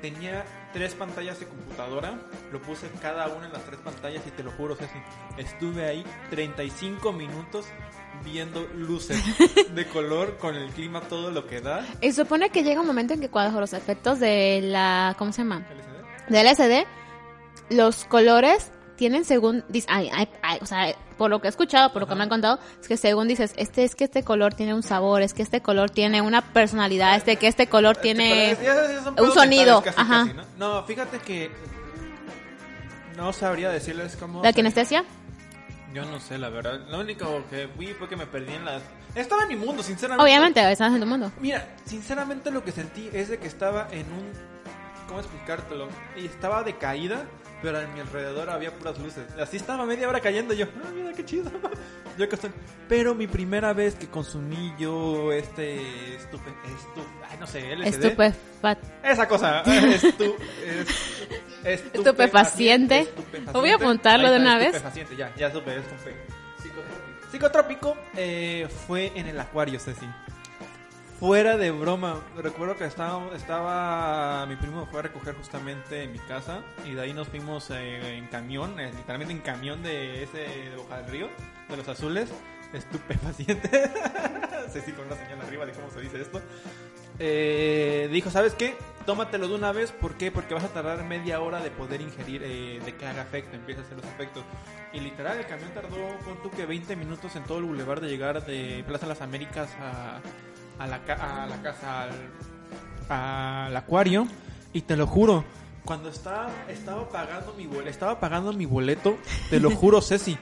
Tenía 0.01 0.45
tres 0.75 0.93
pantallas 0.95 1.41
de 1.41 1.47
computadora. 1.47 2.19
Lo 2.53 2.61
puse 2.61 2.91
cada 3.01 3.29
una 3.29 3.47
en 3.47 3.53
las 3.53 3.65
tres 3.65 3.79
pantallas 3.79 4.23
y 4.27 4.31
te 4.31 4.43
lo 4.43 4.51
juro, 4.51 4.75
Ceci. 4.75 4.99
Estuve 5.39 5.87
ahí 5.87 6.05
35 6.29 7.13
minutos 7.13 7.65
viendo 8.25 8.67
luces 8.75 9.23
de 9.75 9.87
color 9.87 10.37
con 10.37 10.57
el 10.57 10.71
clima, 10.73 11.01
todo 11.01 11.31
lo 11.31 11.47
que 11.47 11.61
da. 11.61 11.87
Y 12.03 12.13
supone 12.13 12.51
que 12.51 12.65
llega 12.65 12.81
un 12.81 12.87
momento 12.87 13.15
en 13.15 13.21
que 13.21 13.31
cuando 13.31 13.59
los 13.59 13.73
efectos 13.73 14.21
de 14.21 14.61
la, 14.63 15.15
¿cómo 15.17 15.33
se 15.33 15.43
llama? 15.43 15.65
LCD. 15.71 16.31
Del 16.31 16.47
LCD, 16.47 16.87
los 17.71 18.05
colores 18.05 18.73
tienen 18.97 19.25
según, 19.25 19.63
dis- 19.69 19.87
ay, 19.89 20.11
ay, 20.13 20.29
ay, 20.43 20.59
o 20.61 20.67
sea, 20.67 20.95
por 21.19 21.31
lo 21.31 21.41
que 21.41 21.49
he 21.49 21.51
escuchado, 21.51 21.93
por 21.93 22.03
lo 22.03 22.09
que 22.09 22.15
me 22.15 22.23
han 22.23 22.29
contado, 22.29 22.59
es 22.81 22.89
que 22.89 22.97
según 22.97 23.29
dices, 23.29 23.53
este 23.57 23.85
es 23.85 23.95
que 23.95 24.05
este 24.05 24.23
color 24.25 24.55
tiene 24.55 24.75
un 24.75 24.83
sabor, 24.83 25.23
es 25.23 25.35
que 25.35 25.43
este 25.43 25.61
color 25.63 25.91
tiene 25.91 26.21
una 26.23 26.43
personalidad, 26.53 27.17
este 27.17 27.37
que 27.37 27.47
este 27.49 27.67
color 27.69 27.97
tiene 27.97 28.53
Este, 28.53 28.71
un 29.23 29.33
sonido, 29.33 29.83
casi, 29.83 30.01
ajá. 30.01 30.25
casi, 30.25 30.35
¿no? 30.35 30.45
No, 30.59 30.85
fíjate 30.85 31.19
que. 31.19 31.51
No 33.17 33.33
sabría 33.33 33.71
decirles 33.71 34.17
cómo. 34.17 34.43
la 34.43 34.53
kinestesia. 34.53 35.05
Yo 35.93 36.05
no 36.07 36.19
sé, 36.19 36.39
la 36.39 36.49
verdad. 36.49 36.81
Lo 36.89 36.99
único 37.01 37.45
que 37.49 37.67
vi 37.79 37.93
fue 37.95 38.09
que 38.09 38.17
me 38.17 38.27
perdí 38.27 38.53
en 38.55 38.65
las. 38.65 38.83
Estaba 39.15 39.43
en 39.43 39.49
mi 39.51 39.57
mundo, 39.57 39.81
sinceramente. 39.85 40.25
Obviamente, 40.25 40.73
estás 40.73 40.93
en 40.93 41.01
tu 41.01 41.07
mundo. 41.07 41.31
Mira, 41.41 41.69
sinceramente 41.85 42.51
lo 42.51 42.65
que 42.65 42.73
sentí 42.73 43.09
es 43.13 43.29
de 43.29 43.39
que 43.39 43.47
estaba 43.47 43.87
en 43.93 44.01
un... 44.13 44.33
¿Cómo 45.07 45.21
explicártelo? 45.21 45.89
Y 46.17 46.27
estaba 46.27 46.65
de 46.65 46.77
caída, 46.77 47.23
pero 47.64 47.79
a 47.79 47.87
mi 47.87 47.98
alrededor 47.98 48.50
había 48.50 48.70
puras 48.77 48.98
luces. 48.98 49.24
Así 49.40 49.57
estaba 49.57 49.87
media 49.87 50.07
hora 50.07 50.20
cayendo 50.20 50.53
yo, 50.53 50.66
ah, 50.85 50.90
mira 50.94 51.12
qué 51.14 51.24
chido. 51.24 51.50
yo 52.18 52.29
que 52.29 52.35
estoy- 52.37 52.53
Pero 52.88 53.14
mi 53.14 53.27
primera 53.27 53.72
vez 53.72 53.94
que 53.94 54.07
consumí 54.09 54.74
yo 54.79 55.33
este 55.33 56.14
estupe... 56.16 56.50
estu- 56.50 57.07
ay, 57.31 57.38
no 57.40 57.46
sé, 57.46 57.74
LSD. 57.74 58.05
Estupefat. 58.05 58.79
Esa 59.03 59.27
cosa. 59.27 59.62
Estu, 59.66 60.37
es- 61.64 61.81
estupefaciente, 61.94 63.00
Estupefaciente. 63.00 63.53
Voy 63.53 63.70
a 63.70 63.77
apuntarlo 63.77 64.31
de 64.31 64.37
una 64.38 64.59
vez. 64.59 64.74
Estupefaciente, 64.74 65.16
ya, 65.16 65.35
ya 65.35 65.50
supe, 65.50 65.74
es 65.74 65.87
con 65.87 65.98
P. 65.98 66.14
Psicotrópico 67.33 67.96
eh, 68.14 68.68
fue 68.87 69.11
en 69.16 69.27
el 69.27 69.40
acuario, 69.40 69.81
Ceci. 69.81 70.07
Fuera 71.20 71.57
de 71.57 71.70
broma, 71.70 72.20
recuerdo 72.37 72.77
que 72.77 72.85
estaba, 72.85 73.35
estaba 73.35 74.44
mi 74.46 74.57
primo 74.57 74.87
fue 74.87 74.98
a 74.98 75.03
recoger 75.03 75.35
justamente 75.37 76.03
en 76.03 76.12
mi 76.12 76.18
casa 76.18 76.62
y 76.85 76.94
de 76.94 77.03
ahí 77.03 77.12
nos 77.12 77.29
fuimos 77.29 77.70
eh, 77.70 78.16
en 78.18 78.27
camión, 78.27 78.79
eh, 78.81 78.92
literalmente 78.92 79.33
en 79.33 79.40
camión 79.40 79.83
de 79.83 80.24
ese 80.24 80.38
de 80.38 80.77
Boca 80.77 80.98
del 80.98 81.11
Río, 81.11 81.29
de 81.68 81.77
los 81.77 81.88
azules, 81.88 82.31
estupefaciente. 82.72 83.70
Ceci 84.72 84.92
con 84.92 85.07
una 85.07 85.16
señal 85.16 85.40
arriba 85.40 85.64
de 85.64 85.72
cómo 85.72 85.88
se 85.90 86.00
dice 86.00 86.20
esto. 86.20 86.42
Eh, 87.18 88.09
dijo, 88.11 88.31
¿sabes 88.31 88.55
qué? 88.55 88.74
Tómatelo 89.07 89.46
de 89.46 89.55
una 89.55 89.70
vez, 89.70 89.92
¿por 89.92 90.14
qué? 90.14 90.33
Porque 90.33 90.55
vas 90.55 90.64
a 90.64 90.68
tardar 90.68 91.05
media 91.05 91.40
hora 91.40 91.61
de 91.61 91.70
poder 91.70 92.00
ingerir, 92.00 92.42
eh, 92.44 92.81
de 92.85 92.96
que 92.96 93.07
haga 93.07 93.22
efecto, 93.22 93.55
empieza 93.55 93.83
a 93.83 93.85
hacer 93.85 93.98
los 93.98 94.07
efectos. 94.07 94.44
Y 94.92 95.00
literal, 95.00 95.38
el 95.38 95.46
camión 95.46 95.70
tardó, 95.72 95.96
pon 96.24 96.42
tú 96.42 96.50
que 96.50 96.66
20 96.66 96.96
minutos 96.96 97.37
en 97.37 97.44
todo 97.44 97.59
el 97.59 97.64
bulevar 97.64 98.00
de 98.00 98.09
llegar 98.09 98.44
de 98.44 98.83
Plaza 98.87 99.07
Las 99.07 99.20
Américas 99.20 99.70
a, 99.81 100.20
a, 100.79 100.87
la, 100.87 100.97
a 100.97 101.47
la 101.47 101.63
casa, 101.63 102.03
al, 102.03 102.11
al 103.67 103.77
acuario. 103.77 104.27
Y 104.73 104.83
te 104.83 104.97
lo 104.97 105.07
juro, 105.07 105.45
cuando 105.85 106.09
estaba, 106.09 106.51
estaba 106.69 107.09
pagando 107.09 107.53
mi 107.55 107.67
boleto, 107.67 107.91
estaba 107.91 108.19
pagando 108.19 108.53
mi 108.53 108.67
boleto, 108.67 109.19
te 109.51 109.61
lo 109.61 109.71
juro, 109.71 110.01
Ceci, 110.03 110.37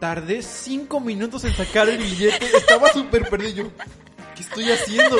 tardé 0.00 0.42
5 0.42 1.00
minutos 1.00 1.44
en 1.44 1.54
sacar 1.54 1.88
el 1.88 1.98
billete, 1.98 2.44
estaba 2.56 2.92
súper 2.92 3.28
perdido. 3.30 3.70
¿Qué 4.34 4.42
estoy 4.42 4.70
haciendo? 4.72 5.16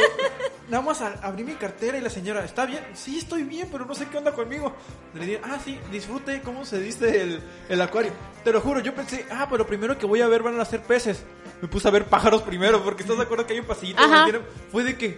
Nada 0.69 0.83
más 0.83 1.03
abrí 1.03 1.45
mi 1.45 1.55
cartera 1.55 1.99
y 1.99 2.01
la 2.01 2.09
señora, 2.11 2.45
¿está 2.45 2.65
bien? 2.67 2.81
Sí, 2.95 3.19
estoy 3.19 3.45
bien, 3.45 3.69
pero 3.71 3.85
no 3.85 3.95
sé 3.95 4.07
qué 4.09 4.17
onda 4.19 4.33
conmigo. 4.33 4.75
Le 5.15 5.27
dije, 5.27 5.41
ah, 5.45 5.59
sí, 5.62 5.79
disfrute, 5.91 6.41
¿cómo 6.41 6.65
se 6.65 6.81
dice 6.81 7.21
el, 7.23 7.41
el 7.69 7.81
acuario? 7.83 8.12
Te 8.43 8.53
lo 8.53 8.61
juro, 8.61 8.81
yo 8.81 8.95
pensé, 8.95 9.27
ah, 9.31 9.47
pero 9.51 9.67
primero 9.67 9.99
que 9.99 10.07
voy 10.07 10.23
a 10.23 10.29
ver 10.29 10.43
van 10.43 10.59
a 10.59 10.65
ser 10.65 10.83
peces. 10.83 11.23
Me 11.62 11.68
puse 11.68 11.87
a 11.87 11.92
ver 11.92 12.07
pájaros 12.07 12.42
primero, 12.42 12.83
porque 12.83 13.05
estás 13.05 13.16
de 13.16 13.22
acuerdo 13.22 13.46
que 13.46 13.53
hay 13.53 13.61
un 13.61 13.66
pasillito. 13.66 14.03
Donde 14.05 14.40
Fue 14.72 14.83
de 14.83 14.96
que, 14.96 15.16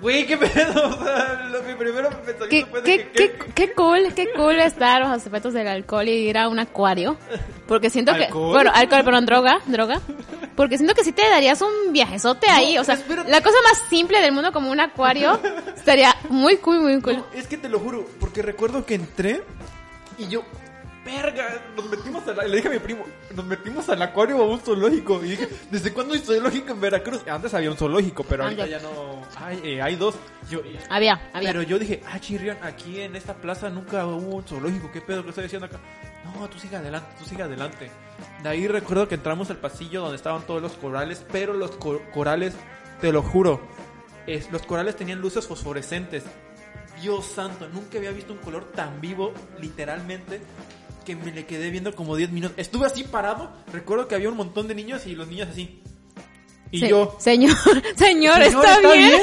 güey, 0.00 0.26
qué 0.26 0.36
pedo. 0.36 0.88
O 0.98 1.04
sea, 1.04 1.48
lo, 1.48 1.62
mi 1.62 1.74
primero 1.74 2.10
¿Qué, 2.10 2.16
pensamiento 2.16 2.66
fue 2.70 2.82
de 2.82 2.90
qué, 2.90 3.06
que, 3.06 3.10
qué, 3.12 3.32
¿qué? 3.38 3.52
qué 3.54 3.72
cool, 3.72 4.12
qué 4.16 4.32
cool 4.34 4.58
estar 4.58 5.02
los 5.02 5.24
efectos 5.24 5.54
del 5.54 5.68
alcohol 5.68 6.08
y 6.08 6.28
ir 6.28 6.38
a 6.38 6.48
un 6.48 6.58
acuario. 6.58 7.16
Porque 7.68 7.88
siento 7.88 8.12
que, 8.14 8.24
¿Alcohol? 8.24 8.52
bueno, 8.52 8.72
alcohol, 8.74 9.04
perdón, 9.04 9.26
droga, 9.26 9.60
droga. 9.66 10.00
Porque 10.56 10.76
siento 10.76 10.94
que 10.96 11.04
sí 11.04 11.12
te 11.12 11.22
darías 11.28 11.62
un 11.62 11.92
viajezote 11.92 12.50
ahí. 12.50 12.76
O 12.78 12.82
sea, 12.82 12.96
espérate. 12.96 13.30
la 13.30 13.40
cosa 13.40 13.56
más 13.62 13.80
simple 13.88 14.20
del 14.20 14.32
mundo 14.32 14.50
como 14.50 14.72
un 14.72 14.80
acuario 14.80 15.38
estaría 15.76 16.16
muy 16.30 16.56
cool, 16.56 16.80
muy 16.80 17.00
cool. 17.00 17.18
No, 17.18 17.26
es 17.32 17.46
que 17.46 17.58
te 17.58 17.68
lo 17.68 17.78
juro, 17.78 18.04
porque 18.18 18.42
recuerdo 18.42 18.84
que 18.84 18.96
entré 18.96 19.44
y 20.18 20.26
yo, 20.26 20.42
verga, 21.04 21.62
nos 21.76 21.88
metimos 21.90 22.26
a 22.28 22.32
la, 22.34 22.44
le 22.44 22.56
dije 22.56 22.68
a 22.68 22.70
mi 22.70 22.78
primo, 22.78 23.04
nos 23.34 23.44
metimos 23.44 23.88
al 23.88 24.00
acuario 24.02 24.38
o 24.38 24.42
a 24.42 24.46
un 24.54 24.60
zoológico. 24.60 25.24
Y 25.24 25.30
dije, 25.30 25.48
¿desde 25.70 25.92
cuándo 25.92 26.14
hay 26.14 26.20
zoológico 26.20 26.72
en 26.72 26.80
Veracruz? 26.80 27.22
Antes 27.28 27.52
había 27.54 27.70
un 27.70 27.76
zoológico, 27.76 28.24
pero 28.24 28.44
ahorita 28.44 28.66
ya 28.66 28.78
no. 28.80 29.22
Hay, 29.36 29.60
eh, 29.64 29.82
hay 29.82 29.96
dos. 29.96 30.14
Yo, 30.50 30.60
Había, 30.90 31.30
había. 31.32 31.50
pero 31.50 31.62
yo 31.62 31.78
dije, 31.78 32.02
ah, 32.10 32.18
chirrión, 32.20 32.56
aquí 32.62 33.00
en 33.00 33.16
esta 33.16 33.34
plaza 33.34 33.70
nunca 33.70 34.06
hubo 34.06 34.36
un 34.36 34.44
zoológico. 34.44 34.90
¿Qué 34.92 35.00
pedo 35.00 35.22
que 35.22 35.30
estoy 35.30 35.44
haciendo 35.44 35.66
acá? 35.66 35.78
No, 36.24 36.48
tú 36.48 36.58
sigue 36.58 36.76
adelante, 36.76 37.08
tú 37.18 37.24
sigue 37.26 37.42
adelante. 37.42 37.90
De 38.42 38.48
ahí 38.48 38.66
recuerdo 38.66 39.06
que 39.08 39.14
entramos 39.16 39.50
al 39.50 39.58
pasillo 39.58 40.00
donde 40.02 40.16
estaban 40.16 40.42
todos 40.42 40.62
los 40.62 40.72
corales, 40.72 41.24
pero 41.30 41.52
los 41.52 41.72
co- 41.72 42.00
corales, 42.12 42.54
te 43.00 43.12
lo 43.12 43.22
juro, 43.22 43.60
es, 44.26 44.50
los 44.50 44.62
corales 44.62 44.96
tenían 44.96 45.20
luces 45.20 45.46
fosforescentes. 45.46 46.24
Dios 47.02 47.26
santo, 47.26 47.68
nunca 47.68 47.98
había 47.98 48.12
visto 48.12 48.32
un 48.32 48.38
color 48.38 48.64
tan 48.72 49.00
vivo, 49.00 49.34
literalmente. 49.60 50.40
Que 51.04 51.14
me 51.16 51.32
le 51.32 51.46
quedé 51.46 51.70
viendo 51.70 51.94
como 51.94 52.16
10 52.16 52.30
minutos. 52.30 52.56
Estuve 52.58 52.86
así 52.86 53.04
parado. 53.04 53.50
Recuerdo 53.72 54.08
que 54.08 54.14
había 54.14 54.28
un 54.30 54.36
montón 54.36 54.66
de 54.68 54.74
niños 54.74 55.06
y 55.06 55.14
los 55.14 55.28
niños 55.28 55.48
así. 55.50 55.82
Y 56.70 56.80
Se- 56.80 56.88
yo. 56.88 57.16
Señor, 57.20 57.54
señor, 57.96 58.42
"Señor, 58.42 58.42
¿está, 58.42 58.78
bien? 58.92 59.22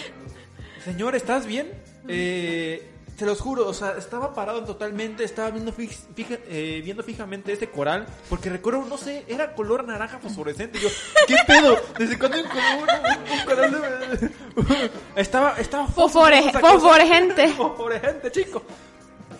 Señor, 0.84 1.14
¿estás 1.14 1.46
bien? 1.46 1.70
Eh, 2.08 2.88
te 3.16 3.24
los 3.26 3.40
juro, 3.40 3.68
o 3.68 3.74
sea, 3.74 3.94
estaba 3.96 4.34
parado 4.34 4.64
totalmente, 4.64 5.22
estaba 5.22 5.50
viendo, 5.50 5.72
fij- 5.72 5.96
fija- 6.16 6.40
eh, 6.48 6.80
viendo 6.82 7.04
fijamente 7.04 7.52
ese 7.52 7.68
coral, 7.68 8.06
porque 8.28 8.50
recuerdo, 8.50 8.84
no 8.88 8.98
sé, 8.98 9.24
era 9.28 9.54
color 9.54 9.84
naranja 9.86 10.18
fosforescente. 10.18 10.78
Y 10.78 10.82
yo, 10.82 10.88
¿qué 11.28 11.36
pedo? 11.46 11.76
¿Desde 11.98 12.18
cuándo 12.18 12.38
un, 12.38 12.46
un- 12.46 13.38
un 13.38 13.44
coral 13.46 13.70
de- 13.70 14.90
estaba, 15.20 15.54
estaba 15.58 15.86
fosforescente. 15.86 17.48
Fosforescente, 17.50 18.32
chico. 18.32 18.62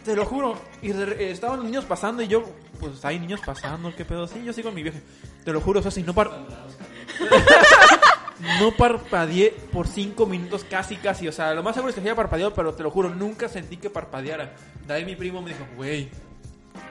Te 0.05 0.17
lo 0.17 0.25
juro. 0.25 0.61
Y 0.81 0.91
eh, 0.91 1.31
estaban 1.31 1.59
los 1.59 1.67
niños 1.67 1.85
pasando 1.85 2.23
y 2.23 2.29
yo, 2.29 2.45
pues 2.81 3.05
hay 3.05 3.19
niños 3.19 3.41
pasando, 3.45 3.95
¿qué 3.95 4.05
pedo? 4.05 4.27
Sí, 4.27 4.43
yo 4.45 4.53
sigo 4.53 4.71
en 4.71 4.75
mi 4.75 4.83
viaje. 4.83 5.03
Te 5.45 5.53
lo 5.53 5.61
juro, 5.61 5.81
o 5.81 5.83
sea, 5.83 5.91
si 5.91 6.03
no 6.03 6.15
par... 6.15 6.31
No 8.59 8.73
parpadeé 8.73 9.51
por 9.73 9.87
cinco 9.87 10.27
minutos 10.27 10.65
casi, 10.69 10.97
casi. 10.97 11.29
O 11.29 11.33
sea, 11.33 11.55
lo 11.55 11.63
más 11.63 11.75
seguro 11.75 11.91
es 11.91 11.95
que 11.95 12.01
había 12.01 12.17
parpadeado, 12.17 12.53
pero 12.53 12.75
te 12.75 12.83
lo 12.83 12.91
juro, 12.91 13.09
nunca 13.09 13.49
sentí 13.49 13.77
que 13.77 13.89
parpadeara. 13.89 14.55
De 14.87 14.95
ahí 14.95 15.05
mi 15.05 15.15
primo 15.15 15.41
me 15.41 15.51
dijo, 15.51 15.65
güey, 15.77 16.11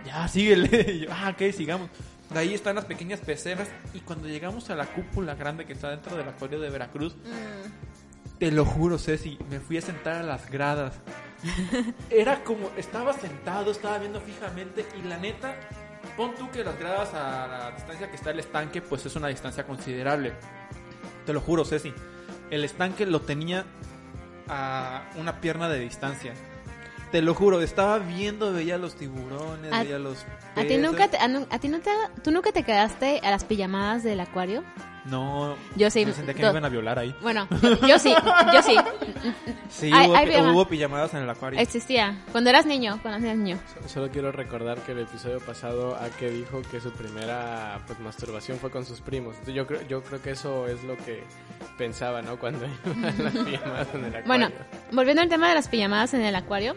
ya 0.05 0.27
síguele. 0.27 0.85
Y 0.93 0.99
yo, 1.01 1.09
ah, 1.11 1.33
ok, 1.35 1.53
sigamos. 1.53 1.89
De 2.29 2.39
ahí 2.39 2.53
están 2.53 2.75
las 2.75 2.85
pequeñas 2.85 3.19
peceras. 3.19 3.67
Y 3.93 3.99
cuando 3.99 4.29
llegamos 4.29 4.69
a 4.69 4.75
la 4.75 4.85
cúpula 4.85 5.35
grande 5.35 5.65
que 5.65 5.73
está 5.73 5.89
dentro 5.89 6.15
del 6.15 6.29
acuario 6.29 6.59
de 6.59 6.69
Veracruz, 6.69 7.15
te 8.39 8.49
lo 8.51 8.63
juro, 8.63 8.97
Ceci, 8.97 9.37
me 9.49 9.59
fui 9.59 9.77
a 9.77 9.81
sentar 9.81 10.15
a 10.15 10.23
las 10.23 10.49
gradas. 10.49 10.93
Era 12.09 12.43
como, 12.43 12.69
estaba 12.77 13.13
sentado, 13.13 13.71
estaba 13.71 13.97
viendo 13.97 14.21
fijamente. 14.21 14.85
Y 14.99 15.07
la 15.07 15.17
neta, 15.17 15.55
pon 16.17 16.35
tú 16.35 16.49
que 16.51 16.63
las 16.63 16.77
gradas 16.77 17.13
a 17.13 17.47
la 17.47 17.71
distancia 17.71 18.09
que 18.09 18.15
está 18.15 18.31
el 18.31 18.39
estanque, 18.39 18.81
pues 18.81 19.05
es 19.05 19.15
una 19.15 19.27
distancia 19.27 19.65
considerable. 19.65 20.33
Te 21.25 21.33
lo 21.33 21.41
juro, 21.41 21.65
Ceci. 21.65 21.93
El 22.49 22.63
estanque 22.63 23.05
lo 23.05 23.21
tenía 23.21 23.65
a 24.47 25.03
una 25.15 25.39
pierna 25.39 25.69
de 25.69 25.79
distancia. 25.79 26.33
Te 27.11 27.21
lo 27.21 27.33
juro, 27.33 27.61
estaba 27.61 27.99
viendo, 27.99 28.53
veía 28.53 28.77
los 28.77 28.95
tiburones, 28.95 29.71
A- 29.73 29.83
veía 29.83 29.99
los 29.99 30.25
¿A 30.55 30.61
ti 30.63 30.77
nunca 30.77 31.09
te, 31.09 31.17
a, 31.17 31.59
ti 31.59 31.67
no 31.67 31.79
te, 31.81 31.89
tú 32.23 32.31
nunca 32.31 32.51
te 32.53 32.63
quedaste 32.63 33.19
a 33.23 33.31
las 33.31 33.43
pijamadas 33.43 34.03
del 34.03 34.19
acuario? 34.21 34.63
No, 35.05 35.55
Yo 35.75 35.89
sí. 35.89 36.05
me 36.05 36.13
sentía 36.13 36.33
que 36.35 36.43
me 36.43 36.49
iban 36.51 36.65
a 36.65 36.69
violar 36.69 36.99
ahí. 36.99 37.15
Bueno, 37.21 37.47
yo 37.87 37.97
sí, 37.97 38.13
yo 38.53 38.61
sí. 38.61 38.75
Sí, 39.69 39.89
Hay- 39.93 40.07
hubo, 40.07 40.15
hay 40.15 40.25
pi- 40.27 40.31
pijama- 40.33 40.53
hubo 40.53 40.65
pijamadas 40.67 41.13
en 41.15 41.23
el 41.23 41.29
acuario. 41.29 41.59
Existía. 41.59 42.21
Cuando 42.31 42.49
eras 42.51 42.65
niño, 42.67 42.99
cuando 43.01 43.25
eras 43.25 43.37
niño. 43.37 43.59
Solo 43.87 44.09
quiero 44.11 44.31
recordar 44.31 44.77
que 44.79 44.91
el 44.91 44.99
episodio 44.99 45.39
pasado 45.39 45.95
Ake 45.95 46.29
dijo 46.29 46.61
que 46.69 46.79
su 46.79 46.91
primera 46.91 47.79
pues, 47.87 47.99
masturbación 47.99 48.59
fue 48.59 48.69
con 48.69 48.85
sus 48.85 49.01
primos. 49.01 49.31
Entonces, 49.39 49.55
yo 49.55 49.65
creo 49.65 49.81
yo 49.87 50.03
creo 50.03 50.21
que 50.21 50.31
eso 50.31 50.67
es 50.67 50.83
lo 50.83 50.95
que 50.97 51.23
pensaba, 51.77 52.21
¿no? 52.21 52.37
Cuando 52.37 52.65
iba 52.85 53.09
a 53.09 53.21
las 53.23 53.33
pijamadas 53.45 53.87
en 53.95 53.99
el 54.05 54.15
acuario. 54.15 54.25
Bueno, 54.27 54.49
volviendo 54.91 55.21
al 55.23 55.29
tema 55.29 55.49
de 55.49 55.55
las 55.55 55.67
pijamadas 55.67 56.13
en 56.13 56.21
el 56.21 56.35
acuario, 56.35 56.75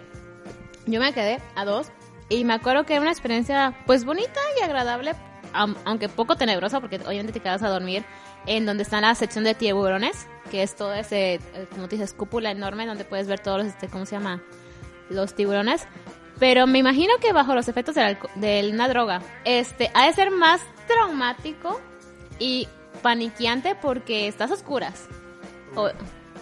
yo 0.86 0.98
me 1.00 1.12
quedé 1.12 1.40
a 1.56 1.64
dos 1.66 1.88
y 2.30 2.44
me 2.44 2.54
acuerdo 2.54 2.84
que 2.84 2.94
era 2.94 3.02
una 3.02 3.10
experiencia 3.12 3.74
pues 3.86 4.04
bonita 4.06 4.40
y 4.58 4.62
agradable, 4.62 5.12
aunque 5.54 6.08
poco 6.08 6.36
tenebrosa 6.36 6.80
porque 6.80 6.96
obviamente 7.06 7.32
te 7.32 7.40
quedas 7.40 7.62
a 7.62 7.68
dormir 7.68 8.04
en 8.46 8.66
donde 8.66 8.82
está 8.82 9.00
la 9.00 9.14
sección 9.14 9.44
de 9.44 9.54
tiburones, 9.54 10.26
que 10.50 10.62
es 10.62 10.76
todo 10.76 10.92
ese, 10.92 11.34
eh, 11.34 11.40
como 11.70 11.84
tú 11.88 11.96
dices, 11.96 12.12
cúpula 12.12 12.50
enorme 12.50 12.86
donde 12.86 13.04
puedes 13.04 13.26
ver 13.26 13.40
todos 13.40 13.58
los, 13.58 13.66
este, 13.68 13.88
¿cómo 13.88 14.04
se 14.04 14.16
llama? 14.16 14.42
Los 15.08 15.34
tiburones. 15.34 15.86
Pero 16.38 16.66
me 16.66 16.78
imagino 16.78 17.14
que 17.22 17.32
bajo 17.32 17.54
los 17.54 17.68
efectos 17.68 17.96
alco- 17.96 18.28
de 18.34 18.68
una 18.72 18.88
droga, 18.88 19.22
este, 19.44 19.90
ha 19.94 20.06
de 20.06 20.12
ser 20.12 20.30
más 20.30 20.60
traumático 20.88 21.80
y 22.38 22.68
paniqueante 23.02 23.74
porque 23.76 24.26
estás 24.28 24.50
a 24.50 24.54
oscuras. 24.54 25.06
O- 25.76 25.90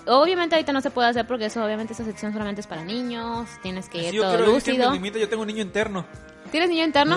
obviamente 0.07 0.55
ahorita 0.57 0.73
no 0.73 0.81
se 0.81 0.91
puede 0.91 1.09
hacer 1.09 1.27
porque 1.27 1.45
eso 1.47 1.63
obviamente 1.65 1.93
esa 1.93 2.05
sección 2.05 2.33
solamente 2.33 2.61
es 2.63 2.67
para 2.67 2.83
niños, 2.85 3.49
tienes 3.63 3.89
que 3.89 3.99
ir 3.99 4.11
Sí, 4.11 4.17
yo 4.17 4.23
todo 4.23 4.37
quiero 4.37 4.53
decir 4.55 4.65
que 4.65 4.79
lúcido. 4.79 4.91
mi 4.93 4.99
mente 4.99 5.21
yo 5.21 5.29
tengo 5.29 5.43
un 5.43 5.49
niño 5.49 5.63
interno. 5.63 6.07
¿Tienes 6.53 6.69
niño 6.71 6.85
interno? 6.85 7.17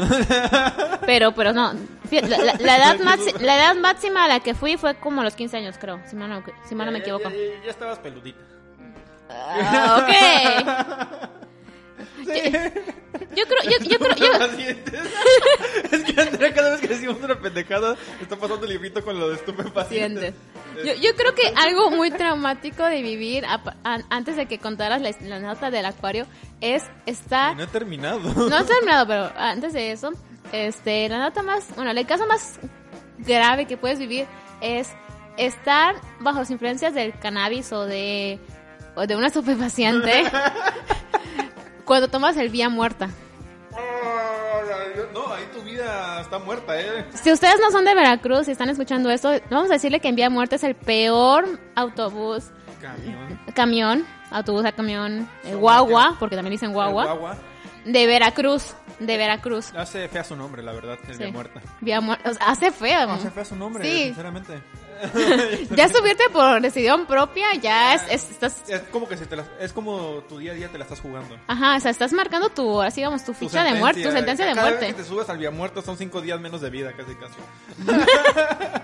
pero, 1.06 1.34
pero 1.34 1.54
no. 1.54 1.74
La, 2.10 2.22
la- 2.38 2.54
la 2.60 2.78
edad 2.78 2.98
la 3.42 3.56
edad 3.58 3.76
máxima 3.76 4.24
a 4.26 4.28
la 4.28 4.40
que 4.40 4.56
fui 4.56 4.78
fue 4.78 4.96
como 4.96 5.22
los 5.22 5.36
15 5.36 5.58
años, 5.58 5.76
creo, 5.80 6.00
si 6.10 6.16
mal 6.16 6.30
no, 6.30 6.44
si 6.68 6.74
mal 6.74 6.88
no 6.88 6.92
me 6.92 7.00
Ya- 7.00 7.04
equivoco. 7.04 7.30
Ya, 7.30 7.36
ya- 7.36 7.64
ya 7.66 7.70
estabas 7.70 8.00
peludita. 8.00 8.40
Ah, 9.30 10.00
ok. 10.02 11.30
Yo 12.26 12.34
creo, 13.44 13.64
yo, 13.64 13.86
yo 13.90 14.00
creo, 14.00 14.16
yo, 14.16 16.06
que 16.06 16.22
Andrea 16.22 16.54
cada 16.54 16.72
vez 16.72 16.82
que 16.82 16.88
decimos 16.88 17.18
una 17.22 17.40
pendejada 17.40 17.96
está 18.22 18.36
pasando 18.36 18.66
el 18.66 18.74
librito 18.74 19.04
con 19.04 19.20
lo 19.20 19.30
de 19.30 19.36
estupefacientes. 19.36 20.34
Yo, 20.84 20.94
yo 20.94 21.16
creo 21.16 21.34
que 21.36 21.54
algo 21.56 21.92
muy 21.92 22.12
traumático 22.12 22.84
de 22.84 23.02
vivir 23.02 23.46
antes 24.10 24.36
de 24.36 24.46
que 24.46 24.60
contaras 24.60 25.02
la, 25.02 25.12
la 25.22 25.40
nota 25.40 25.72
del 25.72 25.86
acuario 25.86 26.26
es 26.62 26.84
estar 27.06 27.56
no 27.56 27.64
he 27.64 27.68
terminado. 27.68 28.20
no 28.50 28.60
he 28.60 28.64
terminado 28.64 29.08
pero 29.08 29.32
antes 29.38 29.74
de 29.74 29.92
eso 29.92 30.12
este 30.52 31.08
la 31.08 31.20
nota 31.20 31.44
más 31.44 31.74
bueno 31.76 31.92
el 31.92 32.06
caso 32.06 32.28
más 32.28 32.60
grave 33.20 33.66
que 33.66 33.78
puedes 33.78 34.00
vivir 34.00 34.26
es 34.62 34.90
estar 35.38 35.96
bajo 36.20 36.40
las 36.40 36.52
influencias 36.52 36.94
del 36.94 37.18
cannabis 37.20 37.72
o 37.72 37.86
de 37.86 38.40
o 38.96 39.08
de 39.08 39.16
una 39.16 39.28
estupefaciente 39.28 40.24
cuando 41.86 42.08
tomas 42.08 42.36
el 42.38 42.50
vía 42.50 42.70
muerta 42.70 43.10
No, 45.14 45.34
ahí 45.34 45.44
tu 45.54 45.62
vida 45.62 46.22
está 46.22 46.40
muerta, 46.40 46.80
¿eh? 46.80 47.06
Si 47.14 47.32
ustedes 47.32 47.56
no 47.62 47.72
son 47.72 47.86
de 47.86 47.94
Veracruz 47.96 48.48
y 48.48 48.52
están 48.52 48.70
escuchando 48.70 49.10
esto, 49.10 49.32
vamos 49.50 49.70
a 49.70 49.74
decirle 49.74 50.00
que 50.00 50.08
en 50.10 50.16
Vía 50.16 50.30
Muerta 50.30 50.56
es 50.56 50.64
el 50.64 50.76
peor 50.76 51.46
autobús, 51.76 52.46
Camión. 52.82 53.40
camión, 53.54 54.06
autobús 54.32 54.66
a 54.66 54.72
camión, 54.72 55.30
eh, 55.44 55.56
guagua, 55.56 56.16
porque 56.20 56.36
también 56.36 56.52
dicen 56.52 56.74
guagua, 56.74 57.06
guagua. 57.06 57.38
de 57.86 58.08
Veracruz, 58.08 58.76
de 59.00 59.18
Veracruz. 59.18 59.74
Hace 59.76 60.08
fea 60.10 60.24
su 60.24 60.36
nombre, 60.36 60.64
la 60.64 60.72
verdad, 60.74 60.98
el 61.08 61.14
Sí. 61.16 61.24
de 61.24 61.32
muerta. 61.32 61.62
Vía 61.82 62.02
Muerta, 62.02 62.30
o 62.30 62.34
sea, 62.34 62.48
hace 62.48 62.72
feo. 62.72 63.10
Hace 63.12 63.30
fea 63.32 63.46
su 63.46 63.56
nombre, 63.56 63.84
Sí. 63.84 64.04
sinceramente. 64.06 64.62
Ya 65.76 65.88
subirte 65.90 66.24
por 66.32 66.62
decisión 66.62 67.06
propia, 67.06 67.54
ya 67.62 67.94
es, 67.96 68.02
es- 68.10 68.32
estás, 68.32 68.64
Es 68.70 68.82
como 68.92 69.08
que 69.08 69.18
se 69.18 69.26
te 69.26 69.36
la- 69.36 69.46
es 69.60 69.74
como 69.74 70.24
tu 70.30 70.38
día 70.40 70.52
a 70.54 70.56
día 70.56 70.70
te 70.70 70.78
la 70.78 70.84
estás 70.86 71.00
jugando. 71.02 71.38
ajá, 71.48 71.76
o 71.76 71.80
sea, 71.80 71.92
estás 71.92 72.14
marcando 72.14 72.50
tu, 72.50 72.82
así 72.82 73.02
digamos, 73.02 73.24
tu 73.24 73.34
Tu 73.34 73.40
ficha 73.40 73.64
de 73.64 73.74
muerte, 73.74 74.04
tu 74.04 74.12
sentencia 74.12 74.46
de 74.46 74.54
Cada 74.54 74.68
muerte. 74.68 74.86
vez 74.88 74.96
que 74.96 75.02
te 75.04 75.08
subes 75.08 75.30
al 75.30 75.38
vía 75.38 75.52
muerto 75.52 75.82
son 75.82 75.98
cinco 75.98 76.22
días 76.22 76.40
menos 76.40 76.62
de 76.62 76.70
vida, 76.70 76.94
casi 76.94 77.14
casi. 77.16 77.36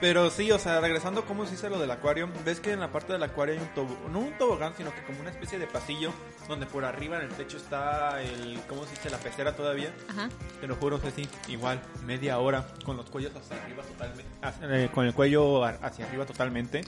Pero 0.00 0.30
sí, 0.30 0.52
o 0.52 0.58
sea, 0.60 0.80
regresando 0.80 1.24
cómo 1.24 1.44
se 1.44 1.54
hizo 1.54 1.68
lo 1.68 1.78
del 1.80 1.90
acuario, 1.90 2.28
ves 2.44 2.60
que 2.60 2.70
en 2.72 2.78
la 2.78 2.92
parte 2.92 3.12
del 3.12 3.22
acuario 3.24 3.54
hay 3.56 3.60
un 3.60 3.66
tobogán, 3.74 4.12
no 4.12 4.18
un 4.20 4.38
tobogán, 4.38 4.72
sino 4.76 4.94
que 4.94 5.02
como 5.02 5.20
una 5.20 5.30
especie 5.30 5.58
de 5.58 5.66
pasillo 5.66 6.12
donde 6.46 6.66
por 6.66 6.84
arriba 6.84 7.16
en 7.16 7.22
el 7.24 7.30
techo 7.30 7.56
está 7.56 8.22
el, 8.22 8.60
¿cómo 8.68 8.84
se 8.84 8.90
dice? 8.92 9.10
La 9.10 9.18
pecera 9.18 9.56
todavía. 9.56 9.92
Ajá. 10.08 10.28
Te 10.60 10.68
lo 10.68 10.76
juro, 10.76 11.00
sí, 11.16 11.28
igual, 11.48 11.80
media 12.06 12.38
hora, 12.38 12.64
con 12.84 12.96
los 12.96 13.10
cuellos 13.10 13.32
hacia 13.34 13.60
arriba 13.60 13.82
totalmente, 13.82 14.24
hacia- 14.40 14.84
eh, 14.84 14.88
con 14.94 15.04
el 15.04 15.14
cuello 15.14 15.64
hacia 15.64 16.06
arriba 16.06 16.26
totalmente, 16.26 16.82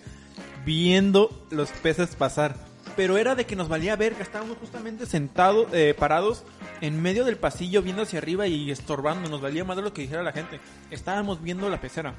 viendo 0.64 1.31
los 1.51 1.70
peces 1.70 2.14
pasar. 2.14 2.55
Pero 2.96 3.18
era 3.18 3.35
de 3.35 3.44
que 3.44 3.57
nos 3.57 3.68
valía 3.68 3.96
ver 3.96 4.14
que 4.14 4.23
estábamos 4.23 4.57
justamente 4.59 5.07
sentados, 5.07 5.66
eh, 5.73 5.94
parados 5.99 6.44
en 6.81 7.01
medio 7.03 7.25
del 7.25 7.37
pasillo, 7.37 7.83
viendo 7.83 8.03
hacia 8.03 8.18
arriba 8.18 8.46
y 8.46 8.70
estorbando. 8.70 9.29
Nos 9.29 9.40
valía 9.40 9.64
más 9.64 9.77
de 9.77 9.83
lo 9.83 9.92
que 9.92 10.03
dijera 10.03 10.23
la 10.23 10.33
gente. 10.33 10.61
Estábamos 10.90 11.42
viendo 11.42 11.68
la 11.68 11.81
pecera. 11.81 12.14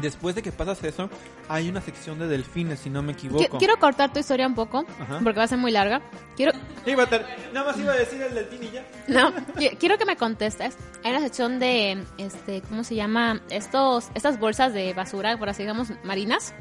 Después 0.00 0.34
de 0.34 0.42
que 0.42 0.50
pasas 0.50 0.82
eso, 0.82 1.08
hay 1.48 1.68
una 1.68 1.80
sección 1.80 2.18
de 2.18 2.26
delfines, 2.26 2.80
si 2.80 2.90
no 2.90 3.00
me 3.02 3.12
Qui- 3.12 3.26
equivoco. 3.26 3.58
Quiero 3.58 3.76
cortar 3.78 4.12
tu 4.12 4.18
historia 4.18 4.46
un 4.46 4.54
poco, 4.54 4.84
Ajá. 5.00 5.20
porque 5.22 5.38
va 5.38 5.44
a 5.44 5.48
ser 5.48 5.58
muy 5.58 5.70
larga. 5.70 6.00
Quiero, 6.36 6.52
Iba 6.84 7.04
a 7.04 7.06
ter- 7.06 7.24
Nada 7.52 7.66
más 7.70 7.78
iba 7.78 7.92
a 7.92 7.96
decir 7.96 8.20
el 8.20 8.34
delfín 8.34 8.62
y 8.64 8.70
ya. 8.72 8.84
No, 9.08 9.32
qui- 9.54 9.76
quiero 9.78 9.96
que 9.96 10.04
me 10.04 10.16
contestes. 10.16 10.76
Hay 11.04 11.12
una 11.12 11.20
sección 11.20 11.58
de, 11.60 12.04
este, 12.18 12.62
¿cómo 12.62 12.82
se 12.82 12.94
llama? 12.96 13.40
Estos, 13.50 14.08
estas 14.14 14.38
bolsas 14.40 14.72
de 14.72 14.92
basura, 14.94 15.36
por 15.38 15.48
así 15.48 15.62
digamos, 15.62 15.88
marinas. 16.02 16.54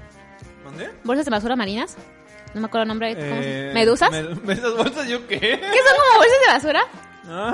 Bolsas 1.03 1.25
de 1.25 1.31
basura 1.31 1.55
marinas. 1.55 1.97
No 2.53 2.61
me 2.61 2.67
acuerdo 2.67 2.83
el 2.83 2.87
nombre. 2.89 3.15
¿cómo 3.15 3.41
se- 3.41 3.69
Eh, 3.71 3.73
¿Medusas? 3.73 4.11
med- 4.11 4.49
¿Esas 4.51 4.77
bolsas 4.77 5.07
yo 5.07 5.25
qué? 5.27 5.39
¿Qué 5.39 5.57
son 5.59 5.97
como 5.97 6.17
bolsas 6.19 6.39
de 6.45 6.53
basura? 6.53 6.83
Ah, 7.25 7.53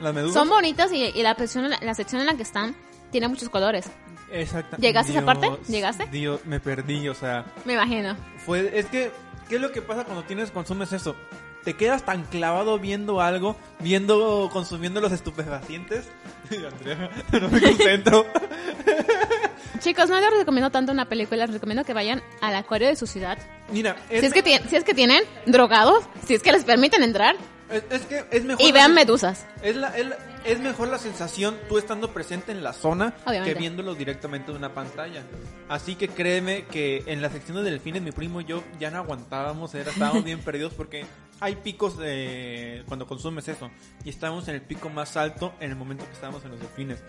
las 0.00 0.14
medusas. 0.14 0.34
Son 0.34 0.48
bonitas 0.48 0.90
y, 0.92 1.04
y 1.04 1.22
la, 1.22 1.34
sección, 1.34 1.68
la 1.68 1.94
sección 1.94 2.20
en 2.22 2.26
la 2.28 2.34
que 2.34 2.42
están 2.44 2.74
tiene 3.10 3.28
muchos 3.28 3.48
colores. 3.50 3.90
Exacto. 4.30 4.76
¿Llegaste 4.78 5.12
a 5.12 5.16
esa 5.16 5.26
parte? 5.26 5.46
Dios, 5.48 5.68
¿Llegaste? 5.68 6.06
Dios, 6.10 6.40
me 6.44 6.60
perdí, 6.60 7.08
o 7.08 7.14
sea, 7.14 7.44
Me 7.64 7.74
imagino. 7.74 8.16
fue, 8.44 8.78
es 8.78 8.86
que, 8.86 9.10
¿qué 9.48 9.56
es 9.56 9.60
lo 9.60 9.72
que 9.72 9.82
pasa 9.82 10.04
cuando 10.04 10.24
tienes, 10.24 10.50
consumes 10.50 10.92
eso? 10.92 11.16
Te 11.64 11.74
quedas 11.74 12.04
tan 12.04 12.22
clavado 12.24 12.78
viendo 12.78 13.20
algo, 13.20 13.56
viendo, 13.80 14.48
consumiendo 14.52 15.00
los 15.00 15.12
estupefacientes. 15.12 16.08
Andrea, 16.50 17.10
no 17.40 17.48
me 17.48 17.60
concentro. 17.60 18.26
Chicos, 19.80 20.08
no 20.10 20.18
les 20.20 20.30
recomiendo 20.30 20.70
tanto 20.70 20.92
una 20.92 21.08
película, 21.08 21.44
les 21.46 21.54
recomiendo 21.54 21.84
que 21.84 21.94
vayan 21.94 22.22
al 22.40 22.56
acuario 22.56 22.88
de 22.88 22.96
su 22.96 23.06
ciudad. 23.06 23.38
Mira, 23.70 23.96
Si 24.08 24.16
es, 24.16 24.32
que 24.32 24.42
si 24.68 24.76
es 24.76 24.84
que 24.84 24.94
tienen 24.94 25.22
drogados, 25.46 26.04
si 26.26 26.34
es 26.34 26.42
que 26.42 26.52
les 26.52 26.64
permiten 26.64 27.02
entrar, 27.02 27.36
Es, 27.70 27.84
es 27.90 28.06
que 28.06 28.24
es 28.30 28.44
mejor. 28.44 28.64
Y 28.64 28.72
vean 28.72 28.94
medusas. 28.94 29.46
Es, 29.62 29.76
la, 29.76 29.96
es, 29.96 30.06
la- 30.06 30.16
es 30.44 30.58
mejor 30.60 30.88
la 30.88 30.98
sensación 30.98 31.56
tú 31.68 31.76
estando 31.78 32.12
presente 32.12 32.52
en 32.52 32.62
la 32.62 32.72
zona 32.72 33.14
Obviamente. 33.26 33.52
que 33.54 33.58
viéndolo 33.60 33.94
directamente 33.94 34.52
de 34.52 34.56
una 34.58 34.72
pantalla. 34.72 35.22
Así 35.68 35.94
que 35.94 36.08
créeme 36.08 36.64
que 36.64 37.02
en 37.06 37.20
la 37.20 37.28
sección 37.30 37.56
de 37.62 37.70
delfines 37.70 38.00
mi 38.02 38.12
primo 38.12 38.40
y 38.40 38.44
yo 38.46 38.62
ya 38.80 38.90
no 38.90 38.98
aguantábamos, 38.98 39.74
era, 39.74 39.90
estábamos 39.90 40.24
bien 40.24 40.38
perdidos 40.44 40.72
porque 40.74 41.04
hay 41.40 41.56
picos 41.56 41.98
de 41.98 42.84
cuando 42.86 43.06
consumes 43.06 43.46
eso. 43.48 43.70
Y 44.04 44.08
estábamos 44.10 44.48
en 44.48 44.54
el 44.54 44.62
pico 44.62 44.88
más 44.88 45.16
alto 45.18 45.52
en 45.60 45.70
el 45.70 45.76
momento 45.76 46.06
que 46.06 46.12
estábamos 46.12 46.44
en 46.44 46.52
los 46.52 46.60
delfines. 46.60 47.02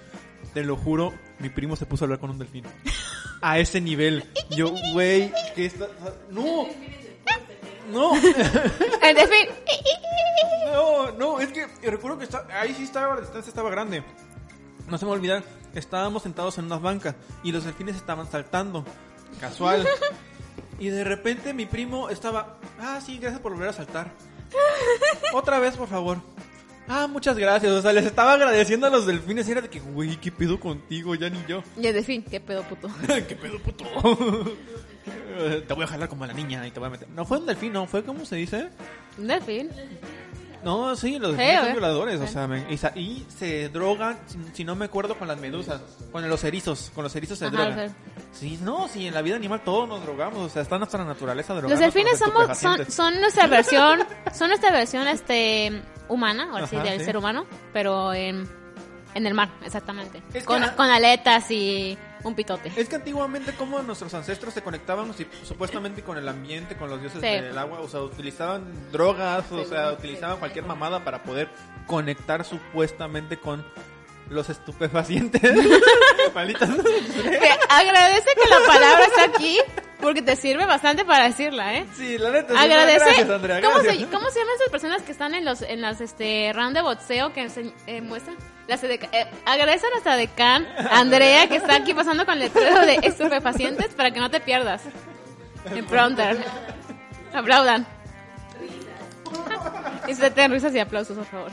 Te 0.53 0.64
lo 0.64 0.76
juro, 0.76 1.14
mi 1.39 1.49
primo 1.49 1.76
se 1.78 1.86
puso 1.86 2.03
a 2.03 2.05
hablar 2.05 2.20
con 2.20 2.30
un 2.32 2.38
delfín. 2.39 2.64
A 3.41 3.60
ese 3.60 3.80
nivel. 3.80 4.26
Yo, 4.49 4.74
güey, 4.91 5.32
¿qué 5.55 5.66
está? 5.68 5.88
No. 6.30 6.68
No. 7.92 8.14
No, 10.72 11.12
no, 11.12 11.40
es 11.40 11.50
que 11.52 11.68
recuerdo 11.90 12.20
que 12.20 12.26
está, 12.26 12.46
ahí 12.54 12.74
sí 12.76 12.84
estaba, 12.84 13.16
la 13.16 13.22
distancia 13.22 13.50
estaba 13.50 13.70
grande. 13.70 14.04
No 14.88 14.98
se 14.98 15.06
me 15.06 15.10
va 15.10 15.16
a 15.16 15.20
olvidar, 15.20 15.44
estábamos 15.74 16.24
sentados 16.24 16.58
en 16.58 16.66
unas 16.66 16.82
bancas 16.82 17.16
y 17.44 17.52
los 17.52 17.64
delfines 17.64 17.96
estaban 17.96 18.30
saltando. 18.30 18.86
Casual. 19.40 19.88
Y 20.78 20.90
de 20.90 21.04
repente 21.04 21.54
mi 21.54 21.66
primo 21.66 22.10
estaba, 22.10 22.58
ah, 22.80 23.02
sí, 23.04 23.18
gracias 23.18 23.42
por 23.42 23.54
volver 23.54 23.70
a 23.70 23.74
saltar. 23.74 24.12
Otra 25.34 25.60
vez, 25.60 25.76
por 25.76 25.88
favor. 25.88 26.18
Ah, 26.88 27.08
muchas 27.08 27.38
gracias. 27.38 27.72
O 27.72 27.82
sea, 27.82 27.94
les 27.94 28.06
estaba 28.06 28.34
agradeciendo 28.34 28.88
a 28.88 28.90
los 28.90 29.06
delfines 29.06 29.48
y 29.48 29.52
era 29.52 29.62
de 29.62 29.70
que, 29.70 29.80
güey, 29.80 30.18
¿qué 30.18 30.32
pedo 30.32 30.60
contigo? 30.60 31.14
Ya 31.16 31.30
ni 31.30 31.44
yo. 31.48 31.64
Y 31.78 31.86
el 31.86 31.94
delfín, 31.94 32.24
qué 32.24 32.40
pedo 32.40 32.64
puto. 32.64 32.90
¿Qué 33.28 33.36
pedo, 33.36 33.60
puto? 33.60 33.86
te 35.68 35.74
voy 35.74 35.84
a 35.84 35.88
jalar 35.88 36.10
como 36.10 36.24
a 36.24 36.28
la 36.28 36.34
niña 36.34 36.66
y 36.68 36.72
te 36.72 36.80
voy 36.80 36.88
a 36.88 36.91
meter. 36.91 37.07
No 37.10 37.26
fue 37.26 37.38
un 37.39 37.45
delfín, 37.45 37.74
no, 37.74 37.86
fue 37.88 38.03
como 38.03 38.26
se 38.26 38.36
dice. 38.36 38.70
Un 39.18 39.28
delfín. 39.28 39.70
No, 40.64 40.93
sí, 40.97 41.20
los 41.20 41.32
delfines 41.32 41.55
son 41.55 41.64
ver. 41.68 41.72
violadores, 41.74 42.20
o 42.20 42.28
sea, 42.28 42.45
me- 42.45 42.66
y, 42.70 43.26
se 43.30 43.70
drogan, 43.70 44.20
si, 44.28 44.38
si 44.53 44.64
no 44.66 44.76
me 44.76 44.86
acuerdo, 44.86 45.18
con 45.18 45.28
las 45.30 45.39
medusas, 45.39 45.80
con 46.12 46.28
los 46.28 46.43
erizos, 46.43 46.91
con 46.93 47.05
los 47.05 47.16
erizos 47.16 47.39
se 47.39 47.45
Ajá, 47.45 47.55
drogan. 47.55 47.76
o. 47.80 47.93
Sí, 48.34 48.60
no, 48.62 48.89
sí, 48.89 49.07
en 49.07 49.14
la 49.14 49.22
vida 49.22 49.38
animal 49.38 49.62
todos 49.64 49.88
nos 49.88 50.03
drogamos, 50.03 50.38
o 50.39 50.49
sea, 50.49 50.62
está 50.62 50.78
nuestra 50.78 51.05
naturaleza 51.05 51.53
drogarnos 51.53 51.80
Los 51.80 51.93
delfines 51.93 52.20
somos, 52.20 52.57
son, 52.57 52.91
son 52.91 53.22
nuestra 53.22 53.47
versión, 53.47 54.01
son 54.34 54.49
nuestra 54.49 54.72
versión 54.72 55.07
este 55.07 55.82
humana, 56.10 56.49
ahora 56.51 56.68
sí, 56.68 56.76
Ajá, 56.76 56.86
del 56.89 56.99
sí. 56.99 57.05
ser 57.05 57.16
humano, 57.16 57.45
pero 57.72 58.14
en, 58.14 58.45
en 59.14 59.26
el 59.26 59.34
mar, 59.34 59.51
exactamente. 59.64 60.22
Es 60.34 60.43
con 60.43 60.62
aletas 60.89 61.49
y 61.51 61.97
un 62.24 62.36
pitote. 62.36 62.72
Es 62.76 62.89
que 62.89 62.95
antiguamente 62.97 63.53
como 63.53 63.82
nuestros 63.82 64.13
ancestros 64.13 64.53
se 64.53 64.61
conectaban 64.61 65.13
si- 65.13 65.28
supuestamente 65.43 66.03
con 66.03 66.17
el 66.17 66.28
ambiente, 66.28 66.76
con 66.76 66.89
los 66.89 66.99
dioses 66.99 67.22
Sí. 67.22 67.28
del 67.28 67.57
agua, 67.57 67.80
o 67.80 67.88
sea, 67.88 68.01
utilizaban 68.01 68.63
drogas, 68.91 69.51
o 69.51 69.63
sea, 69.65 69.91
utilizaban 69.93 70.38
cualquier 70.38 70.65
mamada 70.65 71.03
para 71.03 71.24
poder 71.24 71.49
conectar 71.88 72.43
supuestamente 72.45 73.39
con 73.39 73.65
los 74.30 74.49
estupefacientes. 74.49 75.41
Malitas. 76.36 76.69
Te 76.69 77.49
agradece 77.69 78.30
que 78.41 78.49
la 78.49 78.59
palabra 78.67 79.05
está 79.05 79.23
aquí 79.25 79.59
porque 79.99 80.21
te 80.21 80.36
sirve 80.36 80.65
bastante 80.65 81.03
para 81.03 81.25
decirla, 81.25 81.75
¿eh? 81.75 81.86
Sí, 81.95 82.17
la 82.17 82.30
neta. 82.32 82.59
Agradece. 82.59 83.05
Gracias, 83.05 83.30
Andrea, 83.30 83.61
¿Cómo, 83.61 83.80
se, 83.82 84.05
¿Cómo 84.07 84.30
se 84.30 84.39
llaman 84.39 84.55
esas 84.55 84.69
personas 84.71 85.01
que 85.01 85.11
están 85.11 85.34
en 85.34 85.43
los 85.45 85.61
en 85.61 85.82
las 85.82 85.99
este 85.99 86.51
round 86.53 86.75
de 86.75 86.82
boxeo 86.82 87.34
que 87.34 87.45
ense- 87.47 87.73
eh, 87.88 88.01
muestran? 88.01 88.38
Las 88.67 88.84
eh, 88.84 88.99
agradece 89.45 89.88
a 89.88 89.89
nuestra 89.89 90.15
decán, 90.15 90.67
Andrea, 90.91 91.47
que 91.49 91.55
está 91.55 91.75
aquí 91.75 91.93
pasando 91.93 92.23
con 92.25 92.36
el 92.36 92.39
letrero 92.41 92.82
de 92.86 92.99
estupefacientes 93.03 93.88
para 93.95 94.11
que 94.11 94.19
no 94.19 94.30
te 94.30 94.39
pierdas. 94.39 94.84
En 95.65 95.86
pronter. 95.86 96.38
Aplaudan. 97.34 97.86
Y 100.07 100.15
se 100.15 100.32
ten 100.32 100.51
risas 100.51 100.73
y 100.73 100.80
aplausos, 100.80 101.17
por 101.17 101.25
favor. 101.25 101.51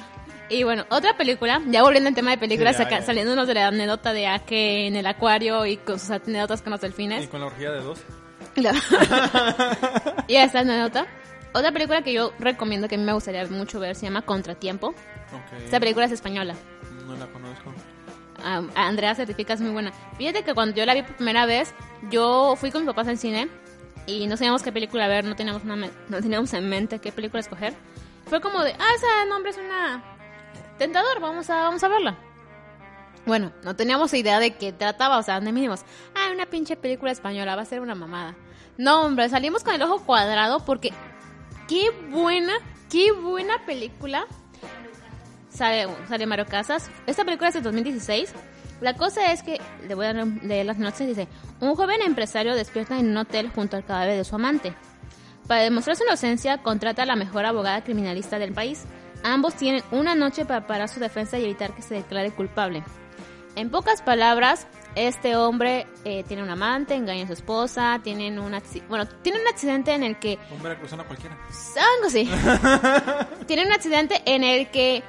Y 0.48 0.62
bueno, 0.62 0.84
otra 0.90 1.16
película, 1.16 1.60
ya 1.66 1.82
volviendo 1.82 2.08
al 2.08 2.14
tema 2.14 2.30
de 2.30 2.38
películas, 2.38 2.76
Sí, 2.76 2.82
ya, 2.82 2.88
saca- 2.88 3.00
ya. 3.00 3.06
saliéndonos 3.06 3.48
de 3.48 3.54
la 3.54 3.66
anécdota 3.68 4.12
de 4.12 4.28
Ake 4.28 4.86
en 4.86 4.94
el 4.96 5.06
acuario 5.06 5.66
y 5.66 5.76
con 5.76 5.98
sus 5.98 6.10
anécdotas 6.10 6.62
con 6.62 6.70
los 6.70 6.80
Y 6.80 6.82
delfines. 6.82 7.28
con 7.28 7.40
la 7.40 7.46
orgía 7.46 7.70
de 7.72 7.80
dos. 7.80 7.98
Y 10.28 10.32
y 10.32 10.36
esta 10.36 10.60
anécdota. 10.60 11.06
Otra 11.52 11.72
película 11.72 12.02
que 12.02 12.12
yo 12.12 12.32
recomiendo 12.38 12.86
que 12.88 12.94
a 12.96 12.98
mí 12.98 13.04
me 13.04 13.12
gustaría 13.12 13.44
mucho 13.46 13.80
ver 13.80 13.94
se 13.96 14.06
llama 14.06 14.22
Contratiempo. 14.22 14.88
Ok. 14.88 15.60
Esta 15.64 15.80
película 15.80 16.06
es 16.06 16.12
española. 16.12 16.54
No 17.06 17.16
la 17.16 17.26
conozco. 17.26 17.72
Ah, 18.44 18.62
Andrea 18.74 19.14
certifica 19.14 19.54
es 19.54 19.60
muy 19.60 19.70
buena. 19.70 19.92
Fíjate 20.18 20.42
que 20.44 20.52
cuando 20.54 20.76
yo 20.76 20.84
la 20.84 20.94
vi 20.94 21.02
por 21.02 21.16
primera 21.16 21.46
vez, 21.46 21.74
yo 22.10 22.54
fui 22.56 22.70
con 22.70 22.82
mis 22.82 22.88
papás 22.90 23.08
al 23.08 23.18
cine 23.18 23.48
y 24.06 24.26
no 24.26 24.36
sabíamos 24.36 24.62
qué 24.62 24.70
película 24.72 25.08
ver, 25.08 25.24
no 25.24 25.34
teníamos, 25.34 25.64
una 25.64 25.76
no 25.76 26.20
teníamos 26.20 26.52
en 26.52 26.68
mente 26.68 26.98
qué 26.98 27.10
película 27.12 27.40
escoger. 27.40 27.72
Fue 28.26 28.40
como 28.40 28.62
de, 28.62 28.72
ah, 28.72 28.88
ese 28.94 29.06
nombre 29.30 29.50
es 29.52 29.56
una 29.58 30.02
tentador, 30.78 31.20
vamos 31.20 31.50
a, 31.50 31.62
vamos 31.62 31.82
a 31.82 31.88
verla. 31.88 32.18
Bueno, 33.26 33.52
no 33.64 33.74
teníamos 33.74 34.14
idea 34.14 34.38
de 34.38 34.56
qué 34.56 34.72
trataba, 34.72 35.18
o 35.18 35.22
sea, 35.22 35.36
donde 35.36 35.52
mínimos, 35.52 35.80
ah, 36.14 36.30
una 36.32 36.46
pinche 36.46 36.76
película 36.76 37.10
española, 37.10 37.56
va 37.56 37.62
a 37.62 37.66
ser 37.66 37.80
una 37.80 37.96
mamada. 37.96 38.36
No, 38.78 39.04
hombre, 39.04 39.28
salimos 39.28 39.64
con 39.64 39.74
el 39.74 39.82
ojo 39.82 40.04
cuadrado 40.04 40.60
porque 40.60 40.92
qué 41.66 41.90
buena, 42.10 42.54
qué 42.90 43.10
buena 43.10 43.64
película. 43.66 44.26
Sale, 45.48 45.88
sale 46.08 46.26
Mario. 46.26 46.46
Esta 47.06 47.24
película 47.24 47.48
es 47.48 47.54
de 47.54 47.62
2016. 47.62 48.32
La 48.80 48.94
cosa 48.94 49.32
es 49.32 49.42
que, 49.42 49.58
le 49.88 49.94
voy 49.94 50.06
a 50.06 50.12
leer 50.12 50.66
las 50.66 50.76
notas, 50.76 50.98
dice, 50.98 51.28
un 51.60 51.74
joven 51.74 52.02
empresario 52.02 52.54
despierta 52.54 52.98
en 52.98 53.08
un 53.08 53.16
hotel 53.16 53.50
junto 53.50 53.76
al 53.76 53.84
cadáver 53.84 54.18
de 54.18 54.24
su 54.24 54.34
amante. 54.34 54.74
Para 55.48 55.62
demostrar 55.62 55.96
su 55.96 56.04
inocencia, 56.04 56.58
contrata 56.58 57.04
a 57.04 57.06
la 57.06 57.16
mejor 57.16 57.46
abogada 57.46 57.82
criminalista 57.82 58.38
del 58.38 58.52
país. 58.52 58.84
Ambos 59.26 59.56
tienen 59.56 59.82
una 59.90 60.14
noche 60.14 60.44
para 60.44 60.68
parar 60.68 60.88
su 60.88 61.00
defensa 61.00 61.36
y 61.36 61.42
evitar 61.42 61.74
que 61.74 61.82
se 61.82 61.94
declare 61.94 62.30
culpable. 62.30 62.84
En 63.56 63.70
pocas 63.70 64.00
palabras, 64.00 64.68
este 64.94 65.34
hombre 65.34 65.88
eh, 66.04 66.22
tiene 66.28 66.44
un 66.44 66.48
amante, 66.50 66.94
engaña 66.94 67.24
a 67.24 67.26
su 67.26 67.32
esposa, 67.32 67.98
tienen 68.04 68.38
un 68.38 68.56
bueno, 68.88 69.04
tiene 69.22 69.40
un 69.40 69.48
accidente 69.48 69.94
en 69.94 70.04
el 70.04 70.20
que 70.20 70.38
Un 70.52 70.62
veracruzano 70.62 71.04
cualquiera. 71.08 71.36
algo 71.36 72.06
así. 72.06 72.30
tiene 73.48 73.66
un 73.66 73.72
accidente 73.72 74.22
en 74.26 74.44
el 74.44 74.70
que 74.70 75.02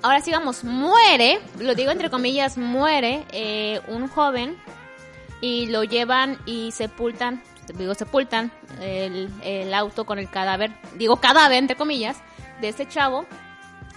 ahora 0.00 0.22
sí 0.22 0.30
vamos 0.30 0.64
muere, 0.64 1.38
lo 1.58 1.74
digo 1.74 1.90
entre 1.90 2.08
comillas, 2.08 2.56
muere 2.56 3.26
eh, 3.30 3.82
un 3.88 4.08
joven 4.08 4.56
y 5.42 5.66
lo 5.66 5.84
llevan 5.84 6.38
y 6.46 6.72
sepultan, 6.72 7.42
digo 7.74 7.94
sepultan 7.94 8.50
el, 8.80 9.30
el 9.42 9.74
auto 9.74 10.06
con 10.06 10.18
el 10.18 10.30
cadáver, 10.30 10.72
digo 10.96 11.16
cadáver 11.16 11.58
entre 11.58 11.76
comillas, 11.76 12.22
de 12.60 12.68
este 12.68 12.86
chavo 12.86 13.26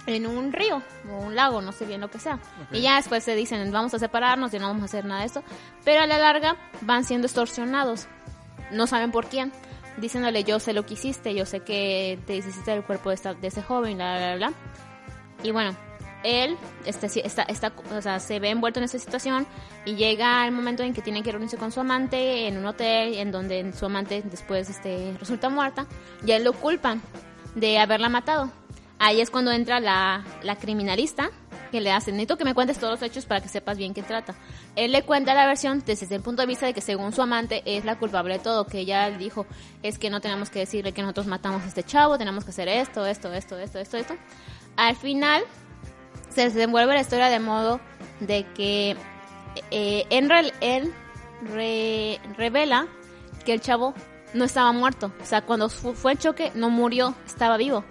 en 0.06 0.26
un 0.26 0.52
río 0.52 0.82
o 1.10 1.18
un 1.18 1.34
lago, 1.34 1.60
no 1.60 1.72
sé 1.72 1.84
bien 1.84 2.00
lo 2.00 2.10
que 2.10 2.18
sea. 2.18 2.38
Y 2.72 2.80
ya 2.82 2.96
después 2.96 3.22
se 3.24 3.34
dicen, 3.34 3.70
vamos 3.72 3.92
a 3.94 3.98
separarnos 3.98 4.52
y 4.54 4.58
no 4.58 4.66
vamos 4.68 4.82
a 4.82 4.84
hacer 4.86 5.04
nada 5.04 5.20
de 5.20 5.26
esto. 5.26 5.42
Pero 5.84 6.00
a 6.02 6.06
la 6.06 6.18
larga 6.18 6.56
van 6.82 7.04
siendo 7.04 7.26
extorsionados. 7.26 8.06
No 8.70 8.86
saben 8.86 9.10
por 9.12 9.26
quién. 9.26 9.52
Diciéndole, 9.98 10.44
yo 10.44 10.60
sé 10.60 10.72
lo 10.72 10.86
que 10.86 10.94
hiciste, 10.94 11.34
yo 11.34 11.44
sé 11.44 11.60
que 11.60 12.18
te 12.26 12.34
deshiciste 12.34 12.70
del 12.70 12.84
cuerpo 12.84 13.08
de, 13.10 13.16
esta- 13.16 13.34
de 13.34 13.48
ese 13.48 13.62
joven, 13.62 13.96
bla, 13.96 14.16
bla, 14.16 14.36
bla. 14.36 14.52
Y 15.42 15.50
bueno, 15.50 15.76
él 16.24 16.56
sí, 17.08 17.20
está, 17.24 17.42
está, 17.42 17.72
o 17.96 18.00
sea, 18.00 18.18
se 18.20 18.38
ve 18.40 18.50
envuelto 18.50 18.78
en 18.80 18.84
esa 18.84 18.98
situación 18.98 19.46
y 19.84 19.96
llega 19.96 20.44
el 20.46 20.52
momento 20.52 20.82
en 20.84 20.94
que 20.94 21.02
tiene 21.02 21.22
que 21.22 21.32
reunirse 21.32 21.56
con 21.56 21.70
su 21.72 21.80
amante 21.80 22.46
en 22.48 22.56
un 22.58 22.66
hotel 22.66 23.14
en 23.14 23.30
donde 23.32 23.72
su 23.72 23.86
amante 23.86 24.22
después 24.24 24.68
este, 24.70 25.16
resulta 25.18 25.48
muerta 25.48 25.86
y 26.24 26.30
a 26.32 26.36
él 26.36 26.44
lo 26.44 26.52
culpan 26.54 27.02
de 27.54 27.78
haberla 27.78 28.08
matado. 28.08 28.50
Ahí 28.98 29.20
es 29.20 29.30
cuando 29.30 29.52
entra 29.52 29.78
la, 29.78 30.24
la 30.42 30.56
criminalista 30.56 31.30
que 31.70 31.80
le 31.80 31.92
hace, 31.92 32.10
necesito 32.10 32.38
que 32.38 32.44
me 32.44 32.54
cuentes 32.54 32.78
todos 32.78 32.94
los 32.94 33.02
hechos 33.02 33.26
para 33.26 33.40
que 33.42 33.48
sepas 33.48 33.76
bien 33.76 33.92
qué 33.94 34.02
trata. 34.02 34.34
Él 34.74 34.90
le 34.90 35.02
cuenta 35.02 35.34
la 35.34 35.46
versión 35.46 35.82
desde 35.84 36.14
el 36.16 36.22
punto 36.22 36.42
de 36.42 36.46
vista 36.48 36.66
de 36.66 36.72
que 36.72 36.80
según 36.80 37.12
su 37.12 37.20
amante 37.22 37.62
es 37.66 37.84
la 37.84 37.96
culpable 37.98 38.34
de 38.34 38.40
todo, 38.40 38.66
que 38.66 38.78
ella 38.80 39.10
dijo, 39.10 39.46
es 39.82 39.98
que 39.98 40.08
no 40.10 40.20
tenemos 40.20 40.50
que 40.50 40.60
decirle 40.60 40.92
que 40.92 41.02
nosotros 41.02 41.26
matamos 41.26 41.62
a 41.62 41.66
este 41.66 41.82
chavo, 41.84 42.16
tenemos 42.18 42.44
que 42.44 42.50
hacer 42.50 42.68
esto, 42.68 43.04
esto, 43.06 43.32
esto, 43.32 43.58
esto, 43.58 43.78
esto, 43.78 43.96
esto. 43.98 44.16
Al 44.76 44.96
final 44.96 45.42
se 46.30 46.44
desenvuelve 46.48 46.94
la 46.94 47.00
historia 47.02 47.28
de 47.28 47.38
modo 47.38 47.80
de 48.20 48.44
que 48.54 48.96
eh, 49.70 50.06
en 50.10 50.30
él 50.60 50.92
re- 51.42 52.18
revela 52.36 52.86
que 53.44 53.52
el 53.52 53.60
chavo 53.60 53.94
no 54.34 54.44
estaba 54.44 54.72
muerto. 54.72 55.12
O 55.20 55.24
sea, 55.24 55.42
cuando 55.42 55.68
fu- 55.68 55.94
fue 55.94 56.12
el 56.12 56.18
choque 56.18 56.52
no 56.54 56.70
murió, 56.70 57.14
estaba 57.26 57.56
vivo. 57.56 57.84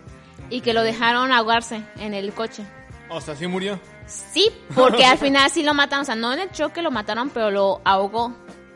Y 0.49 0.61
que 0.61 0.73
lo 0.73 0.81
dejaron 0.83 1.31
ahogarse 1.31 1.83
en 1.97 2.13
el 2.13 2.33
coche. 2.33 2.63
O 3.09 3.19
sea, 3.21 3.35
sí 3.35 3.47
murió. 3.47 3.79
Sí, 4.05 4.49
porque 4.75 5.05
al 5.05 5.17
final 5.19 5.49
sí 5.49 5.63
lo 5.63 5.73
mataron. 5.73 6.03
O 6.03 6.05
sea, 6.05 6.15
no 6.15 6.31
en 6.33 6.39
el 6.39 6.51
choque 6.51 6.81
lo 6.81 6.91
mataron, 6.91 7.29
pero 7.29 7.51
lo 7.51 7.81
ahogó. 7.83 8.27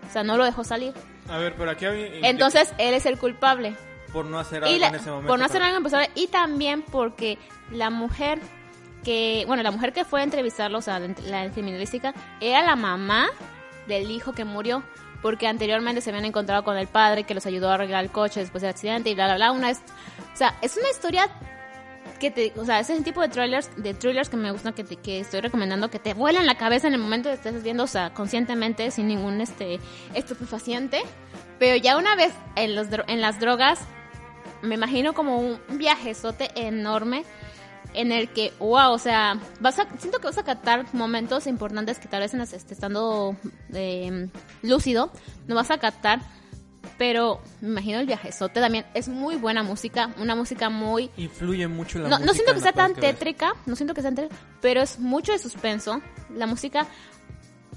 O 0.07 0.12
sea, 0.12 0.24
no 0.24 0.38
lo 0.38 0.43
dejó 0.45 0.64
salir. 0.64 0.93
A 1.30 1.38
ver, 1.38 1.55
pero 1.57 1.72
aquí. 1.72 1.86
Entonces, 2.24 2.74
él 2.78 2.93
es 2.93 3.05
el 3.05 3.18
culpable. 3.18 3.76
Por 4.12 4.26
no 4.26 4.39
hacer 4.39 4.64
algo 4.66 4.78
la- 4.78 4.88
en 4.89 4.95
ese 4.95 5.09
momento. 5.09 5.28
por 5.28 5.39
no 5.39 5.45
hacer 5.45 5.62
algo 5.64 5.78
en 5.88 6.09
y 6.16 6.28
también 6.28 6.82
porque 6.82 7.38
la 7.72 7.89
mujer 7.89 8.39
que, 9.05 9.45
bueno, 9.47 9.64
la 9.64 9.72
mujer 9.72 9.93
que 9.93 10.03
fue 10.05 10.20
a 10.20 10.24
entrevistarlo, 10.24 10.80
o 10.80 10.82
sea, 10.82 10.99
la, 10.99 11.16
la 11.26 11.49
criminalística, 11.51 12.14
era 12.41 12.62
la 12.62 12.76
mamá 12.76 13.28
del 13.88 14.12
hijo 14.12 14.34
que 14.34 14.43
murió, 14.45 14.84
porque 15.22 15.47
anteriormente 15.47 16.01
se 16.01 16.09
habían 16.09 16.26
encontrado 16.26 16.63
con 16.63 16.78
el 16.78 16.88
padre 16.88 17.24
que 17.24 17.34
los 17.34 17.45
ayudó 17.45 17.69
a 17.69 17.76
arreglar 17.76 18.03
el 18.03 18.11
coche 18.11 18.39
después 18.39 18.61
del 18.61 18.72
accidente 18.72 19.09
y 19.09 19.15
bla, 19.15 19.26
bla, 19.26 19.36
bla. 19.36 19.51
Una 19.51 19.69
es, 19.69 19.80
o 20.34 20.38
sea, 20.38 20.57
es 20.61 20.78
una 20.78 20.89
historia 20.89 21.30
que 22.19 22.32
te, 22.32 22.53
o 22.55 22.65
sea, 22.65 22.80
ese 22.80 22.99
tipo 23.01 23.22
de 23.22 23.30
trailers, 23.30 23.69
de 23.78 23.93
thrillers 23.93 24.30
que 24.30 24.38
me 24.38 24.51
gustan, 24.51 24.74
que, 24.74 24.84
te, 24.84 24.95
que 24.95 25.19
estoy 25.19 25.41
recomendando, 25.41 25.89
que 25.89 25.99
te 25.99 26.13
vuelan 26.13 26.45
la 26.45 26.55
cabeza 26.55 26.88
en 26.88 26.93
el 26.93 26.99
momento 26.99 27.30
que 27.30 27.36
estés 27.36 27.63
viendo, 27.63 27.84
o 27.84 27.88
sea, 27.88 28.13
conscientemente, 28.13 28.91
sin 28.91 29.07
ningún 29.07 29.41
este 29.41 29.80
estupefaciente. 30.13 31.01
Pero 31.59 31.76
ya 31.78 31.97
una 31.97 32.15
vez 32.15 32.34
en, 32.55 32.76
los, 32.76 32.88
en 33.07 33.22
las 33.22 33.39
drogas, 33.39 33.80
me 34.61 34.76
imagino 34.76 35.13
como 35.13 35.38
un 35.38 35.59
viajezote 35.69 36.49
enorme 36.55 37.24
en 37.94 38.12
el 38.12 38.30
que, 38.30 38.54
wow, 38.60 38.92
o 38.92 38.98
sea, 38.98 39.39
vas 39.60 39.80
a, 39.80 39.88
siento 39.98 40.20
que 40.20 40.28
vas 40.28 40.38
a 40.38 40.44
captar 40.44 40.86
momentos 40.94 41.48
importantes 41.48 42.00
que 42.00 42.08
tal 42.08 42.22
vez 42.22 42.34
en 42.34 42.42
este, 42.42 42.74
estando 42.74 43.36
eh, 43.74 44.28
lúcido 44.62 45.12
no 45.48 45.56
vas 45.56 45.72
a 45.72 45.78
captar, 45.78 46.22
pero 46.98 47.42
me 47.62 47.70
imagino 47.70 48.00
el 48.00 48.06
viajezote 48.06 48.60
también. 48.60 48.86
Es 48.94 49.08
muy 49.08 49.36
buena 49.36 49.64
música, 49.64 50.12
una 50.20 50.36
música 50.36 50.70
muy... 50.70 51.10
Influye 51.18 51.68
mucho 51.68 52.00
la 52.00 52.10
No, 52.10 52.18
música 52.18 52.26
no 52.26 52.34
siento 52.34 52.52
en 52.52 52.56
que 52.58 52.62
sea 52.62 52.74
tan 52.74 52.94
que 52.94 53.02
tétrica, 53.02 53.54
no 53.66 53.76
siento 53.76 53.94
que 53.94 54.02
sea 54.02 54.10
tan 54.10 54.16
tétrica, 54.16 54.44
pero 54.62 54.82
es 54.82 55.00
mucho 55.00 55.32
de 55.32 55.39
suspenso. 55.39 56.02
La 56.36 56.46
música 56.48 56.88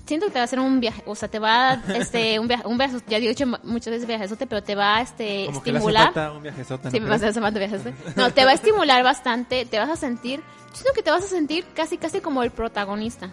siento 0.06 0.26
que 0.26 0.32
te 0.32 0.38
va 0.38 0.42
a 0.42 0.44
hacer 0.44 0.60
un 0.60 0.80
viaje, 0.80 1.02
o 1.06 1.14
sea, 1.14 1.28
te 1.28 1.38
va 1.38 1.70
a, 1.70 1.74
este 1.96 2.38
un 2.40 2.48
viaje, 2.48 2.66
un 2.66 2.78
viaje, 2.78 2.96
ya 3.08 3.18
he 3.18 3.20
dicho 3.20 3.46
muchas 3.62 3.92
veces 3.92 4.06
viajezote, 4.06 4.46
pero 4.46 4.62
te 4.62 4.74
va 4.74 4.96
a 4.96 5.00
este 5.02 5.46
Como 5.46 5.62
que 5.62 5.72
le 5.72 5.78
hace 5.78 5.86
estimular. 5.88 6.04
falta 6.12 6.32
un 6.32 6.42
viajezote, 6.42 6.90
Sí, 6.90 7.00
¿no 7.00 7.06
me 7.06 7.10
va 7.10 7.48
a 7.48 7.50
viajezote. 7.50 7.94
No, 8.16 8.30
te 8.32 8.44
va 8.44 8.50
a 8.50 8.54
estimular 8.54 9.02
bastante, 9.02 9.64
te 9.64 9.78
vas 9.78 9.90
a 9.90 9.96
sentir, 9.96 10.40
yo 10.40 10.74
siento 10.74 10.92
que 10.94 11.02
te 11.02 11.10
vas 11.10 11.24
a 11.24 11.28
sentir 11.28 11.64
casi 11.74 11.98
casi 11.98 12.20
como 12.20 12.42
el 12.42 12.50
protagonista. 12.50 13.30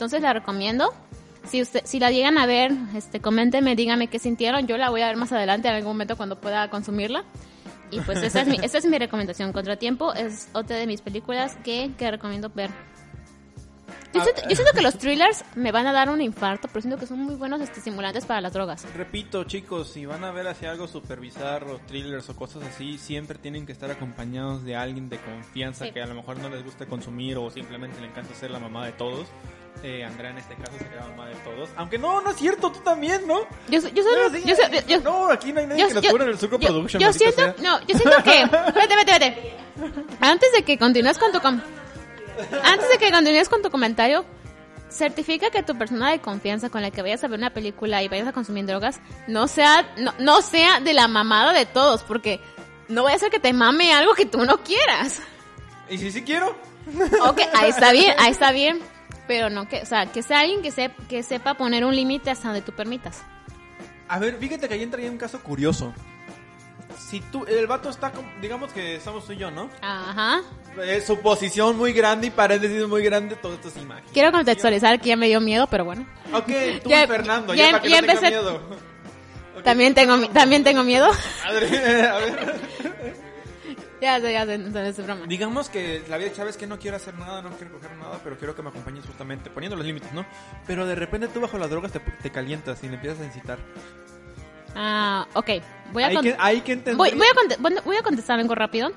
Entonces 0.00 0.22
la 0.22 0.32
recomiendo. 0.32 0.94
Si 1.46 1.62
usted, 1.62 1.82
si 1.84 2.00
la 2.00 2.10
llegan 2.10 2.38
a 2.38 2.46
ver, 2.46 2.72
este, 2.94 3.20
coméntenme, 3.20 3.76
díganme 3.76 4.08
qué 4.08 4.18
sintieron. 4.18 4.66
Yo 4.66 4.76
la 4.76 4.90
voy 4.90 5.02
a 5.02 5.06
ver 5.08 5.16
más 5.16 5.30
adelante 5.32 5.68
en 5.68 5.74
algún 5.74 5.92
momento 5.92 6.16
cuando 6.16 6.40
pueda 6.40 6.68
consumirla. 6.68 7.24
Y 7.90 8.00
pues 8.00 8.22
esa 8.22 8.42
es 8.42 8.48
mi, 8.48 8.56
esa 8.62 8.78
es 8.78 8.86
mi 8.86 8.98
recomendación. 8.98 9.52
Contratiempo 9.52 10.12
es 10.14 10.48
otra 10.52 10.76
de 10.76 10.86
mis 10.86 11.00
películas 11.00 11.56
que, 11.64 11.92
que 11.98 12.10
recomiendo 12.10 12.50
ver. 12.54 12.70
Yo 14.12 14.20
Ah, 14.20 14.24
siento, 14.24 14.42
yo 14.48 14.56
siento 14.56 14.72
que 14.74 14.82
los 14.82 14.98
thrillers 14.98 15.44
me 15.54 15.70
van 15.70 15.86
a 15.86 15.92
dar 15.92 16.10
un 16.10 16.20
infarto, 16.20 16.66
pero 16.68 16.80
siento 16.80 16.98
que 16.98 17.06
son 17.06 17.18
muy 17.20 17.36
buenos 17.36 17.60
este, 17.60 17.78
estimulantes 17.78 18.26
para 18.26 18.40
las 18.40 18.52
drogas. 18.52 18.84
Repito, 18.96 19.44
chicos, 19.44 19.88
si 19.88 20.04
van 20.04 20.24
a 20.24 20.32
ver 20.32 20.48
hacia 20.48 20.70
algo 20.72 20.88
super 20.88 21.20
bizarro, 21.20 21.80
thrillers 21.86 22.28
o 22.28 22.34
cosas 22.34 22.64
así, 22.64 22.98
siempre 22.98 23.38
tienen 23.38 23.66
que 23.66 23.72
estar 23.72 23.88
acompañados 23.90 24.64
de 24.64 24.74
alguien 24.74 25.08
de 25.08 25.18
confianza 25.20 25.84
Sí. 25.86 25.92
que 25.92 26.02
a 26.02 26.06
lo 26.06 26.14
mejor 26.14 26.38
no 26.38 26.48
les 26.48 26.64
guste 26.64 26.86
consumir 26.86 27.36
o 27.38 27.50
simplemente 27.50 28.00
le 28.00 28.08
encanta 28.08 28.34
ser 28.34 28.50
la 28.50 28.58
mamá 28.58 28.84
de 28.86 28.92
todos. 28.92 29.28
Eh, 29.84 30.04
Andrea 30.04 30.32
en 30.32 30.38
este 30.38 30.56
caso 30.56 30.72
sería 30.78 30.96
la 30.96 31.06
mamá 31.06 31.28
de 31.28 31.36
todos. 31.36 31.68
Aunque 31.76 31.96
no, 31.96 32.20
no 32.20 32.30
es 32.30 32.36
cierto, 32.36 32.72
tú 32.72 32.80
también, 32.80 33.24
¿no? 33.28 33.42
Yo, 33.68 33.80
soy- 33.80 33.92
yo 33.92 34.02
soy, 34.02 34.12
No, 34.12 34.30
sí, 34.36 34.42
yo 34.44 34.56
soy- 34.56 34.84
yo- 34.88 35.00
no, 35.00 35.30
aquí 35.30 35.52
no 35.52 35.60
hay 35.60 35.66
nadie 35.68 35.86
que 35.86 35.94
nos 35.94 36.06
cubra 36.08 36.24
en 36.24 36.30
el 36.30 36.38
Surco 36.38 36.58
Production. 36.58 37.00
Yo 37.00 37.12
siento, 37.12 37.36
sea. 37.44 37.54
no, 37.62 37.78
yo 37.86 37.96
siento 37.96 38.16
que, 38.24 38.44
vete, 38.74 38.96
vete, 38.96 39.12
vete. 39.18 39.54
Antes 40.20 40.52
de 40.52 40.64
que 40.64 40.76
continúes 40.76 41.16
con 41.16 41.30
tu, 41.30 41.40
com- 41.40 41.60
antes 42.64 42.88
de 42.88 42.98
que 42.98 43.10
continúes 43.10 43.48
con 43.48 43.62
tu 43.62 43.70
comentario, 43.70 44.24
certifica 44.88 45.50
que 45.50 45.62
tu 45.62 45.76
persona 45.78 46.10
de 46.10 46.20
confianza 46.20 46.68
con 46.70 46.82
la 46.82 46.90
que 46.90 47.02
vayas 47.02 47.22
a 47.24 47.28
ver 47.28 47.38
una 47.38 47.50
película 47.50 48.02
y 48.02 48.08
vayas 48.08 48.26
a 48.28 48.32
consumir 48.32 48.66
drogas 48.66 49.00
no 49.28 49.46
sea, 49.46 49.88
no, 49.96 50.12
no 50.18 50.42
sea 50.42 50.80
de 50.80 50.92
la 50.94 51.06
mamada 51.08 51.52
de 51.52 51.64
todos, 51.66 52.02
porque 52.02 52.40
no 52.88 53.04
vaya 53.04 53.16
a 53.16 53.20
ser 53.20 53.30
que 53.30 53.38
te 53.38 53.52
mame 53.52 53.92
algo 53.92 54.14
que 54.14 54.26
tú 54.26 54.44
no 54.44 54.58
quieras. 54.64 55.20
¿Y 55.88 55.98
si 55.98 56.10
sí 56.10 56.22
quiero? 56.22 56.56
Ok, 57.26 57.40
ahí 57.54 57.70
está 57.70 57.92
bien, 57.92 58.14
ahí 58.18 58.32
está 58.32 58.52
bien. 58.52 58.80
Pero 59.28 59.48
no 59.48 59.68
que, 59.68 59.80
o 59.82 59.86
sea, 59.86 60.06
que 60.06 60.24
sea 60.24 60.40
alguien 60.40 60.60
que, 60.60 60.72
sep- 60.72 61.06
que 61.08 61.22
sepa 61.22 61.54
poner 61.54 61.84
un 61.84 61.94
límite 61.94 62.30
hasta 62.30 62.48
donde 62.48 62.62
tú 62.62 62.72
permitas. 62.72 63.22
A 64.08 64.18
ver, 64.18 64.36
fíjate 64.38 64.66
que 64.66 64.74
ahí 64.74 64.82
entraría 64.82 65.08
un 65.08 65.18
caso 65.18 65.40
curioso. 65.40 65.94
Si 66.98 67.20
tú, 67.20 67.44
el 67.44 67.68
vato 67.68 67.90
está, 67.90 68.10
digamos 68.40 68.72
que 68.72 68.96
estamos 68.96 69.24
tú 69.24 69.32
y 69.32 69.36
yo, 69.36 69.52
¿no? 69.52 69.70
Ajá. 69.82 70.40
Es 70.84 71.04
suposición 71.06 71.76
muy 71.76 71.92
grande 71.92 72.28
y 72.28 72.30
paréntesis 72.30 72.86
muy 72.86 73.02
grande, 73.02 73.36
todo 73.36 73.54
esto 73.54 73.68
es 73.68 73.76
imagen. 73.76 74.04
Quiero 74.12 74.30
contextualizar 74.32 75.00
que 75.00 75.08
ya 75.08 75.16
me 75.16 75.26
dio 75.26 75.40
miedo, 75.40 75.66
pero 75.66 75.84
bueno. 75.84 76.06
Ok, 76.32 76.46
tú 76.82 76.88
Ya- 76.90 77.04
y 77.04 77.06
Fernando, 77.06 77.54
ya- 77.54 77.66
ya, 77.66 77.70
para 77.72 77.82
que 77.82 77.88
ya 77.90 78.00
no 78.00 78.06
tenga 78.06 78.20
empecé- 78.20 78.30
miedo. 78.30 78.56
Ok. 79.56 79.62
También 79.64 79.94
tengo, 79.94 80.28
también 80.28 80.64
tengo 80.64 80.82
miedo. 80.84 81.10
Madre, 81.44 82.02
a 82.06 82.16
ver. 82.18 82.60
ya 84.00 84.20
sé, 84.20 84.32
ya 84.32 84.46
sé, 84.46 84.54
entonces 84.54 84.98
es 84.98 85.04
broma. 85.04 85.26
Digamos 85.26 85.68
que 85.68 86.02
la 86.08 86.16
vida, 86.16 86.30
sabes 86.34 86.56
que 86.56 86.66
no 86.66 86.78
quiero 86.78 86.96
hacer 86.96 87.14
nada, 87.18 87.42
no 87.42 87.50
quiero 87.50 87.74
coger 87.74 87.90
nada, 87.98 88.20
pero 88.24 88.38
quiero 88.38 88.54
que 88.56 88.62
me 88.62 88.70
acompañes 88.70 89.04
justamente, 89.04 89.50
poniendo 89.50 89.76
los 89.76 89.84
límites, 89.84 90.12
¿no? 90.14 90.24
Pero 90.66 90.86
de 90.86 90.94
repente 90.94 91.28
tú 91.28 91.40
bajo 91.40 91.58
las 91.58 91.68
drogas 91.68 91.92
te, 91.92 92.00
te 92.00 92.30
calientas 92.30 92.82
y 92.84 92.88
le 92.88 92.94
empiezas 92.94 93.20
a 93.20 93.24
incitar. 93.26 93.58
Ah, 94.74 95.26
ok. 95.34 95.50
Voy 95.92 96.04
a, 96.04 96.06
Hay 96.06 96.16
que, 96.18 96.36
hay 96.38 96.60
que 96.62 96.76
voy, 96.94 97.10
voy 97.12 97.26
a 97.26 97.80
voy 97.84 97.96
a 97.96 98.02
contestar 98.02 98.38
algo 98.38 98.54
rápido. 98.54 98.92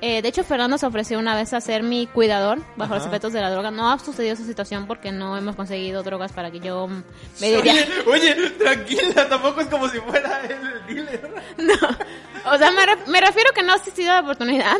Eh, 0.00 0.20
de 0.20 0.28
hecho, 0.28 0.44
Fernando 0.44 0.76
se 0.76 0.84
ofreció 0.84 1.18
una 1.18 1.34
vez 1.34 1.54
a 1.54 1.60
ser 1.62 1.82
mi 1.82 2.06
cuidador 2.06 2.58
bajo 2.76 2.94
los 2.94 3.06
efectos 3.06 3.32
de 3.32 3.40
la 3.40 3.50
droga. 3.50 3.70
No 3.70 3.90
ha 3.90 3.98
sucedido 3.98 4.34
esa 4.34 4.44
situación 4.44 4.86
porque 4.86 5.12
no 5.12 5.36
hemos 5.38 5.56
conseguido 5.56 6.02
drogas 6.02 6.32
para 6.32 6.50
que 6.50 6.60
yo 6.60 6.86
me 6.88 7.02
Oye, 7.40 7.56
diría... 7.56 7.86
oye, 8.06 8.34
tranquila, 8.50 9.28
tampoco 9.28 9.62
es 9.62 9.68
como 9.68 9.88
si 9.88 9.98
fuera 10.00 10.42
él 10.44 10.58
el 10.86 10.94
dealer. 10.94 11.34
No. 11.56 12.52
O 12.52 12.58
sea, 12.58 12.70
me, 12.72 12.84
re- 12.84 13.06
me 13.06 13.20
refiero 13.20 13.50
que 13.54 13.62
no 13.62 13.72
ha 13.72 13.76
existido 13.76 14.08
la 14.12 14.20
oportunidad. 14.20 14.76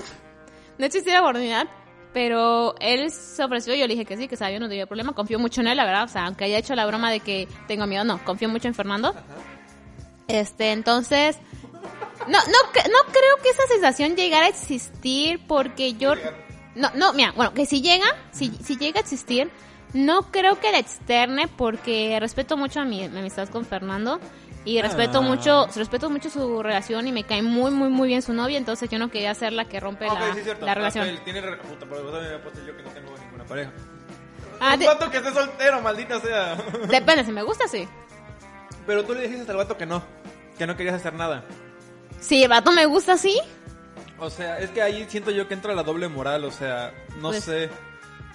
No 0.77 0.83
ha 0.85 0.87
existido 0.87 1.15
la 1.15 1.23
oportunidad. 1.23 1.67
Pero 2.12 2.75
él 2.79 3.11
se 3.11 3.43
ofreció 3.43 3.75
y 3.75 3.79
yo 3.79 3.87
le 3.87 3.95
dije 3.95 4.05
que 4.05 4.17
sí, 4.17 4.29
que 4.29 4.37
sabía, 4.37 4.61
no 4.61 4.69
tenía 4.69 4.87
problema. 4.87 5.15
Confío 5.15 5.39
mucho 5.39 5.62
en 5.62 5.69
él, 5.69 5.77
la 5.79 5.85
verdad. 5.87 6.05
O 6.05 6.09
sea, 6.09 6.27
aunque 6.27 6.45
haya 6.45 6.59
hecho 6.59 6.75
la 6.75 6.85
broma 6.87 7.11
de 7.11 7.21
que 7.21 7.49
tengo 7.67 7.87
miedo, 7.87 8.05
no. 8.05 8.23
Confío 8.25 8.49
mucho 8.51 8.69
en 8.69 8.75
Fernando. 8.75 9.15
Este, 10.29 10.73
entonces... 10.73 11.39
No, 12.29 12.39
no, 12.39 12.59
no 12.93 13.12
creo 13.12 13.37
que 13.43 13.51
esa 13.51 13.66
sensación 13.68 14.16
llegara 14.16 14.47
a 14.47 14.49
existir 14.49 15.41
porque 15.47 15.95
yo... 15.95 16.14
No, 16.75 16.91
no, 16.95 17.12
mira, 17.12 17.33
bueno, 17.37 17.55
que 17.55 17.66
si 17.66 17.81
llega, 17.83 18.07
si, 18.33 18.51
si 18.62 18.77
llega 18.77 18.99
a 18.99 19.03
existir, 19.03 19.51
no 19.93 20.31
creo 20.33 20.59
que 20.59 20.72
la 20.72 20.79
externe 20.79 21.47
porque 21.49 22.16
respeto 22.18 22.57
mucho 22.57 22.81
a 22.81 22.85
mi, 22.85 23.09
mi 23.09 23.18
amistad 23.20 23.49
con 23.49 23.64
Fernando 23.64 24.18
y 24.64 24.81
respeto 24.83 25.18
Ah. 25.18 25.20
mucho, 25.20 25.66
respeto 25.77 26.11
mucho 26.11 26.31
su 26.31 26.62
relación 26.62 27.07
y 27.07 27.12
me 27.12 27.22
cae 27.25 27.43
muy, 27.43 27.70
muy, 27.70 27.91
muy 27.91 28.09
bien 28.09 28.22
su 28.22 28.33
novia, 28.33 28.59
entonces 28.59 28.89
yo 28.91 28.99
no 28.99 29.09
quería 29.11 29.33
ser 29.35 29.53
la 29.53 29.66
que 29.66 29.79
rompe 29.79 30.07
la, 30.07 30.33
sí, 30.33 30.39
es 30.39 30.45
cierto. 30.45 30.66
la 30.66 30.75
relación. 30.75 31.07
Él 31.07 31.20
tiene 31.22 31.41
re- 31.43 31.59
puta, 31.59 31.87
pero 31.89 32.03
vos 32.03 32.22
me 32.22 32.39
puesto 32.39 32.61
yo 32.66 32.77
que 32.77 32.83
no 32.83 32.91
tengo 32.91 33.14
ninguna 33.18 33.45
pareja. 33.45 33.70
Ah, 34.61 34.72
Un 34.75 34.81
de- 34.81 34.87
vato 34.87 35.11
que 35.11 35.18
esté 35.18 35.33
soltero, 35.33 35.81
maldita 35.83 36.18
sea. 36.20 36.57
depende, 36.89 37.25
si 37.25 37.31
me 37.33 37.43
gusta, 37.43 37.68
sí. 37.68 37.87
Pero 38.87 39.05
tú 39.05 39.14
le 39.14 39.29
dijiste 39.29 39.51
al 39.51 39.59
vato 39.59 39.77
que 39.77 39.87
no, 39.87 40.03
que 40.59 40.66
no 40.66 40.77
querías 40.77 40.97
hacer 40.97 41.12
nada. 41.14 41.45
Si 42.21 42.43
el 42.43 42.49
vato 42.49 42.73
me 42.73 42.87
gusta, 42.87 43.17
sí. 43.19 43.39
O 44.19 44.31
sea, 44.31 44.59
es 44.59 44.71
que 44.71 44.81
ahí 44.83 45.07
siento 45.09 45.31
yo 45.31 45.47
que 45.49 45.55
entra 45.55 45.75
la 45.75 45.83
doble 45.83 46.09
moral, 46.09 46.45
o 46.45 46.51
sea, 46.51 46.93
no 47.17 47.29
Pues- 47.31 47.45
sé. 47.45 47.71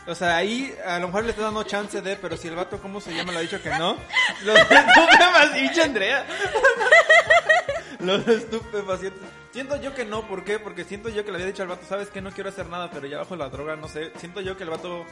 O 0.08 0.16
sea, 0.16 0.38
ahí 0.38 0.74
a 0.88 0.98
lo 0.98 1.08
mejor 1.08 1.24
le 1.24 1.30
estás 1.32 1.46
dando 1.46 1.62
chance 1.64 2.02
de, 2.02 2.16
pero 2.16 2.36
si 2.36 2.48
el 2.48 2.56
vato, 2.56 2.80
¿cómo 2.82 3.00
se 3.00 3.14
llama? 3.14 3.32
Le 3.32 3.38
ha 3.40 3.42
dicho 3.42 3.62
que 3.62 3.70
no. 3.70 3.96
Los 4.44 4.58
estupefacientes, 4.72 5.84
Andrea. 5.86 6.26
Los 8.00 8.28
estupefacientes. 8.28 9.22
Siento 9.52 9.76
yo 9.82 9.94
que 9.94 10.06
no, 10.06 10.28
¿por 10.28 10.44
qué? 10.44 10.58
Porque 10.58 10.84
siento 10.86 11.10
yo 11.10 11.26
que 11.26 11.32
le 11.32 11.36
había 11.38 11.48
dicho 11.48 11.64
al 11.64 11.68
vato, 11.70 11.86
¿sabes 11.88 12.10
qué? 12.10 12.22
No 12.22 12.32
quiero 12.32 12.50
hacer 12.50 12.68
nada, 12.70 12.90
pero 12.92 13.08
ya 13.08 13.18
bajo 13.18 13.36
la 13.36 13.50
droga, 13.50 13.76
no 13.76 13.88
sé. 13.88 14.12
Siento 14.18 14.42
yo 14.42 14.56
que 14.58 14.64
el 14.64 14.70
vato 14.70 15.06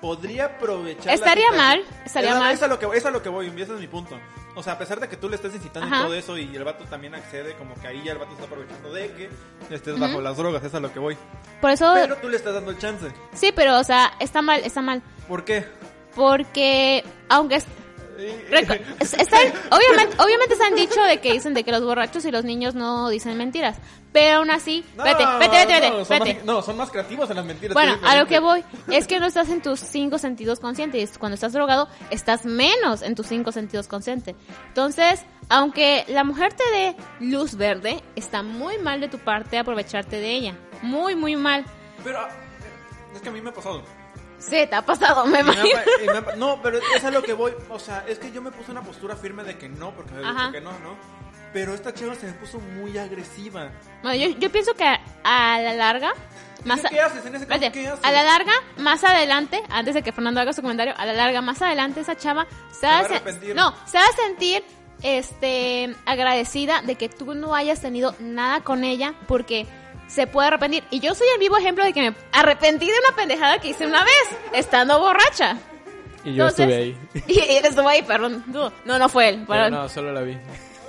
podría 0.00 0.46
aprovechar. 0.46 1.14
Estaría 1.14 1.50
mal, 1.52 1.82
estaría 2.04 2.32
Es 2.32 2.38
mal. 2.38 2.52
Es 2.52 2.62
a 2.62 2.66
lo 2.66 2.78
que, 2.78 2.86
es 2.96 3.06
a 3.06 3.10
lo 3.10 3.22
que 3.22 3.28
voy, 3.28 3.46
ese 3.48 3.74
es 3.74 3.80
mi 3.80 3.86
punto. 3.86 4.18
O 4.56 4.62
sea, 4.62 4.74
a 4.74 4.78
pesar 4.78 5.00
de 5.00 5.08
que 5.08 5.16
tú 5.16 5.28
le 5.28 5.36
estés 5.36 5.54
incitando 5.54 5.88
y 5.88 5.90
todo 6.00 6.14
eso, 6.14 6.38
y 6.38 6.54
el 6.54 6.62
vato 6.64 6.84
también 6.84 7.14
accede, 7.14 7.54
como 7.54 7.74
que 7.74 7.88
ahí 7.88 8.02
ya 8.04 8.12
el 8.12 8.18
vato 8.18 8.32
está 8.32 8.44
aprovechando 8.44 8.92
de 8.92 9.10
que 9.12 9.28
estés 9.74 9.98
bajo 9.98 10.20
las 10.20 10.36
drogas, 10.36 10.62
es 10.62 10.74
a 10.74 10.80
lo 10.80 10.92
que 10.92 10.98
voy. 11.00 11.16
Por 11.60 11.70
eso, 11.70 11.92
Pero 11.94 12.16
tú 12.16 12.28
le 12.28 12.36
estás 12.36 12.54
dando 12.54 12.70
el 12.70 12.78
chance. 12.78 13.12
sí, 13.32 13.52
pero, 13.54 13.78
o 13.80 13.84
sea, 13.84 14.12
está 14.20 14.42
mal, 14.42 14.60
está 14.64 14.80
mal. 14.80 15.02
¿Por 15.26 15.44
qué? 15.44 15.64
Porque, 16.14 17.02
aunque 17.28 17.56
es- 17.56 17.66
están- 18.18 19.52
obviamente, 19.70 20.16
obviamente 20.22 20.56
se 20.56 20.62
han 20.64 20.74
dicho 20.76 21.02
de 21.02 21.20
que 21.20 21.32
dicen 21.32 21.54
de 21.54 21.64
que 21.64 21.72
los 21.72 21.82
borrachos 21.82 22.24
y 22.24 22.30
los 22.30 22.44
niños 22.44 22.74
no 22.74 23.08
dicen 23.08 23.36
mentiras. 23.36 23.78
Pero 24.14 24.36
aún 24.38 24.50
así, 24.52 24.84
No, 24.96 25.02
vete, 25.02 25.26
vete, 25.26 25.48
vete, 25.66 25.72
vete, 25.74 25.90
no, 25.90 26.04
son 26.04 26.18
vete. 26.20 26.34
más, 26.36 26.44
no, 26.44 26.62
son 26.62 26.76
más 26.76 26.90
creativos 26.92 27.28
en 27.30 27.36
las 27.36 27.44
mentiras. 27.44 27.74
Bueno, 27.74 27.98
a 28.04 28.14
lo 28.16 28.26
que 28.26 28.38
voy 28.38 28.62
es 28.92 29.08
que 29.08 29.18
no 29.18 29.26
estás 29.26 29.48
en 29.48 29.60
tus 29.60 29.80
cinco 29.80 30.18
sentidos 30.18 30.60
conscientes. 30.60 31.18
Cuando 31.18 31.34
estás 31.34 31.52
drogado, 31.52 31.88
estás 32.10 32.44
menos 32.46 33.02
en 33.02 33.16
tus 33.16 33.26
cinco 33.26 33.50
sentidos 33.50 33.88
conscientes. 33.88 34.36
Entonces, 34.68 35.24
aunque 35.48 36.04
la 36.06 36.22
mujer 36.22 36.52
te 36.52 36.62
dé 36.70 36.96
luz 37.18 37.56
verde, 37.56 38.04
está 38.14 38.44
muy 38.44 38.78
mal 38.78 39.00
de 39.00 39.08
tu 39.08 39.18
parte 39.18 39.58
aprovecharte 39.58 40.20
de 40.20 40.30
ella. 40.30 40.56
Muy, 40.82 41.16
muy 41.16 41.34
mal. 41.34 41.64
Pero 42.04 42.20
es 43.16 43.20
que 43.20 43.28
a 43.30 43.32
mí 43.32 43.40
me 43.40 43.50
ha 43.50 43.52
pasado. 43.52 43.82
Sí, 44.38 44.64
te 44.68 44.76
ha 44.76 44.82
pasado, 44.82 45.26
me 45.26 45.40
Y 45.40 45.42
me 45.42 45.50
ha 45.50 45.54
imagino. 45.54 46.12
me 46.12 46.32
ha 46.32 46.36
no, 46.36 46.62
pero 46.62 46.78
es 46.94 47.04
a 47.04 47.10
lo 47.10 47.20
que 47.20 47.32
voy. 47.32 47.52
O 47.68 47.80
sea, 47.80 48.04
es 48.06 48.20
que 48.20 48.30
yo 48.30 48.40
me 48.42 48.52
puse 48.52 48.70
una 48.70 48.82
postura 48.82 49.16
firme 49.16 49.42
de 49.42 49.58
que 49.58 49.68
no, 49.68 49.90
porque 49.92 50.12
me 50.12 50.20
dicho 50.20 50.52
que 50.52 50.60
no, 50.60 50.70
¿no? 50.78 51.23
Pero 51.54 51.72
esta 51.74 51.94
chava 51.94 52.14
se 52.16 52.26
me 52.26 52.32
puso 52.34 52.58
muy 52.58 52.98
agresiva. 52.98 53.70
Bueno, 54.02 54.16
yo, 54.22 54.38
yo 54.38 54.50
pienso 54.52 54.74
que 54.74 54.84
a, 54.84 55.00
a 55.22 55.58
la 55.62 55.72
larga... 55.72 56.12
Más 56.64 56.84
a- 56.84 56.88
¿Qué 56.88 57.00
haces 57.00 57.24
en 57.24 57.34
ese 57.36 57.46
caso? 57.46 57.60
¿Qué 57.72 57.86
haces? 57.88 58.00
a 58.04 58.10
la 58.12 58.22
larga, 58.24 58.52
más 58.78 59.04
adelante, 59.04 59.62
antes 59.70 59.94
de 59.94 60.02
que 60.02 60.12
Fernando 60.12 60.40
haga 60.40 60.52
su 60.52 60.60
comentario, 60.62 60.94
a 60.96 61.06
la 61.06 61.12
larga, 61.12 61.40
más 61.42 61.60
adelante, 61.62 62.00
esa 62.00 62.16
chava 62.16 62.46
se, 62.72 62.86
va 62.86 62.92
va 62.92 62.98
a 62.98 63.02
a 63.02 63.32
se- 63.32 63.54
no, 63.54 63.74
se 63.86 63.98
va 63.98 64.04
a 64.04 64.16
sentir 64.16 64.64
este 65.02 65.94
agradecida 66.06 66.82
de 66.82 66.96
que 66.96 67.08
tú 67.08 67.34
no 67.34 67.54
hayas 67.54 67.80
tenido 67.80 68.14
nada 68.18 68.62
con 68.62 68.82
ella 68.82 69.14
porque 69.28 69.66
se 70.08 70.26
puede 70.26 70.48
arrepentir. 70.48 70.84
Y 70.90 71.00
yo 71.00 71.14
soy 71.14 71.26
el 71.34 71.38
vivo 71.40 71.56
ejemplo 71.58 71.84
de 71.84 71.92
que 71.92 72.10
me 72.10 72.16
arrepentí 72.32 72.86
de 72.86 72.98
una 73.08 73.14
pendejada 73.16 73.58
que 73.58 73.68
hice 73.68 73.86
una 73.86 74.02
vez, 74.02 74.38
estando 74.54 74.98
borracha. 74.98 75.56
Y 76.24 76.34
yo 76.34 76.48
Entonces- 76.48 76.96
estuve 77.14 77.24
ahí. 77.24 77.24
Y 77.28 77.56
él 77.56 77.64
estuvo 77.66 77.88
ahí, 77.88 78.02
perdón. 78.02 78.42
No, 78.46 78.98
no 78.98 79.08
fue 79.10 79.28
él. 79.28 79.44
Pero 79.46 79.70
no, 79.70 79.88
solo 79.88 80.12
la 80.12 80.22
vi. 80.22 80.36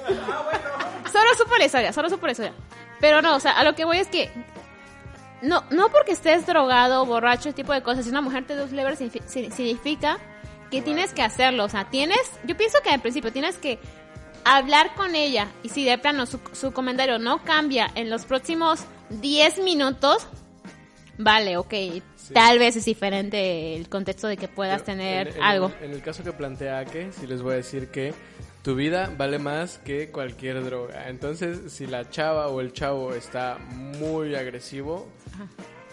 Solo 0.07 1.29
supo 1.37 1.55
la 1.57 1.65
historia, 1.65 1.93
solo 1.93 2.09
supo 2.09 2.25
la 2.25 2.31
historia. 2.33 2.53
Pero 2.99 3.21
no, 3.21 3.35
o 3.35 3.39
sea, 3.39 3.51
a 3.51 3.63
lo 3.63 3.73
que 3.75 3.85
voy 3.85 3.97
es 3.97 4.07
que 4.07 4.29
no, 5.41 5.63
no 5.69 5.89
porque 5.89 6.11
estés 6.13 6.45
drogado, 6.45 7.05
borracho, 7.05 7.49
ese 7.49 7.53
tipo 7.53 7.73
de 7.73 7.81
cosas, 7.83 8.05
si 8.05 8.09
una 8.11 8.21
mujer 8.21 8.45
te 8.45 8.55
da 8.55 8.63
un 8.63 8.75
lever 8.75 8.95
significa 8.97 10.17
que 10.71 10.81
tienes 10.81 11.13
que 11.13 11.21
hacerlo. 11.21 11.65
O 11.65 11.69
sea, 11.69 11.85
tienes, 11.89 12.19
yo 12.45 12.57
pienso 12.57 12.79
que 12.83 12.89
al 12.89 13.01
principio 13.01 13.31
tienes 13.31 13.57
que 13.57 13.79
hablar 14.43 14.93
con 14.95 15.15
ella 15.15 15.47
y 15.63 15.69
si 15.69 15.85
de 15.85 15.97
plano 15.97 16.25
su, 16.25 16.39
su 16.53 16.71
comentario 16.71 17.19
no 17.19 17.43
cambia 17.43 17.89
en 17.95 18.09
los 18.09 18.25
próximos 18.25 18.81
10 19.09 19.59
minutos, 19.59 20.27
vale, 21.17 21.57
ok, 21.57 21.73
tal 22.33 22.59
vez 22.59 22.75
es 22.75 22.85
diferente 22.85 23.75
el 23.75 23.87
contexto 23.89 24.27
de 24.27 24.37
que 24.37 24.47
puedas 24.47 24.83
tener 24.83 25.29
en- 25.29 25.35
en 25.37 25.43
algo. 25.43 25.71
en 25.81 25.91
el 25.91 26.01
caso 26.01 26.23
que 26.23 26.31
plantea 26.31 26.79
Ake, 26.79 27.11
sí 27.11 27.25
les 27.27 27.41
voy 27.41 27.53
a 27.53 27.57
decir 27.57 27.89
que 27.89 28.13
tu 28.65 28.73
vida 28.75 29.13
vale 29.15 29.37
más 29.39 29.77
que 29.77 30.09
cualquier 30.09 30.63
droga. 30.65 31.07
Entonces, 31.07 31.71
si 31.71 31.85
la 31.87 32.09
chava 32.09 32.47
o 32.47 32.59
el 32.61 32.73
chavo 32.73 33.13
está 33.13 33.57
muy 33.59 34.33
agresivo, 34.35 35.07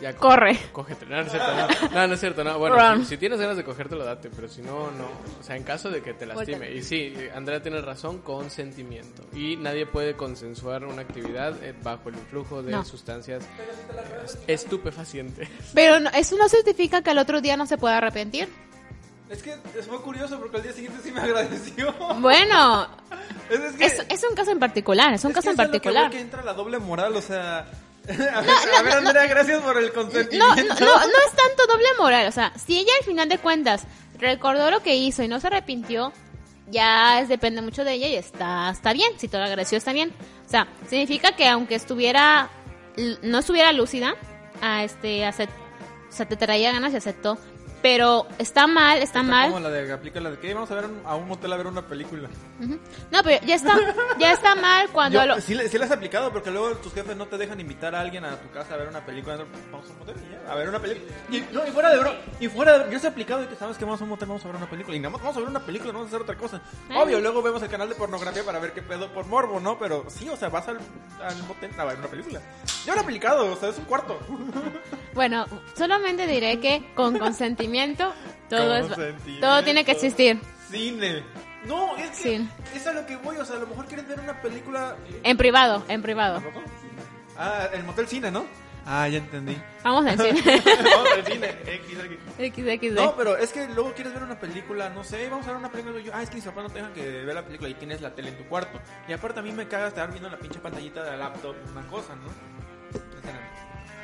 ya 0.00 0.14
co- 0.14 0.28
Corre. 0.28 0.56
Cógete. 0.72 1.04
No, 1.06 1.16
no 1.16 1.22
es 1.22 1.30
cierto, 1.30 1.52
no. 1.54 1.90
No, 1.94 2.06
no 2.08 2.14
es 2.14 2.20
cierto, 2.20 2.42
no. 2.44 2.58
Bueno, 2.58 2.96
si, 3.00 3.04
si 3.04 3.16
tienes 3.18 3.38
ganas 3.38 3.56
de 3.58 3.62
cogértelo, 3.64 4.04
date, 4.06 4.30
pero 4.34 4.48
si 4.48 4.62
no, 4.62 4.90
no. 4.90 5.04
O 5.38 5.42
sea, 5.42 5.54
en 5.56 5.64
caso 5.64 5.90
de 5.90 6.00
que 6.02 6.14
te 6.14 6.24
lastime. 6.24 6.72
Y 6.72 6.82
sí, 6.82 7.14
Andrea 7.34 7.60
tiene 7.62 7.80
razón, 7.82 8.18
consentimiento. 8.20 9.22
Y 9.34 9.56
nadie 9.56 9.84
puede 9.86 10.14
consensuar 10.14 10.84
una 10.86 11.02
actividad 11.02 11.62
eh, 11.62 11.74
bajo 11.82 12.08
el 12.08 12.14
influjo 12.16 12.62
de 12.62 12.72
No. 12.72 12.84
sustancias 12.86 13.44
estupefacientes. 14.46 15.48
Pero 15.74 16.00
no- 16.00 16.10
eso 16.10 16.36
no 16.36 16.48
certifica 16.48 17.02
que 17.02 17.10
al 17.10 17.18
otro 17.18 17.40
día 17.40 17.56
no 17.56 17.66
se 17.66 17.76
pueda 17.78 17.98
arrepentir. 17.98 18.48
Es 19.32 19.42
que 19.42 19.56
es 19.78 19.88
muy 19.88 19.98
curioso 19.98 20.38
porque 20.38 20.58
al 20.58 20.62
día 20.62 20.72
siguiente 20.72 21.00
sí 21.02 21.10
me 21.10 21.20
agradeció. 21.22 21.92
Bueno, 22.20 22.86
Es, 23.50 23.60
es 23.60 23.72
que, 23.76 23.84
es, 23.86 24.06
es 24.08 24.24
un 24.28 24.36
caso 24.36 24.50
en 24.50 24.58
particular, 24.58 25.12
es 25.14 25.24
un 25.24 25.32
caso 25.32 25.50
en 25.50 25.56
que 25.56 25.62
particular. 25.62 26.10
que 26.10 26.20
entra 26.20 26.42
la 26.42 26.52
doble 26.52 26.78
moral, 26.78 27.16
o 27.16 27.22
sea... 27.22 27.66
a 28.08 28.40
ver, 28.40 28.50
a 28.78 28.82
ver, 28.82 28.92
Andrea, 28.94 29.26
gracias 29.26 29.60
por 29.62 29.78
el 29.78 29.86
No, 29.86 29.92
consentimiento. 29.94 30.52
no, 30.58 30.74
no, 30.80 30.98
no 30.98 31.18
es 31.26 31.32
tanto 31.36 31.66
doble 31.72 31.86
moral, 31.98 32.26
o 32.26 32.32
sea, 32.32 32.52
si 32.58 32.78
ella 32.80 32.92
al 33.00 33.06
final 33.06 33.28
de 33.28 33.38
cuentas 33.38 33.84
recordó 34.18 34.70
lo 34.72 34.82
que 34.82 34.96
hizo 34.96 35.22
y 35.22 35.28
no 35.28 35.38
se 35.40 35.46
arrepintió, 35.46 36.12
ya 36.68 37.20
es, 37.20 37.28
depende 37.28 37.62
mucho 37.62 37.84
de 37.84 37.92
ella 37.92 38.08
y 38.08 38.16
está, 38.16 38.70
está 38.70 38.92
bien, 38.92 39.12
si 39.18 39.28
te 39.28 39.38
lo 39.38 39.44
agradeció 39.44 39.78
está 39.78 39.92
bien. 39.92 40.12
O 40.46 40.48
sea, 40.50 40.66
significa 40.90 41.36
que 41.36 41.46
aunque 41.48 41.76
estuviera, 41.76 42.50
no 43.22 43.38
estuviera 43.38 43.72
lúcida, 43.72 44.14
a 44.60 44.82
este, 44.84 45.20
acep- 45.24 45.48
o 45.48 46.12
sea, 46.12 46.26
te 46.26 46.36
traía 46.36 46.72
ganas 46.72 46.92
y 46.92 46.96
aceptó. 46.96 47.38
Pero 47.82 48.26
está 48.38 48.66
mal, 48.66 48.98
está, 49.02 49.20
Está 49.20 49.22
mal. 49.24 49.48
Como 49.50 49.60
la 49.60 49.68
de 49.70 49.92
aplica 49.92 50.20
la 50.20 50.30
de 50.30 50.38
que 50.38 50.54
vamos 50.54 50.70
a 50.70 50.74
ver 50.76 50.84
un- 50.86 51.02
a 51.04 51.16
un 51.16 51.30
hotel 51.30 51.52
a 51.52 51.56
ver 51.56 51.66
una 51.66 51.82
película. 51.82 52.28
Ujú. 52.60 52.78
No, 53.10 53.22
pero 53.24 53.44
ya 53.44 53.56
está, 53.56 53.76
ya 54.18 54.32
está 54.32 54.54
mal 54.54 54.88
cuando 54.90 55.18
Yo, 55.18 55.26
lo... 55.26 55.34
sí, 55.40 55.56
sí 55.68 55.78
las 55.78 55.90
has 55.90 55.96
aplicado 55.96 56.32
porque 56.32 56.50
luego 56.50 56.76
tus 56.76 56.94
jefes 56.94 57.16
no 57.16 57.26
te 57.26 57.36
dejan 57.38 57.58
invitar 57.60 57.94
a 57.94 58.00
alguien 58.00 58.24
a 58.24 58.36
tu 58.36 58.48
casa 58.50 58.74
a 58.74 58.76
ver 58.76 58.88
una 58.88 59.04
película. 59.04 59.36
Vamos 59.72 59.88
a 59.88 59.92
un 59.92 59.98
motel 59.98 60.14
y 60.28 60.32
ya, 60.32 60.52
a 60.52 60.54
ver 60.54 60.68
una 60.68 60.78
película. 60.78 61.12
Y, 61.30 61.40
no, 61.52 61.66
y 61.66 61.70
fuera 61.72 61.90
de 61.90 61.98
bro, 61.98 62.14
y 62.38 62.48
fuera 62.48 62.78
de, 62.78 62.92
yo 62.92 62.98
se 63.00 63.06
he 63.08 63.10
aplicado 63.10 63.40
de 63.40 63.48
que 63.48 63.56
sabes 63.56 63.76
que 63.76 63.84
vamos 63.84 64.00
a 64.00 64.04
un 64.04 64.10
motel, 64.10 64.28
vamos 64.28 64.44
a 64.44 64.48
ver 64.48 64.56
una 64.56 64.70
película. 64.70 64.96
Y 64.96 65.00
nada 65.00 65.10
más 65.10 65.20
vamos 65.20 65.36
a 65.36 65.40
ver 65.40 65.48
una 65.48 65.60
película, 65.60 65.92
no 65.92 65.98
vamos 65.98 66.12
a 66.12 66.16
hacer 66.16 66.22
otra 66.22 66.36
cosa. 66.36 66.60
Ay. 66.88 66.98
Obvio, 67.02 67.20
luego 67.20 67.42
vemos 67.42 67.60
el 67.62 67.68
canal 67.68 67.88
de 67.88 67.96
pornografía 67.96 68.44
para 68.44 68.60
ver 68.60 68.72
qué 68.72 68.82
pedo 68.82 69.12
por 69.12 69.26
morbo, 69.26 69.58
¿no? 69.58 69.76
Pero 69.80 70.04
sí, 70.08 70.28
o 70.28 70.36
sea, 70.36 70.48
vas 70.50 70.68
al, 70.68 70.78
al 71.20 71.42
motel 71.48 71.70
a 71.76 71.84
ver 71.84 71.98
una 71.98 72.06
película. 72.08 72.40
Yo 72.86 72.92
lo 72.94 73.00
he 73.00 73.02
aplicado, 73.02 73.52
o 73.52 73.56
sea, 73.56 73.70
es 73.70 73.78
un 73.78 73.86
cuarto. 73.86 74.20
Bueno, 75.14 75.46
solamente 75.76 76.26
diré 76.28 76.60
que 76.60 76.92
con 76.94 77.18
consentimiento 77.18 77.71
todo 78.48 78.76
es 78.76 78.86
Consentimiento. 78.86 79.46
todo 79.46 79.64
tiene 79.64 79.84
que 79.84 79.92
existir. 79.92 80.40
Cine. 80.70 81.22
No, 81.66 81.96
es 81.96 82.10
que 82.10 82.16
Sí. 82.38 82.48
es 82.74 82.86
a 82.86 82.92
lo 82.92 83.06
que 83.06 83.16
voy, 83.16 83.36
o 83.36 83.44
sea, 83.44 83.56
a 83.56 83.60
lo 83.60 83.66
mejor 83.66 83.86
quieres 83.86 84.06
ver 84.08 84.18
una 84.20 84.40
película. 84.42 84.96
En 85.22 85.36
privado, 85.36 85.84
en 85.88 86.02
privado. 86.02 86.42
Ah, 87.36 87.68
el 87.72 87.84
motel 87.84 88.06
cine, 88.08 88.30
¿no? 88.30 88.44
Ah, 88.84 89.06
ya 89.08 89.18
entendí. 89.18 89.56
Vamos 89.84 90.04
a 90.06 90.16
decir. 90.16 90.34
Vamos 90.84 91.08
al 91.16 91.24
cine. 91.24 91.48
X, 91.66 91.98
X. 92.38 92.80
XXD. 92.90 92.94
No, 92.96 93.14
pero 93.16 93.36
es 93.36 93.52
que 93.52 93.68
luego 93.68 93.92
quieres 93.94 94.12
ver 94.12 94.24
una 94.24 94.40
película, 94.40 94.90
no 94.90 95.04
sé, 95.04 95.28
vamos 95.28 95.46
a 95.46 95.50
ver 95.50 95.58
una 95.58 95.70
película. 95.70 96.00
Y 96.00 96.04
yo, 96.04 96.12
ah, 96.12 96.20
es 96.22 96.30
que 96.30 96.34
mis 96.36 96.44
papás 96.44 96.64
no 96.64 96.70
te 96.70 96.78
dejan 96.80 96.92
que 96.92 97.00
ver 97.24 97.34
la 97.34 97.44
película 97.44 97.68
y 97.70 97.74
tienes 97.74 98.00
la 98.00 98.12
tele 98.12 98.30
en 98.30 98.38
tu 98.38 98.44
cuarto. 98.46 98.80
Y 99.06 99.12
aparte 99.12 99.38
a 99.38 99.42
mí 99.44 99.52
me 99.52 99.68
caga 99.68 99.86
estar 99.86 100.10
viendo 100.10 100.28
la 100.28 100.36
pinche 100.38 100.58
pantallita 100.58 101.04
de 101.04 101.10
la 101.12 101.16
laptop, 101.16 101.54
una 101.70 101.86
cosa, 101.86 102.16
¿no? 102.16 102.28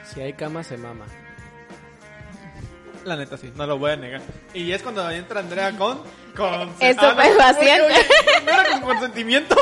Si 0.05 0.21
hay 0.21 0.33
cama, 0.35 0.63
se 0.63 0.77
mama. 0.79 1.05
La 3.09 3.17
neta 3.17 3.39
sí, 3.39 3.51
no 3.57 3.67
lo 3.67 3.79
voy 3.79 3.93
a 3.93 3.97
negar. 3.97 4.21
Y 4.53 4.71
es 4.71 4.83
cuando 4.83 5.11
entra 5.11 5.41
Andrea 5.41 5.75
con... 5.79 6.03
con 6.37 6.75
Estupefaciente. 6.79 7.95
Ah, 7.95 8.43
no, 8.45 8.53
¿no 8.53 8.61
era 8.61 8.71
con 8.73 8.81
consentimiento? 8.83 9.57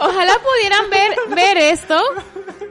Ojalá 0.00 0.38
pudieran 0.38 0.88
ver, 0.88 1.16
ver 1.34 1.58
esto, 1.58 2.00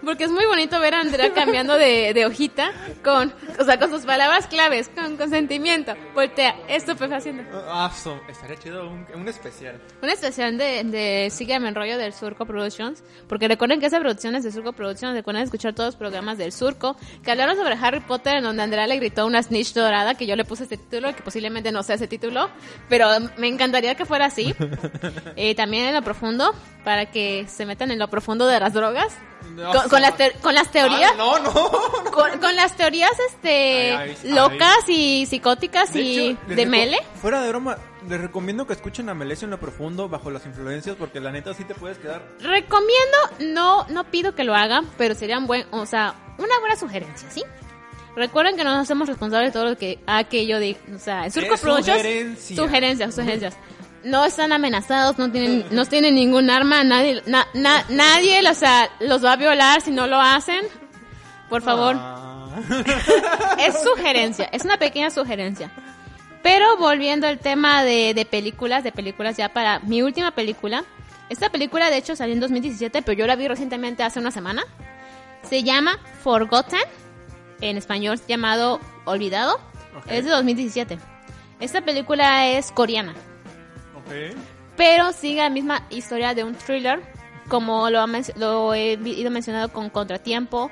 porque 0.03 0.25
es 0.25 0.31
muy 0.31 0.45
bonito 0.45 0.79
ver 0.79 0.93
a 0.95 1.01
Andrea 1.01 1.33
cambiando 1.33 1.75
de, 1.75 2.13
de 2.13 2.25
hojita 2.25 2.71
con, 3.03 3.33
o 3.59 3.63
sea, 3.63 3.79
con 3.79 3.89
sus 3.89 4.05
palabras 4.05 4.47
claves, 4.47 4.89
con 4.89 5.17
consentimiento. 5.17 5.93
Voltea, 6.13 6.55
estupefaciente. 6.67 7.45
Ah, 7.53 7.91
so, 7.95 8.19
estaría 8.27 8.57
chido 8.57 8.89
un, 8.89 9.05
un 9.13 9.27
especial. 9.27 9.79
Un 10.01 10.09
especial 10.09 10.57
de, 10.57 10.83
de 10.83 11.29
Sígueme 11.29 11.67
en 11.69 11.75
rollo 11.75 11.97
del 11.97 12.13
Surco 12.13 12.45
Productions, 12.45 13.03
porque 13.27 13.47
recuerden 13.47 13.79
que 13.79 13.87
esa 13.87 13.99
producción 13.99 14.35
es 14.35 14.43
de 14.43 14.51
Surco 14.51 14.73
Productions, 14.73 15.13
recuerden 15.15 15.43
escuchar 15.43 15.73
todos 15.73 15.89
los 15.89 15.95
programas 15.95 16.37
del 16.37 16.51
Surco, 16.51 16.95
que 17.23 17.31
hablaron 17.31 17.55
sobre 17.55 17.75
Harry 17.75 17.99
Potter, 18.01 18.37
en 18.37 18.43
donde 18.43 18.63
Andrea 18.63 18.87
le 18.87 18.97
gritó 18.97 19.25
una 19.25 19.41
snitch 19.41 19.73
dorada, 19.73 20.15
que 20.15 20.25
yo 20.25 20.35
le 20.35 20.45
puse 20.45 20.63
este 20.63 20.77
título, 20.77 21.15
que 21.15 21.21
posiblemente 21.23 21.71
no 21.71 21.83
sea 21.83 21.95
ese 21.95 22.07
título, 22.07 22.49
pero 22.87 23.09
me 23.37 23.47
encantaría 23.47 23.95
que 23.95 24.05
fuera 24.05 24.25
así. 24.25 24.53
Eh, 25.35 25.55
también 25.55 25.85
en 25.85 25.93
lo 25.95 26.01
profundo, 26.01 26.53
para 26.83 27.11
que 27.11 27.45
se 27.47 27.65
metan 27.65 27.91
en 27.91 27.99
lo 27.99 28.09
profundo 28.09 28.45
de 28.47 28.59
las 28.59 28.73
drogas. 28.73 29.15
No, 29.55 29.71
con, 29.73 29.89
con 29.89 30.01
las 30.01 30.13
con 30.41 30.53
las 30.55 30.71
teorías, 30.71 31.11
Ah, 31.13 31.17
no, 31.17 31.39
no. 31.39 31.53
con, 32.11 32.39
con 32.39 32.55
las 32.55 32.75
teorías 32.75 33.11
este 33.31 33.93
Ay, 33.95 34.17
ay, 34.23 34.31
locas 34.31 34.87
y 34.87 35.25
psicóticas 35.25 35.95
y 35.95 36.29
hecho, 36.29 36.39
de 36.47 36.65
Mele. 36.65 36.97
Fuera 37.21 37.41
de 37.41 37.49
broma, 37.49 37.77
les 38.07 38.19
recomiendo 38.21 38.65
que 38.67 38.73
escuchen 38.73 39.09
a 39.09 39.13
Melesio 39.13 39.45
en 39.45 39.51
lo 39.51 39.59
profundo, 39.59 40.07
bajo 40.09 40.31
las 40.31 40.45
influencias, 40.45 40.95
porque 40.97 41.19
la 41.19 41.31
neta 41.31 41.53
sí 41.53 41.63
te 41.63 41.75
puedes 41.75 41.97
quedar. 41.97 42.21
Recomiendo, 42.39 43.17
no, 43.39 43.85
no 43.89 44.03
pido 44.05 44.35
que 44.35 44.43
lo 44.43 44.55
hagan, 44.55 44.87
pero 44.97 45.15
sería 45.15 45.37
un 45.37 45.47
buen, 45.47 45.65
o 45.71 45.85
sea, 45.85 46.13
una 46.37 46.57
buena 46.59 46.75
sugerencia, 46.75 47.29
¿sí? 47.31 47.43
Recuerden 48.15 48.57
que 48.57 48.63
no 48.63 48.71
nos 48.71 48.81
hacemos 48.81 49.07
responsables 49.07 49.49
de 49.49 49.59
todo 49.59 49.69
lo 49.69 49.77
que 49.77 49.99
aquello 50.07 50.59
de, 50.59 50.75
o 50.93 50.99
sea, 50.99 51.29
Surco 51.29 51.55
Productions, 51.57 51.97
sugerencia. 51.97 52.55
sugerencias, 52.55 53.15
sugerencias. 53.15 53.57
No 54.03 54.23
están 54.25 54.53
amenazados, 54.53 55.17
no 55.17 55.29
tienen, 55.31 55.65
no 55.71 55.85
tienen 55.85 56.15
ningún 56.15 56.49
arma, 56.49 56.83
nadie, 56.83 57.21
na- 57.25 57.47
na- 57.53 57.83
nadie, 57.89 58.47
o 58.49 58.53
sea, 58.53 58.89
los 58.99 59.23
va 59.23 59.33
a 59.33 59.35
violar 59.35 59.81
si 59.81 59.91
no 59.91 60.07
lo 60.07 60.19
hacen. 60.21 60.65
Por 61.49 61.61
favor, 61.61 61.95
Ah. 61.97 62.47
es 63.59 63.81
sugerencia, 63.83 64.45
es 64.51 64.63
una 64.63 64.77
pequeña 64.77 65.09
sugerencia. 65.09 65.71
Pero 66.41 66.77
volviendo 66.77 67.27
al 67.27 67.39
tema 67.39 67.83
de, 67.83 68.13
de 68.13 68.25
películas, 68.25 68.83
de 68.83 68.91
películas 68.93 69.35
ya 69.35 69.49
para 69.49 69.79
mi 69.79 70.01
última 70.01 70.31
película. 70.31 70.83
Esta 71.27 71.49
película 71.49 71.89
de 71.89 71.97
hecho 71.97 72.15
salió 72.15 72.33
en 72.33 72.39
2017, 72.39 73.01
pero 73.01 73.17
yo 73.17 73.27
la 73.27 73.35
vi 73.35 73.47
recientemente 73.47 74.03
hace 74.03 74.19
una 74.19 74.31
semana. 74.31 74.63
Se 75.43 75.63
llama 75.63 75.99
Forgotten, 76.23 76.79
en 77.61 77.77
español 77.77 78.19
llamado 78.27 78.79
Olvidado. 79.05 79.59
Es 80.07 80.23
de 80.23 80.31
2017. 80.31 80.97
Esta 81.59 81.81
película 81.81 82.47
es 82.47 82.71
coreana, 82.71 83.13
Pero 84.77 85.11
sigue 85.11 85.41
la 85.41 85.49
misma 85.49 85.85
historia 85.89 86.33
de 86.33 86.43
un 86.43 86.55
thriller, 86.55 87.01
como 87.47 87.89
lo, 87.89 87.99
ha 87.99 88.07
lo 88.35 88.73
he 88.73 88.93
ido 88.93 89.31
mencionado 89.31 89.71
con 89.73 89.89
Contratiempo 89.89 90.71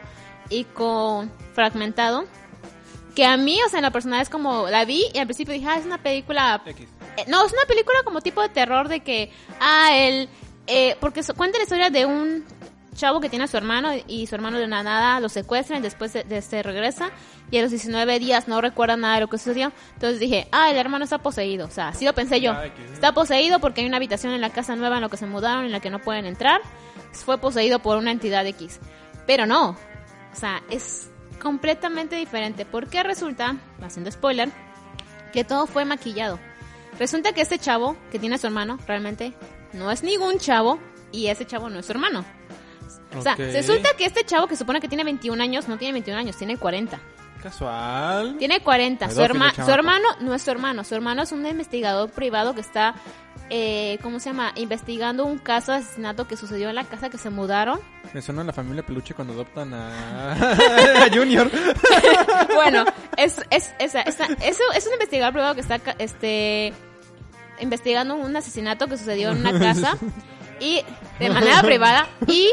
y 0.50 0.64
con 0.64 1.32
Fragmentado. 1.54 2.26
Que 3.16 3.26
a 3.26 3.36
mí, 3.36 3.60
o 3.66 3.70
sea, 3.70 3.80
en 3.80 3.86
lo 3.86 3.92
personal 3.92 4.22
es 4.22 4.30
como 4.30 4.68
la 4.68 4.86
vi 4.86 5.04
y 5.14 5.18
al 5.18 5.26
principio 5.26 5.54
dije, 5.54 5.66
ah, 5.68 5.78
es 5.78 5.86
una 5.86 5.98
película 5.98 6.62
X. 6.66 6.88
eh, 7.18 7.26
no, 7.28 7.46
es 7.46 7.52
una 7.52 7.66
película 7.68 8.00
como 8.04 8.22
tipo 8.22 8.42
de 8.42 8.50
terror 8.50 8.88
de 8.88 9.00
que, 9.00 9.32
ah, 9.60 9.90
él, 9.94 10.30
eh, 10.68 10.96
porque 11.00 11.22
cuenta 11.36 11.58
la 11.58 11.64
historia 11.64 11.90
de 11.90 12.06
un 12.06 12.46
chavo 12.98 13.22
que 13.22 13.30
tiene 13.30 13.46
a 13.46 13.48
su 13.48 13.56
hermano 13.56 13.92
y 14.08 14.28
su 14.28 14.36
hermano 14.36 14.58
de 14.58 14.68
la 14.68 14.84
nada 14.84 15.20
lo 15.22 15.30
secuestran, 15.30 15.82
después 15.82 16.12
se, 16.12 16.24
de- 16.26 16.42
se 16.42 16.62
regresa 16.64 17.12
y 17.50 17.58
a 17.58 17.62
los 17.62 17.72
19 17.72 18.20
días 18.20 18.50
no 18.50 18.60
recuerda 18.60 18.98
nada 18.98 19.16
de 19.16 19.22
lo 19.22 19.30
que 19.30 19.38
sucedió. 19.38 19.72
Entonces 19.94 20.20
dije, 20.20 20.50
ah, 20.52 20.70
el 20.70 20.76
hermano 20.76 21.06
está 21.06 21.20
poseído. 21.20 21.68
O 21.68 21.72
sea, 21.72 21.88
así 21.90 22.04
lo 22.04 22.14
pensé 22.14 22.42
yo. 22.42 22.52
Está 22.94 23.14
poseído 23.14 23.60
porque 23.60 23.80
hay 23.82 23.88
una 23.88 23.96
habitación 23.98 24.34
en 24.34 24.42
la 24.42 24.50
casa 24.50 24.76
nueva 24.76 24.98
en 24.98 25.04
la 25.04 25.10
que 25.10 25.16
se 25.16 25.26
mudaron 25.28 25.64
en 25.64 25.72
la 25.72 25.80
que 25.80 25.90
no 25.90 26.00
pueden 26.00 26.26
entrar. 26.26 26.60
Fue 27.14 27.38
poseído 27.38 27.80
por 27.80 27.98
una 27.98 28.12
entidad 28.12 28.46
X. 28.46 28.80
Pero 29.26 29.46
no. 29.46 29.70
O 30.34 30.36
sea, 30.36 30.62
es 30.70 31.10
completamente 31.42 32.16
diferente. 32.18 32.66
Porque 32.66 33.02
resulta, 33.04 33.56
haciendo 33.82 34.12
spoiler, 34.12 34.50
que 35.32 35.44
todo 35.46 35.68
fue 35.68 35.86
maquillado. 35.86 36.40
Resulta 37.00 37.32
que 37.32 37.42
este 37.42 37.60
chavo 37.60 37.96
que 38.12 38.20
tiene 38.20 38.36
a 38.36 38.38
su 38.40 38.48
hermano 38.48 38.78
realmente 38.88 39.34
no 39.74 39.92
es 39.92 40.04
ningún 40.04 40.40
chavo 40.40 40.80
y 41.12 41.28
ese 41.28 41.46
chavo 41.46 41.70
no 41.70 41.80
es 41.80 41.86
su 41.86 41.92
hermano. 41.94 42.26
O 43.16 43.22
sea, 43.22 43.36
resulta 43.36 43.90
que 43.98 44.06
este 44.06 44.26
chavo 44.26 44.48
que 44.48 44.56
supone 44.56 44.80
que 44.82 44.88
tiene 44.88 45.04
21 45.04 45.42
años, 45.42 45.68
no 45.68 45.78
tiene 45.78 45.94
21 45.94 46.20
años, 46.20 46.36
tiene 46.38 46.58
40. 46.58 47.00
Casual. 47.42 48.36
Tiene 48.38 48.60
40. 48.62 49.10
Su, 49.12 49.22
herma- 49.22 49.54
su 49.54 49.72
hermano 49.72 50.08
no 50.20 50.34
es 50.34 50.42
su 50.42 50.52
hermano. 50.52 50.84
Su 50.84 50.96
hermano 50.96 51.22
es 51.22 51.32
un 51.32 51.46
investigador 51.46 52.10
privado 52.10 52.54
que 52.56 52.62
está, 52.62 52.96
eh, 53.50 54.00
¿cómo 54.02 54.20
se 54.20 54.30
llama? 54.32 54.52
Investigando 54.56 55.24
un 55.26 55.38
caso 55.38 55.72
de 55.72 55.78
asesinato 55.78 56.28
que 56.28 56.36
sucedió 56.36 56.70
en 56.70 56.76
la 56.76 56.84
casa 56.84 57.10
que 57.10 57.18
se 57.18 57.30
mudaron. 57.30 57.80
Me 58.14 58.22
suena 58.22 58.42
a 58.42 58.46
la 58.46 58.54
familia 58.54 58.84
Peluche 58.86 59.14
cuando 59.14 59.34
adoptan 59.34 59.74
a, 59.74 60.34
a 60.34 61.10
Junior. 61.14 61.50
bueno, 62.56 62.86
es, 63.18 63.38
es, 63.50 63.72
es, 63.80 63.96
es, 63.96 64.20
es, 64.20 64.88
un 64.88 64.94
investigador 64.94 65.34
privado 65.34 65.56
que 65.56 65.62
está 65.62 65.80
este, 66.00 66.74
investigando 67.60 68.16
un 68.16 68.36
asesinato 68.36 68.88
que 68.88 68.98
sucedió 68.98 69.30
en 69.30 69.38
una 69.40 69.58
casa 69.58 69.98
y 70.60 70.82
de 71.20 71.30
manera 71.30 71.62
privada 71.62 72.08
y 72.26 72.52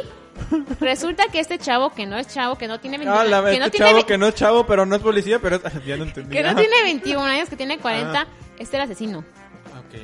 resulta 0.81 1.25
que 1.29 1.41
este 1.41 1.59
chavo 1.59 1.91
que 1.91 2.07
no 2.07 2.17
es 2.17 2.29
chavo, 2.29 2.57
que 2.57 2.67
no 2.69 2.81
tiene 2.81 2.99
21 2.99 3.21
Ah, 3.21 3.25
la, 3.25 3.51
que 3.51 3.59
no 3.59 3.67
este 3.67 3.79
tiene 3.79 3.93
chavo 3.93 4.07
que 4.07 4.19
no 4.19 4.27
es 4.29 4.35
chavo, 4.35 4.67
pero 4.67 4.87
no 4.87 4.97
es 4.97 5.03
policía, 5.03 5.39
pero 5.41 5.61
ya 5.87 5.97
no 5.97 6.05
entendí. 6.05 6.35
que 6.35 6.43
no 6.43 6.51
Ajá. 6.51 6.59
tiene 6.59 6.83
21 6.83 7.23
años, 7.25 7.49
que 7.49 7.57
tiene 7.57 7.79
40, 7.79 8.21
Ah. 8.21 8.27
es 8.59 8.73
el 8.73 8.81
asesino. 8.81 9.19
Ok. 9.21 9.95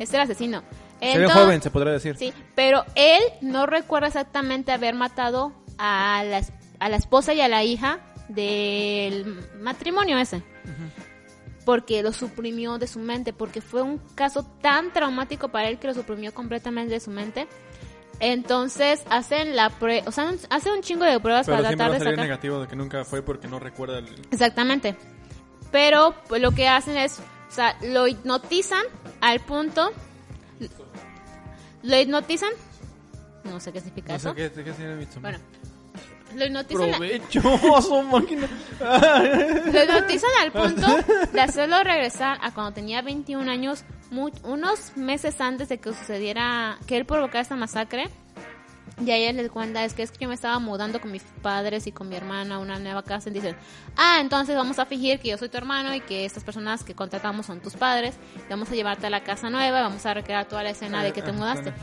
Es 0.00 0.12
el 0.14 0.20
asesino. 0.20 0.62
Se 1.00 1.18
ve 1.18 1.28
joven, 1.28 1.60
se 1.60 1.70
podría 1.70 1.92
decir. 1.92 2.16
Sí, 2.16 2.32
pero 2.54 2.84
él 2.94 3.20
no 3.42 3.66
recuerda 3.66 4.06
exactamente 4.08 4.72
haber 4.72 4.94
matado 4.94 5.52
a 5.78 6.24
la, 6.24 6.40
a 6.78 6.88
la 6.88 6.96
esposa 6.96 7.34
y 7.34 7.40
a 7.42 7.48
la 7.48 7.62
hija 7.64 8.00
del 8.28 9.38
matrimonio 9.60 10.16
ese. 10.18 10.42
Porque 11.64 12.02
lo 12.02 12.12
suprimió 12.12 12.78
de 12.78 12.86
su 12.86 13.00
mente, 13.00 13.32
porque 13.32 13.60
fue 13.60 13.82
un 13.82 13.98
caso 14.14 14.44
tan 14.62 14.92
traumático 14.92 15.48
para 15.48 15.68
él 15.68 15.78
que 15.78 15.88
lo 15.88 15.94
suprimió 15.94 16.32
completamente 16.32 16.94
de 16.94 17.00
su 17.00 17.10
mente. 17.10 17.48
Entonces 18.20 19.02
hacen 19.10 19.54
la 19.56 19.68
prueba, 19.70 20.08
o 20.08 20.12
sea, 20.12 20.32
hacen 20.50 20.72
un 20.72 20.80
chingo 20.82 21.04
de 21.04 21.20
pruebas 21.20 21.46
Pero 21.46 21.58
para 21.58 21.68
siempre 21.68 21.84
va 21.84 21.90
tratar 21.90 21.90
a 21.90 21.92
de 21.92 21.98
salir 21.98 22.12
sacar. 22.14 22.24
negativo 22.24 22.60
de 22.60 22.68
que 22.68 22.76
nunca 22.76 23.04
fue 23.04 23.22
porque 23.22 23.46
no 23.48 23.58
recuerda 23.58 23.98
el... 23.98 24.06
Exactamente. 24.30 24.96
Pero 25.70 26.14
pues, 26.28 26.40
lo 26.40 26.52
que 26.52 26.66
hacen 26.68 26.96
es, 26.96 27.18
o 27.18 27.52
sea, 27.52 27.76
lo 27.82 28.06
hipnotizan 28.08 28.82
al 29.20 29.40
punto. 29.40 29.90
Lo 31.82 32.00
hipnotizan. 32.00 32.50
No 33.44 33.60
sé 33.60 33.72
qué 33.72 33.80
significa 33.80 34.12
No 34.12 34.16
eso. 34.16 34.30
sé 34.30 34.34
qué, 34.34 34.64
qué 34.64 34.72
tiene 34.72 34.96
Midsommar. 34.96 35.38
Bueno, 35.38 35.44
lo 36.34 36.44
hipnotizan, 36.46 36.90
Provecho, 36.90 37.82
su 37.82 38.02
máquina. 38.10 38.48
lo 38.80 39.82
hipnotizan 39.84 40.30
al 40.40 40.52
punto 40.52 40.86
de 41.32 41.40
hacerlo 41.40 41.82
regresar 41.84 42.38
a 42.42 42.52
cuando 42.52 42.72
tenía 42.72 43.02
21 43.02 43.48
años, 43.50 43.84
mu- 44.10 44.30
unos 44.44 44.96
meses 44.96 45.40
antes 45.40 45.68
de 45.68 45.78
que 45.78 45.92
sucediera, 45.92 46.78
que 46.86 46.96
él 46.96 47.04
provocara 47.06 47.40
esta 47.40 47.56
masacre. 47.56 48.08
Y 49.04 49.10
ahí 49.10 49.24
él 49.24 49.36
les 49.36 49.50
cuenta, 49.50 49.84
es 49.84 49.92
que 49.92 50.02
es 50.02 50.10
que 50.10 50.18
yo 50.20 50.28
me 50.28 50.34
estaba 50.34 50.58
mudando 50.58 51.00
con 51.02 51.12
mis 51.12 51.22
padres 51.42 51.86
y 51.86 51.92
con 51.92 52.08
mi 52.08 52.16
hermana 52.16 52.54
a 52.54 52.58
una 52.58 52.78
nueva 52.78 53.02
casa. 53.02 53.28
Y 53.28 53.32
dicen, 53.32 53.54
ah, 53.96 54.18
entonces 54.20 54.56
vamos 54.56 54.78
a 54.78 54.86
fingir 54.86 55.18
que 55.20 55.28
yo 55.28 55.36
soy 55.36 55.50
tu 55.50 55.58
hermano 55.58 55.94
y 55.94 56.00
que 56.00 56.24
estas 56.24 56.44
personas 56.44 56.82
que 56.82 56.94
contratamos 56.94 57.44
son 57.46 57.60
tus 57.60 57.74
padres. 57.74 58.14
Y 58.36 58.48
vamos 58.48 58.70
a 58.70 58.74
llevarte 58.74 59.06
a 59.06 59.10
la 59.10 59.22
casa 59.22 59.50
nueva 59.50 59.80
y 59.80 59.82
vamos 59.82 60.06
a 60.06 60.14
recrear 60.14 60.46
toda 60.46 60.62
la 60.62 60.70
escena 60.70 61.02
de 61.02 61.12
que 61.12 61.20
te 61.20 61.32
mudaste. 61.32 61.74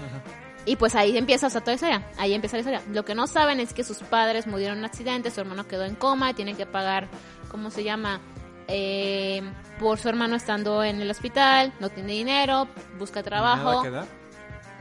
Y 0.65 0.77
pues 0.77 0.95
ahí 0.95 1.15
empieza, 1.17 1.47
o 1.47 1.49
sea, 1.49 1.59
toda 1.61 1.73
la 1.73 1.75
historia. 1.75 2.07
Ahí 2.17 2.33
empieza 2.33 2.55
la 2.55 2.61
historia. 2.61 2.81
Lo 2.91 3.03
que 3.05 3.13
no 3.13 3.27
saben 3.27 3.59
es 3.59 3.73
que 3.73 3.83
sus 3.83 3.97
padres 3.99 4.47
murieron 4.47 4.77
en 4.77 4.79
un 4.79 4.85
accidente, 4.85 5.29
su 5.29 5.41
hermano 5.41 5.67
quedó 5.67 5.83
en 5.83 5.93
coma 5.95 6.31
y 6.31 6.33
tienen 6.33 6.55
que 6.55 6.65
pagar, 6.65 7.09
¿cómo 7.51 7.69
se 7.69 7.83
llama? 7.83 8.21
Eh, 8.67 9.41
por 9.79 9.99
su 9.99 10.09
hermano 10.09 10.35
estando 10.35 10.83
en 10.83 11.01
el 11.01 11.09
hospital, 11.11 11.73
no 11.79 11.89
tiene 11.89 12.13
dinero, 12.13 12.67
busca 12.97 13.21
¿Nada 13.21 13.29
trabajo. 13.29 13.83
que 13.83 13.89
dar? 13.89 14.05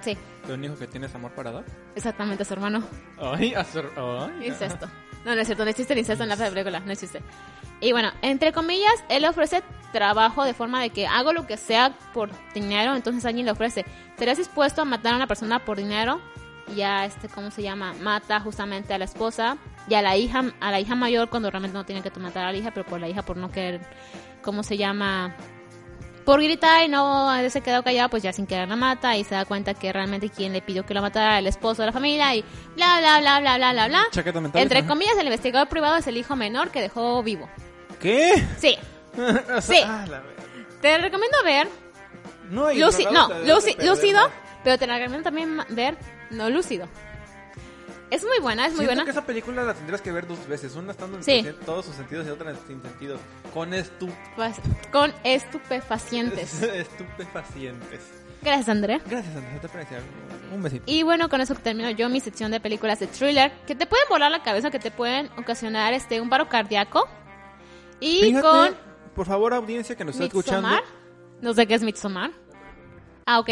Sí, 0.01 0.17
¿De 0.47 0.55
un 0.55 0.65
hijo 0.65 0.77
que 0.77 0.87
tienes 0.87 1.15
amor 1.15 1.31
para 1.33 1.53
dar? 1.53 1.65
exactamente, 1.95 2.45
su 2.45 2.53
hermano. 2.55 2.83
Ay, 3.19 3.55
hacer... 3.55 3.89
Ay. 3.97 4.49
Incesto. 4.49 4.89
No, 5.25 5.35
no 5.35 5.41
es 5.41 5.47
cierto, 5.47 5.65
no 5.65 5.71
existe 5.71 5.93
el 5.93 6.01
incesto 6.01 6.25
en 6.25 6.31
la 6.31 6.37
película, 6.37 6.81
no 6.81 6.91
existe. 6.91 7.21
Y 7.81 7.93
bueno, 7.93 8.11
entre 8.23 8.53
comillas, 8.53 9.05
él 9.09 9.23
le 9.23 9.29
ofrece 9.29 9.63
trabajo 9.93 10.45
de 10.45 10.55
forma 10.55 10.81
de 10.83 10.91
que 10.91 11.07
hago 11.07 11.33
lo 11.33 11.47
que 11.47 11.57
sea 11.57 11.97
por 12.13 12.31
dinero, 12.55 12.97
entonces 12.97 13.25
alguien 13.25 13.47
le 13.47 13.53
ofrece, 13.53 13.85
¿serías 14.19 14.39
dispuesto 14.39 14.83
a 14.83 14.85
matar 14.85 15.13
a 15.13 15.17
una 15.17 15.27
persona 15.27 15.65
por 15.65 15.77
dinero? 15.77 16.21
Ya, 16.75 17.05
este, 17.05 17.29
¿cómo 17.29 17.51
se 17.51 17.63
llama? 17.63 17.95
Mata 18.01 18.41
justamente 18.41 18.93
a 18.95 18.99
la 18.99 19.05
esposa 19.05 19.57
y 19.89 19.95
a 19.95 20.03
la 20.03 20.17
hija, 20.17 20.43
a 20.61 20.71
la 20.71 20.81
hija 20.81 20.95
mayor 20.95 21.29
cuando 21.29 21.51
realmente 21.51 21.77
no 21.77 21.85
tiene 21.85 22.03
que 22.03 22.11
matar 22.21 22.45
a 22.47 22.53
la 22.53 22.59
hija, 22.59 22.71
pero 22.73 22.87
por 22.87 23.01
la 23.01 23.09
hija 23.09 23.23
por 23.23 23.37
no 23.37 23.51
querer, 23.51 23.81
¿cómo 24.43 24.63
se 24.63 24.77
llama? 24.77 25.35
Por 26.25 26.41
gritar 26.41 26.85
y 26.85 26.89
no 26.89 27.29
haberse 27.29 27.63
quedado 27.63 27.83
callado, 27.83 28.09
pues 28.09 28.23
ya 28.23 28.33
sin 28.33 28.47
querer 28.47 28.69
la 28.69 28.77
mata 28.77 29.17
y 29.17 29.25
se 29.25 29.35
da 29.35 29.45
cuenta 29.45 29.75
que 29.75 29.93
realmente 29.93 30.31
quien 30.31 30.53
le 30.53 30.63
pidió 30.63 30.87
que 30.87 30.95
la 30.95 31.01
matara 31.01 31.39
el 31.41 31.49
esposo 31.49 31.83
de 31.83 31.87
la 31.87 31.93
familia 31.93 32.33
y 32.37 32.45
bla, 32.77 32.99
bla, 33.01 33.19
bla, 33.21 33.41
bla, 33.41 33.57
bla, 33.57 33.73
bla, 33.73 33.89
bla. 33.89 34.03
Entre 34.63 34.87
comillas, 34.87 35.17
el 35.19 35.27
investigador 35.27 35.69
privado 35.69 35.97
es 35.97 36.07
el 36.07 36.17
hijo 36.17 36.37
menor 36.37 36.71
que 36.71 36.81
dejó 36.81 37.23
vivo. 37.25 37.49
¿Qué? 38.01 38.35
Sí, 38.59 38.77
Sí. 39.63 39.81
ah, 39.85 40.05
te 40.81 40.97
recomiendo 40.99 41.37
ver 41.45 41.69
No, 42.51 42.67
hay 42.67 42.79
drogados 42.79 43.13
no, 43.13 43.29
te 43.29 43.35
deben 43.35 43.49
luci- 43.57 43.65
de 43.67 43.73
perder, 43.75 43.89
lúcido, 43.91 44.21
¿no? 44.23 44.35
pero 44.63 44.79
te 44.79 44.87
recomiendo 44.87 45.23
también 45.25 45.61
ver 45.71 45.97
no 46.33 46.51
lúcido. 46.51 46.89
Es 48.11 48.23
muy 48.25 48.39
buena, 48.41 48.67
es 48.67 48.73
muy 48.73 48.81
Siento 48.81 48.91
buena. 48.91 49.05
que 49.05 49.11
esa 49.11 49.25
película 49.25 49.63
la 49.63 49.73
tendrías 49.73 50.03
que 50.03 50.13
ver 50.13 50.27
dos 50.27 50.47
veces. 50.47 50.77
Una 50.77 50.93
estando 50.93 51.17
en 51.17 51.25
Sí. 51.25 51.47
todos 51.65 51.87
sus 51.87 51.95
sentidos 51.95 52.27
y 52.27 52.31
otra 52.31 52.55
sin 52.67 52.83
sentidos. 52.83 53.19
Con 53.55 53.73
estu... 53.73 54.11
Pues, 54.37 54.57
Con 54.93 55.15
estupefacientes. 55.25 56.63
estupefacientes. 56.63 58.01
Gracias, 58.43 58.69
Andrea. 58.69 59.01
Gracias, 59.09 59.35
Andrés. 59.35 59.61
Te 59.63 59.67
aprecio. 59.67 59.97
Un 60.55 60.63
besito. 60.63 60.85
Y 60.87 61.05
bueno, 61.05 61.31
con 61.31 61.41
eso 61.41 61.55
termino 61.55 61.89
yo 61.91 62.11
mi 62.11 62.21
sección 62.21 62.51
de 62.51 62.61
películas 62.61 63.01
de 63.01 63.07
thriller 63.07 63.51
que 63.67 63.75
te 63.75 63.87
pueden 63.87 64.05
volar 64.11 64.31
la 64.31 64.43
cabeza, 64.43 64.71
que 64.71 64.79
te 64.79 64.91
pueden 64.91 65.31
ocasionar 65.39 65.95
este 65.95 66.21
un 66.21 66.29
paro 66.29 66.49
cardíaco. 66.51 67.09
Y 68.01 68.21
Fíjate, 68.21 68.43
con 68.47 68.77
por 69.15 69.27
favor, 69.27 69.55
audiencia 69.55 69.97
que 69.97 70.05
nos 70.05 70.17
está 70.17 70.25
escuchando. 70.27 70.69
Midsommar. 70.69 70.85
No 71.41 71.55
sé 71.55 71.67
qué 71.67 71.75
es 71.75 71.83
Midsommar. 71.83 72.31
Ah, 73.27 73.39
ok. 73.39 73.51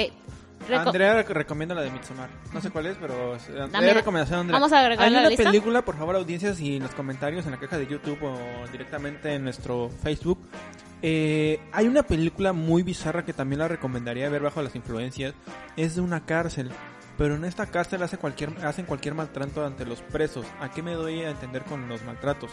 Reco- 0.68 0.86
Andrea 0.88 1.22
recomienda 1.22 1.74
la 1.74 1.82
de 1.82 1.90
Midsommar. 1.90 2.28
No 2.52 2.60
sé 2.60 2.70
cuál 2.70 2.86
es, 2.86 2.96
pero 3.00 3.34
es, 3.36 3.48
Dame- 3.48 3.88
es 3.88 3.94
recomendación 3.94 4.36
de 4.36 4.40
Andrea. 4.40 4.58
vamos 4.60 4.72
a 4.72 4.80
agregarla 4.80 5.04
Hay 5.06 5.10
a 5.10 5.14
la 5.14 5.20
una 5.20 5.28
lista. 5.30 5.44
película, 5.44 5.82
por 5.84 5.96
favor, 5.96 6.16
audiencias 6.16 6.60
y 6.60 6.76
en 6.76 6.82
los 6.82 6.94
comentarios 6.94 7.44
en 7.46 7.52
la 7.52 7.58
caja 7.58 7.78
de 7.78 7.86
YouTube 7.86 8.22
o 8.22 8.38
directamente 8.70 9.34
en 9.34 9.42
nuestro 9.44 9.90
Facebook. 10.02 10.38
Eh, 11.02 11.60
hay 11.72 11.86
una 11.88 12.02
película 12.02 12.52
muy 12.52 12.82
bizarra 12.82 13.24
que 13.24 13.32
también 13.32 13.60
la 13.60 13.68
recomendaría 13.68 14.28
ver 14.28 14.42
bajo 14.42 14.60
las 14.62 14.74
influencias. 14.76 15.34
Es 15.76 15.94
de 15.94 16.02
una 16.02 16.24
cárcel. 16.26 16.70
Pero 17.16 17.34
en 17.34 17.44
esta 17.44 17.66
cárcel 17.66 18.02
hace 18.02 18.16
cualquier, 18.16 18.50
hacen 18.64 18.86
cualquier 18.86 19.14
maltrato 19.14 19.64
ante 19.66 19.84
los 19.84 20.00
presos. 20.00 20.46
¿A 20.60 20.70
qué 20.70 20.82
me 20.82 20.92
doy 20.94 21.20
a 21.22 21.30
entender 21.30 21.62
con 21.64 21.86
los 21.88 22.02
maltratos? 22.04 22.50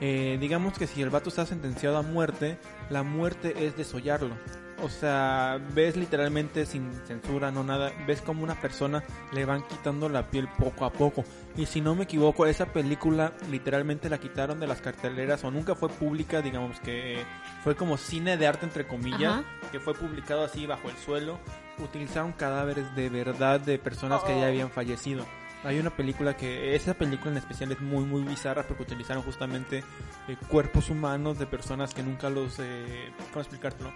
Eh, 0.00 0.38
digamos 0.40 0.78
que 0.78 0.86
si 0.86 1.02
el 1.02 1.10
vato 1.10 1.28
está 1.28 1.44
sentenciado 1.44 1.98
a 1.98 2.02
muerte, 2.02 2.58
la 2.88 3.02
muerte 3.02 3.66
es 3.66 3.76
desollarlo. 3.76 4.34
O 4.82 4.88
sea, 4.90 5.58
ves 5.74 5.96
literalmente 5.96 6.66
sin 6.66 6.92
censura, 7.06 7.50
no 7.50 7.64
nada, 7.64 7.92
ves 8.06 8.20
como 8.20 8.44
una 8.44 8.60
persona 8.60 9.02
le 9.32 9.44
van 9.46 9.66
quitando 9.66 10.08
la 10.08 10.26
piel 10.28 10.48
poco 10.58 10.84
a 10.84 10.92
poco. 10.92 11.24
Y 11.56 11.66
si 11.66 11.80
no 11.80 11.94
me 11.94 12.04
equivoco, 12.04 12.44
esa 12.46 12.66
película 12.66 13.32
literalmente 13.50 14.10
la 14.10 14.18
quitaron 14.18 14.60
de 14.60 14.66
las 14.66 14.82
carteleras 14.82 15.44
o 15.44 15.50
nunca 15.50 15.74
fue 15.74 15.88
pública, 15.88 16.42
digamos 16.42 16.78
que 16.80 17.24
fue 17.64 17.74
como 17.74 17.96
cine 17.96 18.36
de 18.36 18.46
arte 18.46 18.66
entre 18.66 18.86
comillas, 18.86 19.40
Ajá. 19.40 19.44
que 19.72 19.80
fue 19.80 19.94
publicado 19.94 20.44
así 20.44 20.66
bajo 20.66 20.90
el 20.90 20.96
suelo. 20.98 21.38
Utilizaron 21.78 22.32
cadáveres 22.32 22.94
de 22.94 23.08
verdad 23.08 23.60
de 23.60 23.78
personas 23.78 24.22
que 24.24 24.38
ya 24.38 24.46
habían 24.46 24.70
fallecido. 24.70 25.24
Hay 25.66 25.80
una 25.80 25.90
película 25.90 26.36
que, 26.36 26.76
esa 26.76 26.94
película 26.94 27.32
en 27.32 27.38
especial 27.38 27.72
es 27.72 27.80
muy 27.80 28.04
muy 28.04 28.22
bizarra 28.22 28.62
porque 28.62 28.84
utilizaron 28.84 29.22
justamente 29.24 29.82
eh, 30.28 30.36
cuerpos 30.48 30.90
humanos 30.90 31.40
de 31.40 31.46
personas 31.46 31.92
que 31.92 32.04
nunca 32.04 32.30
los, 32.30 32.60
eh, 32.60 33.12
¿cómo 33.32 33.40
explicártelo? 33.40 33.92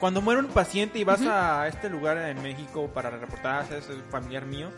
Cuando 0.00 0.22
muere 0.22 0.40
un 0.40 0.48
paciente 0.48 0.98
y 0.98 1.04
vas 1.04 1.20
a 1.20 1.68
este 1.68 1.90
lugar 1.90 2.16
en 2.16 2.42
México 2.42 2.90
para 2.92 3.10
reportar, 3.10 3.66
es 3.72 3.86
familiar 4.10 4.46
mío, 4.46 4.70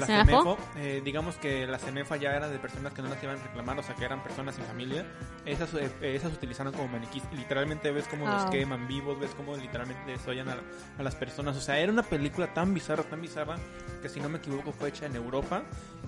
la. 0.00 0.06
CEMEFO, 0.06 0.58
eh, 0.76 1.02
digamos 1.04 1.36
que 1.36 1.66
la 1.66 1.78
CEMEFA 1.78 2.16
ya 2.16 2.34
era 2.36 2.48
de 2.48 2.58
personas 2.58 2.92
que 2.92 3.02
no 3.02 3.08
las 3.08 3.22
iban 3.22 3.38
a 3.38 3.42
reclamar, 3.42 3.78
o 3.78 3.82
sea 3.82 3.94
que 3.94 4.04
eran 4.04 4.22
personas 4.22 4.54
sin 4.54 4.64
familia, 4.64 5.06
esas, 5.44 5.72
eh, 5.74 5.90
esas 6.02 6.32
utilizaron 6.32 6.72
como 6.72 6.88
maniquís, 6.88 7.22
literalmente 7.32 7.90
ves 7.92 8.06
cómo 8.08 8.26
los 8.26 8.42
Ah. 8.44 8.50
queman 8.50 8.86
vivos, 8.88 9.18
ves 9.20 9.30
cómo 9.36 9.56
literalmente 9.56 10.10
desollan 10.10 10.48
a, 10.48 10.56
a 10.98 11.02
las 11.02 11.14
personas, 11.14 11.56
o 11.56 11.60
sea, 11.60 11.78
era 11.78 11.92
una 11.92 12.02
película 12.02 12.52
tan 12.54 12.72
bizarra, 12.74 13.02
tan 13.04 13.20
bizarra, 13.20 13.56
que 14.02 14.08
si 14.08 14.20
no 14.20 14.28
me 14.28 14.38
equivoco 14.38 14.72
fue 14.72 14.88
hecha 14.90 15.06
en 15.06 15.16
Europa 15.16 15.62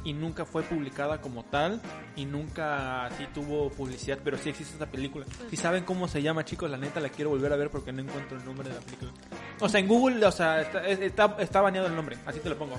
y 0.04 0.12
nunca 0.12 0.44
fue 0.44 0.62
publicada 0.62 1.20
como 1.20 1.44
tal 1.44 1.80
y 2.14 2.24
nunca 2.26 3.06
así 3.06 3.26
tuvo 3.34 3.70
publicidad, 3.70 4.18
pero 4.22 4.36
sí 4.36 4.50
existe 4.50 4.74
esta 4.74 4.86
película. 4.86 5.24
Si 5.50 5.56
saben 5.56 5.84
cómo 5.84 6.06
se 6.06 6.22
llama, 6.22 6.44
chicos, 6.44 6.70
la 6.70 6.76
neta 6.76 7.00
la 7.00 7.08
quiero 7.08 7.30
volver 7.30 7.52
a 7.52 7.56
ver 7.56 7.70
porque 7.70 7.92
no 7.92 8.02
encuentro 8.02 8.36
el 8.38 8.44
nombre 8.44 8.68
de 8.68 8.74
la 8.74 8.80
película. 8.80 9.10
O 9.60 9.68
sea, 9.68 9.80
en 9.80 9.88
Google, 9.88 10.24
o 10.26 10.30
sea, 10.32 10.60
está, 10.60 10.86
es- 10.86 11.00
está, 11.00 11.36
está 11.38 11.60
baneado 11.62 11.86
el 11.88 11.96
nombre, 11.96 12.18
así 12.26 12.40
te 12.40 12.50
lo 12.50 12.56
pongo. 12.58 12.76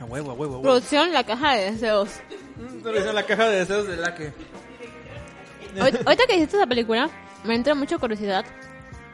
A 0.00 0.04
huevo, 0.04 0.30
a 0.30 0.34
huevo, 0.34 0.54
a 0.54 0.58
huevo. 0.58 0.62
Producción 0.62 1.12
La 1.12 1.24
Caja 1.24 1.54
de 1.54 1.72
Deseos. 1.72 2.10
Mm, 2.56 2.86
la 3.14 3.22
caja 3.24 3.48
de 3.48 3.58
deseos 3.58 3.86
de 3.86 3.96
la 3.96 4.14
que... 4.14 4.32
Ahorita 5.78 6.26
que 6.26 6.34
dijiste 6.34 6.56
esa 6.56 6.66
película, 6.66 7.10
me 7.44 7.54
entra 7.54 7.74
mucha 7.74 7.98
curiosidad 7.98 8.44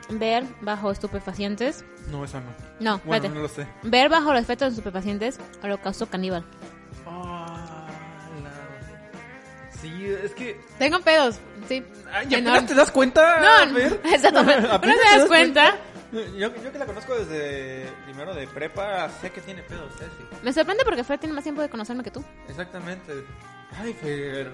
ver 0.08 0.44
bajo 0.60 0.90
estupefacientes. 0.90 1.84
No, 2.08 2.24
esa 2.24 2.40
no. 2.40 2.50
No, 2.78 3.00
Bueno, 3.04 3.28
no 3.30 3.40
lo 3.42 3.48
sé. 3.48 3.66
Ver 3.82 4.08
bajo 4.08 4.32
los 4.32 4.42
efectos 4.42 4.68
de 4.68 4.78
estupefacientes 4.78 5.38
Holocausto 5.62 6.06
Caníbal. 6.06 6.44
Ah, 7.06 7.86
Sí, 9.80 10.06
es 10.22 10.32
que... 10.34 10.60
Tengo 10.78 11.00
pedos, 11.00 11.40
sí. 11.68 11.84
Ay, 12.12 12.28
¿y 12.30 12.34
apenas 12.36 12.66
te 12.66 12.74
das 12.74 12.92
cuenta? 12.92 13.66
No, 13.66 13.74
Fer? 13.74 14.00
exactamente. 14.12 14.62
¿No 14.68 14.74
¿Apenas 14.74 14.96
te 15.00 15.18
das 15.18 15.28
cuenta? 15.28 15.74
Yo, 16.12 16.20
yo 16.36 16.72
que 16.72 16.78
la 16.78 16.84
conozco 16.84 17.14
desde 17.14 17.90
primero 18.04 18.34
de 18.34 18.46
prepa, 18.46 19.08
sé 19.08 19.30
que 19.32 19.40
tiene 19.40 19.62
pedos, 19.62 19.90
Ceci. 19.98 20.22
Me 20.42 20.52
sorprende 20.52 20.84
porque 20.84 21.04
Fer 21.04 21.18
tiene 21.18 21.34
más 21.34 21.42
tiempo 21.42 21.62
de 21.62 21.70
conocerme 21.70 22.02
que 22.02 22.10
tú. 22.10 22.22
Exactamente. 22.48 23.24
Ay, 23.80 23.94
Fer. 23.94 24.52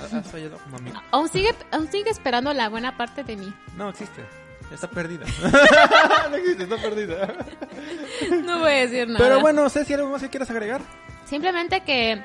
Has 0.00 0.30
fallado 0.30 0.56
como 0.58 0.76
amigo. 0.76 1.02
Aún 1.10 1.28
sigue, 1.28 1.52
aún 1.72 1.90
sigue 1.90 2.10
esperando 2.10 2.52
la 2.54 2.68
buena 2.68 2.96
parte 2.96 3.24
de 3.24 3.36
mí. 3.36 3.52
No 3.76 3.88
existe. 3.88 4.24
Está 4.72 4.88
perdida. 4.88 5.26
no 6.30 6.36
existe, 6.36 6.62
está 6.62 6.76
perdida. 6.76 7.34
No 8.44 8.60
voy 8.60 8.70
a 8.70 8.86
decir 8.86 9.08
nada. 9.08 9.18
Pero 9.18 9.40
bueno, 9.40 9.68
Ceci, 9.68 9.94
¿algo 9.94 10.10
más 10.10 10.22
que 10.22 10.28
quieras 10.28 10.48
agregar? 10.50 10.80
Simplemente 11.24 11.80
que 11.80 12.22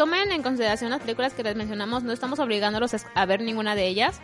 tomen 0.00 0.32
en 0.32 0.42
consideración 0.42 0.88
las 0.90 1.00
películas 1.02 1.34
que 1.34 1.42
les 1.42 1.54
mencionamos. 1.56 2.02
No 2.04 2.12
estamos 2.12 2.38
obligándolos 2.38 2.96
a 3.14 3.26
ver 3.26 3.42
ninguna 3.42 3.74
de 3.74 3.86
ellas. 3.86 4.18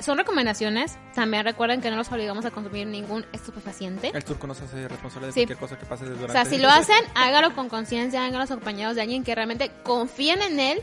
Son 0.00 0.18
recomendaciones. 0.18 0.98
También 1.14 1.44
recuerden 1.46 1.80
que 1.80 1.88
no 1.90 1.96
los 1.96 2.12
obligamos 2.12 2.44
a 2.44 2.50
consumir 2.50 2.86
ningún 2.86 3.24
estupefaciente. 3.32 4.10
El 4.12 4.22
turco 4.22 4.46
no 4.46 4.54
se 4.54 4.64
hace 4.64 4.86
responsable 4.86 5.28
de 5.28 5.32
Sí. 5.32 5.40
cualquier 5.46 5.58
cosa 5.58 5.78
que 5.78 5.86
pase 5.86 6.04
durante 6.04 6.26
O 6.26 6.28
sea, 6.28 6.44
si 6.44 6.58
lo 6.58 6.68
hacen, 6.68 6.98
hágalo 7.14 7.54
con 7.54 7.70
conciencia, 7.70 8.22
háganlos 8.26 8.50
acompañados 8.50 8.96
de 8.96 9.00
alguien 9.02 9.24
que 9.24 9.34
realmente 9.34 9.70
confíen 9.82 10.42
en 10.42 10.60
él. 10.60 10.82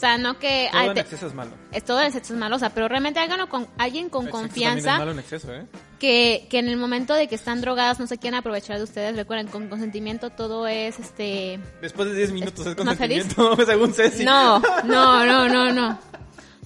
O 0.00 0.02
sea, 0.02 0.16
no 0.16 0.38
que... 0.38 0.68
Todo 0.72 0.80
ay, 0.80 0.88
en 0.88 0.94
te- 0.94 1.00
exceso 1.00 1.26
es 1.26 1.34
malo. 1.34 1.50
es 1.72 1.84
todo 1.84 2.00
el 2.00 2.10
sexo 2.10 2.32
es 2.32 2.38
malo, 2.38 2.56
o 2.56 2.58
sea, 2.58 2.70
pero 2.70 2.88
realmente 2.88 3.20
háganlo 3.20 3.50
con 3.50 3.68
alguien 3.76 4.08
con 4.08 4.24
El 4.24 4.30
también 4.32 4.46
es 4.46 4.52
confianza 4.52 4.98
malo 4.98 5.10
en 5.10 5.18
exceso, 5.18 5.52
¿eh? 5.52 5.66
que, 5.98 6.46
que 6.48 6.58
en 6.58 6.68
el 6.68 6.78
momento 6.78 7.12
de 7.12 7.28
que 7.28 7.34
están 7.34 7.60
drogadas 7.60 8.00
no 8.00 8.06
se 8.06 8.16
quieran 8.16 8.38
aprovechar 8.40 8.78
de 8.78 8.84
ustedes. 8.84 9.14
Recuerden, 9.14 9.48
con 9.48 9.68
consentimiento 9.68 10.30
todo 10.30 10.66
es 10.66 10.98
este... 10.98 11.60
Después 11.82 12.08
de 12.08 12.14
10 12.14 12.32
minutos 12.32 12.66
es 12.66 12.82
¿Más 12.82 12.96
feliz? 12.96 13.24
consentimiento, 13.34 13.66
según 13.70 13.92
Ceci. 13.92 14.24
No, 14.24 14.58
no, 14.84 15.26
no, 15.26 15.48
no, 15.50 15.70
no. 15.70 15.98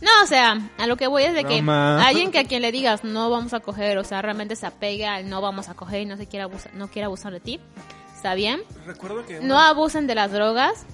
No, 0.00 0.10
o 0.22 0.26
sea, 0.28 0.56
a 0.78 0.86
lo 0.86 0.96
que 0.96 1.08
voy 1.08 1.24
es 1.24 1.34
de 1.34 1.42
que 1.44 1.56
Broma. 1.56 2.06
alguien 2.06 2.30
que 2.30 2.38
a 2.38 2.44
quien 2.44 2.62
le 2.62 2.70
digas 2.70 3.02
no 3.02 3.30
vamos 3.30 3.52
a 3.52 3.58
coger, 3.60 3.98
o 3.98 4.04
sea, 4.04 4.22
realmente 4.22 4.54
se 4.54 4.66
apegue 4.66 5.06
al 5.06 5.28
no 5.28 5.40
vamos 5.40 5.68
a 5.68 5.74
coger 5.74 6.02
y 6.02 6.06
no 6.06 6.16
se 6.16 6.26
quiera 6.28 6.44
abusar, 6.44 6.72
no 6.74 6.86
quiere 6.88 7.06
abusar 7.06 7.32
de 7.32 7.40
ti, 7.40 7.58
está 8.14 8.34
bien. 8.34 8.60
Recuerdo 8.86 9.24
que... 9.26 9.40
No 9.40 9.58
abusen 9.58 10.06
de 10.06 10.14
las 10.14 10.30
drogas, 10.30 10.84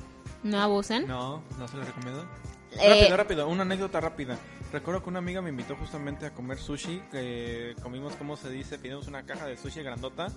no 0.43 0.61
abusen. 0.61 1.07
No, 1.07 1.43
no 1.59 1.69
se 1.69 1.77
lo 1.77 1.85
recomiendo. 1.85 2.27
Eh, 2.73 2.89
Rápido, 2.89 3.17
rápido, 3.17 3.49
una 3.49 3.63
anécdota 3.63 4.01
rápida. 4.01 4.39
Recuerdo 4.73 5.03
que 5.03 5.09
una 5.11 5.19
amiga 5.19 5.43
me 5.43 5.51
invitó 5.51 5.75
justamente 5.77 6.27
a 6.27 6.31
comer 6.33 6.59
sushi, 6.59 7.03
que 7.11 7.75
comimos, 7.83 8.15
¿cómo 8.17 8.37
se 8.37 8.49
dice? 8.51 8.79
Pedimos 8.79 9.09
una 9.09 9.25
caja 9.25 9.47
de 9.47 9.57
sushi 9.57 9.83
grandota. 9.83 10.29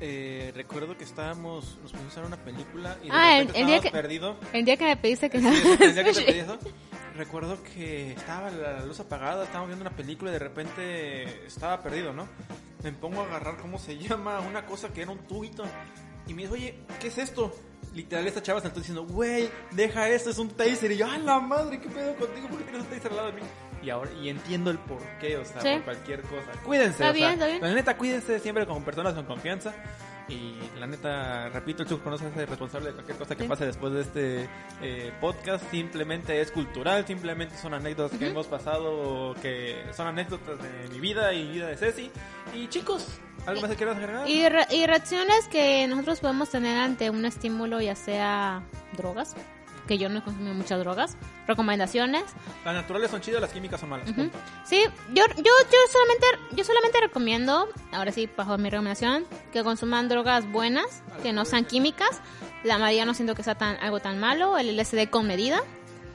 Eh, 0.00 0.52
recuerdo 0.54 0.96
que 0.96 1.02
estábamos, 1.02 1.76
nos 1.82 1.90
pusimos 1.90 2.16
a 2.16 2.20
ver 2.20 2.26
una 2.28 2.36
película 2.44 2.96
y 3.02 3.06
de 3.06 3.10
Ah, 3.12 3.38
el- 3.40 3.50
el 3.56 3.66
día 3.66 3.80
que- 3.80 3.90
perdidos. 3.90 4.36
El 4.52 4.64
día 4.64 4.76
que 4.76 4.84
me 4.84 4.96
pediste 4.96 5.28
que 5.28 5.40
Sí, 5.40 5.46
el 5.80 5.94
día 5.94 6.04
que 6.04 6.12
te 6.12 6.22
pedí 6.22 6.38
eso, 6.38 6.56
recuerdo 7.16 7.60
que 7.64 8.12
estaba 8.12 8.48
la 8.50 8.84
luz 8.84 9.00
apagada, 9.00 9.42
estábamos 9.42 9.68
viendo 9.70 9.84
una 9.84 9.96
película 9.96 10.30
y 10.30 10.34
de 10.34 10.38
repente 10.38 11.46
estaba 11.46 11.82
perdido, 11.82 12.12
¿no? 12.12 12.28
Me 12.84 12.92
pongo 12.92 13.22
a 13.22 13.24
agarrar, 13.24 13.56
¿cómo 13.56 13.80
se 13.80 13.98
llama? 14.16 14.38
Una 14.38 14.64
cosa 14.66 14.92
que 14.92 15.02
era 15.02 15.10
un 15.10 15.18
tubito. 15.26 15.64
Y 16.28 16.34
me 16.34 16.42
dice, 16.42 16.54
oye, 16.54 16.78
¿qué 17.00 17.08
es 17.08 17.18
esto? 17.18 17.52
Literal, 17.94 18.26
esta 18.26 18.42
chava 18.42 18.60
se 18.60 18.68
está 18.68 18.78
diciendo, 18.78 19.04
güey, 19.06 19.50
deja 19.72 20.08
esto, 20.08 20.30
es 20.30 20.38
un 20.38 20.48
taser. 20.50 20.92
Y 20.92 20.96
yo, 20.98 21.06
¡ah, 21.10 21.18
la 21.18 21.40
madre! 21.40 21.80
¿Qué 21.80 21.88
pedo 21.88 22.14
contigo? 22.16 22.48
¿Por 22.48 22.58
qué 22.58 22.64
tienes 22.64 22.82
un 22.82 22.88
taser 22.88 23.10
al 23.10 23.16
lado 23.16 23.28
de 23.32 23.40
mí? 23.40 23.42
Y 23.82 23.90
ahora, 23.90 24.10
y 24.12 24.28
entiendo 24.28 24.70
el 24.70 24.78
porqué, 24.78 25.36
o 25.36 25.44
sea, 25.44 25.60
Sí. 25.60 25.68
por 25.76 25.84
cualquier 25.84 26.22
cosa. 26.22 26.50
Cuídense, 26.64 26.90
Está 26.92 27.04
o 27.04 27.06
sea, 27.06 27.12
bien, 27.12 27.32
está 27.32 27.46
bien. 27.46 27.60
la 27.62 27.74
neta, 27.74 27.96
cuídense 27.96 28.38
siempre 28.40 28.66
con 28.66 28.82
personas 28.82 29.14
con 29.14 29.24
confianza. 29.24 29.72
Y 30.28 30.54
la 30.78 30.86
neta, 30.86 31.48
repito, 31.48 31.82
el 31.82 31.88
Chuck 31.88 32.04
no 32.04 32.18
se 32.18 32.26
hace 32.26 32.44
responsable 32.44 32.88
de 32.88 32.92
cualquier 32.92 33.16
cosa 33.16 33.34
que 33.34 33.44
Sí. 33.44 33.48
pase 33.48 33.64
después 33.66 33.92
de 33.94 34.00
este 34.02 34.48
eh, 34.82 35.12
podcast. 35.20 35.64
Simplemente 35.70 36.38
es 36.40 36.50
cultural, 36.52 37.06
simplemente 37.06 37.56
son 37.56 37.72
anécdotas 37.72 38.18
que 38.18 38.28
hemos 38.28 38.46
pasado, 38.46 39.34
que 39.40 39.82
son 39.96 40.06
anécdotas 40.06 40.58
de 40.60 40.88
mi 40.92 41.00
vida 41.00 41.32
y 41.32 41.50
vida 41.50 41.66
de 41.68 41.76
Ceci. 41.78 42.10
Y 42.54 42.68
chicos, 42.68 43.06
¿algo 43.46 43.62
más 43.62 43.70
que 43.70 43.76
quieras 43.76 43.96
agregar? 43.96 44.28
Y, 44.28 44.46
re- 44.48 44.66
y 44.70 44.84
reacciones 44.86 45.48
que 45.50 45.86
nosotros 45.88 46.20
podemos 46.20 46.50
tener 46.50 46.78
ante 46.78 47.08
un 47.08 47.24
estímulo, 47.24 47.80
ya 47.80 47.94
sea 47.94 48.62
drogas, 48.98 49.34
que 49.88 49.98
yo 49.98 50.08
no 50.08 50.20
he 50.20 50.22
consumido 50.22 50.54
muchas 50.54 50.78
drogas, 50.78 51.16
recomendaciones. 51.48 52.22
Las 52.64 52.74
naturales 52.74 53.10
son 53.10 53.20
chidas, 53.20 53.40
las 53.40 53.50
químicas 53.50 53.80
son 53.80 53.88
malas. 53.88 54.12
punto. 54.12 54.38
Sí, 54.64 54.84
yo, 55.12 55.24
yo, 55.36 55.42
yo 55.42 55.78
solamente, 55.90 56.26
yo 56.52 56.62
solamente 56.64 57.00
recomiendo, 57.00 57.68
ahora 57.90 58.12
sí, 58.12 58.30
bajo 58.36 58.56
mi 58.58 58.70
recomendación, 58.70 59.26
que 59.52 59.64
consuman 59.64 60.08
drogas 60.08 60.48
buenas, 60.52 61.02
que 61.22 61.32
no 61.32 61.44
sean 61.44 61.64
químicas. 61.64 62.20
La 62.62 62.78
María 62.78 63.04
no 63.04 63.14
siento 63.14 63.34
que 63.34 63.42
sea 63.42 63.56
tan, 63.56 63.76
algo 63.80 63.98
tan 63.98 64.20
malo, 64.20 64.58
el 64.58 64.76
LSD 64.76 65.08
con 65.10 65.26
medida. 65.26 65.62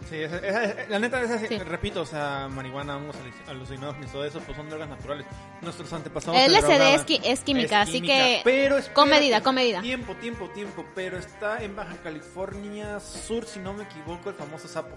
Sí, 0.10 0.18
esa- 0.18 0.38
esa- 0.38 0.64
esa- 0.66 0.89
la 0.89 0.99
neta 0.99 1.22
es 1.22 1.32
así, 1.32 1.47
Sí. 1.47 1.58
repito, 1.60 2.01
o 2.01 2.06
sea, 2.06 2.47
marihuana, 2.49 2.97
hongos 2.97 3.16
aluc- 3.16 3.49
alucinados 3.49 3.95
y 4.01 4.06
todo 4.12 4.26
eso, 4.26 4.39
pues 4.41 4.56
son 4.58 4.70
drogas 4.70 4.89
naturales. 4.89 5.26
Nuestros 5.62 5.91
antepasados. 5.93 6.39
El 6.39 6.54
LSD 6.54 6.93
es 6.95 7.06
qui- 7.06 7.22
es 7.24 7.39
química, 7.39 7.82
así 7.82 7.93
química, 7.93 8.14
que 8.14 8.41
pero 8.43 8.76
con 8.76 8.82
espérate, 8.84 9.10
medida, 9.10 9.41
con 9.41 9.56
medida. 9.56 9.82
Tiempo, 9.82 10.16
tiempo, 10.16 10.49
tiempo, 10.49 10.86
pero 10.93 11.18
está 11.18 11.64
en 11.64 11.76
Baja 11.76 11.95
California 12.04 12.99
Sur, 12.99 13.45
si 13.45 13.60
no 13.60 13.74
me 13.74 13.84
equivoco, 13.84 14.30
el 14.30 14.36
famoso 14.36 14.68
sapo. 14.68 14.95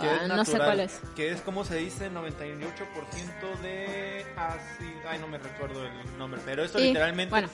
Que 0.00 0.06
Ah, 0.08 0.18
es 0.22 0.28
no 0.28 0.44
sé 0.44 0.56
cuál 0.58 0.80
es. 0.80 1.00
Que 1.16 1.30
es 1.32 1.40
como 1.40 1.64
se 1.64 1.76
dice, 1.76 2.10
98% 2.10 3.60
de 3.62 4.24
ácido. 4.36 5.00
Ay, 5.08 5.18
no 5.18 5.26
me 5.28 5.38
recuerdo 5.38 5.84
el 5.84 6.18
nombre, 6.18 6.40
pero 6.44 6.64
eso 6.64 6.78
Sí, 6.78 6.84
literalmente. 6.88 7.30
bueno. 7.30 7.48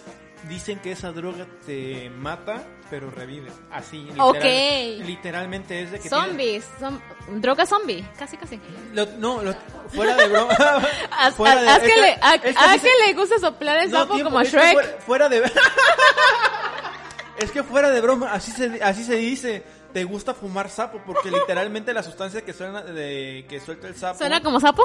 Dicen 0.49 0.78
que 0.80 0.93
esa 0.93 1.12
droga 1.12 1.47
te 1.64 2.11
mata, 2.11 2.62
pero 2.91 3.11
revive. 3.11 3.51
Así, 3.72 4.03
literal- 4.05 4.28
Ok. 4.28 5.07
literalmente 5.07 5.82
es 5.82 5.91
de 5.93 5.99
que. 5.99 6.09
Zombies, 6.11 6.64
son, 6.78 7.01
droga 7.41 7.64
zombie, 7.64 8.07
casi 8.18 8.37
casi. 8.37 8.61
lo- 8.93 9.07
no, 9.18 9.43
lo- 9.43 9.55
fuera 9.89 10.14
de 10.14 10.28
broma. 10.28 10.55
Fuera 11.37 11.78
de- 11.78 11.80
que, 11.80 11.95
es 11.95 12.01
le, 12.01 12.12
a, 12.20 12.32
a 12.32 12.39
que 12.78 12.91
le 13.07 13.14
gusta 13.14 13.39
soplar 13.39 13.78
el 13.78 13.91
no, 13.91 14.01
sapo 14.01 14.14
tiempo, 14.14 14.30
como 14.30 14.41
a 14.41 14.45
Shrek. 14.45 14.72
fuera, 14.74 14.89
fuera 15.07 15.28
de 15.30 15.51
Es 17.39 17.51
que 17.51 17.62
fuera 17.62 17.91
de 17.91 18.01
broma, 18.01 18.32
así 18.32 18.51
se, 18.53 18.82
así 18.82 19.05
se 19.05 19.14
dice. 19.16 19.62
Te 19.97 20.05
gusta 20.05 20.34
fumar 20.34 20.68
sapo 20.68 21.01
porque 21.07 21.30
literalmente 21.30 21.94
la 21.94 22.03
sustancia 22.03 22.44
que 22.44 22.53
suena 22.53 22.82
de 22.82 23.47
que 23.49 23.61
suelta 23.61 23.88
el 23.88 23.97
sapo. 23.97 24.18
¿Suena 24.18 24.42
como 24.42 24.61
sapo? 24.61 24.84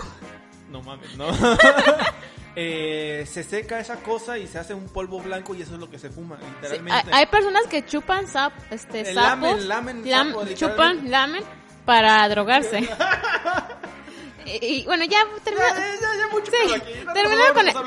No 0.69 0.81
mames, 0.81 1.17
no. 1.17 1.27
Eh, 2.55 3.25
se 3.29 3.43
seca 3.43 3.79
esa 3.79 3.97
cosa 3.97 4.37
y 4.37 4.45
se 4.47 4.59
hace 4.59 4.73
un 4.73 4.87
polvo 4.87 5.19
blanco 5.21 5.53
y 5.55 5.61
eso 5.61 5.73
es 5.75 5.79
lo 5.81 5.89
que 5.89 5.97
se 5.99 6.09
fuma, 6.09 6.37
Sí, 6.37 6.45
literalmente. 6.55 7.09
hay, 7.13 7.19
hay 7.19 7.25
personas 7.27 7.63
que 7.67 7.85
chupan 7.85 8.27
sap, 8.27 8.51
este, 8.69 9.01
Eh, 9.01 9.13
sapos, 9.13 9.63
lamen, 9.63 9.67
lamen 9.69 10.05
lam- 10.05 10.33
sapo, 10.33 10.45
chupan, 10.53 11.11
lamen 11.11 11.43
para 11.85 12.27
drogarse. 12.29 12.79
y, 14.45 14.65
y, 14.65 14.85
bueno, 14.85 15.05
ya 15.05 15.25
termina, 15.43 15.67
Ya, 15.69 15.75
ya, 15.75 15.91
ya, 15.95 16.29
sí. 16.77 17.05
No, 17.05 17.53
con, 17.53 17.67
el, 17.67 17.73
con 17.73 17.85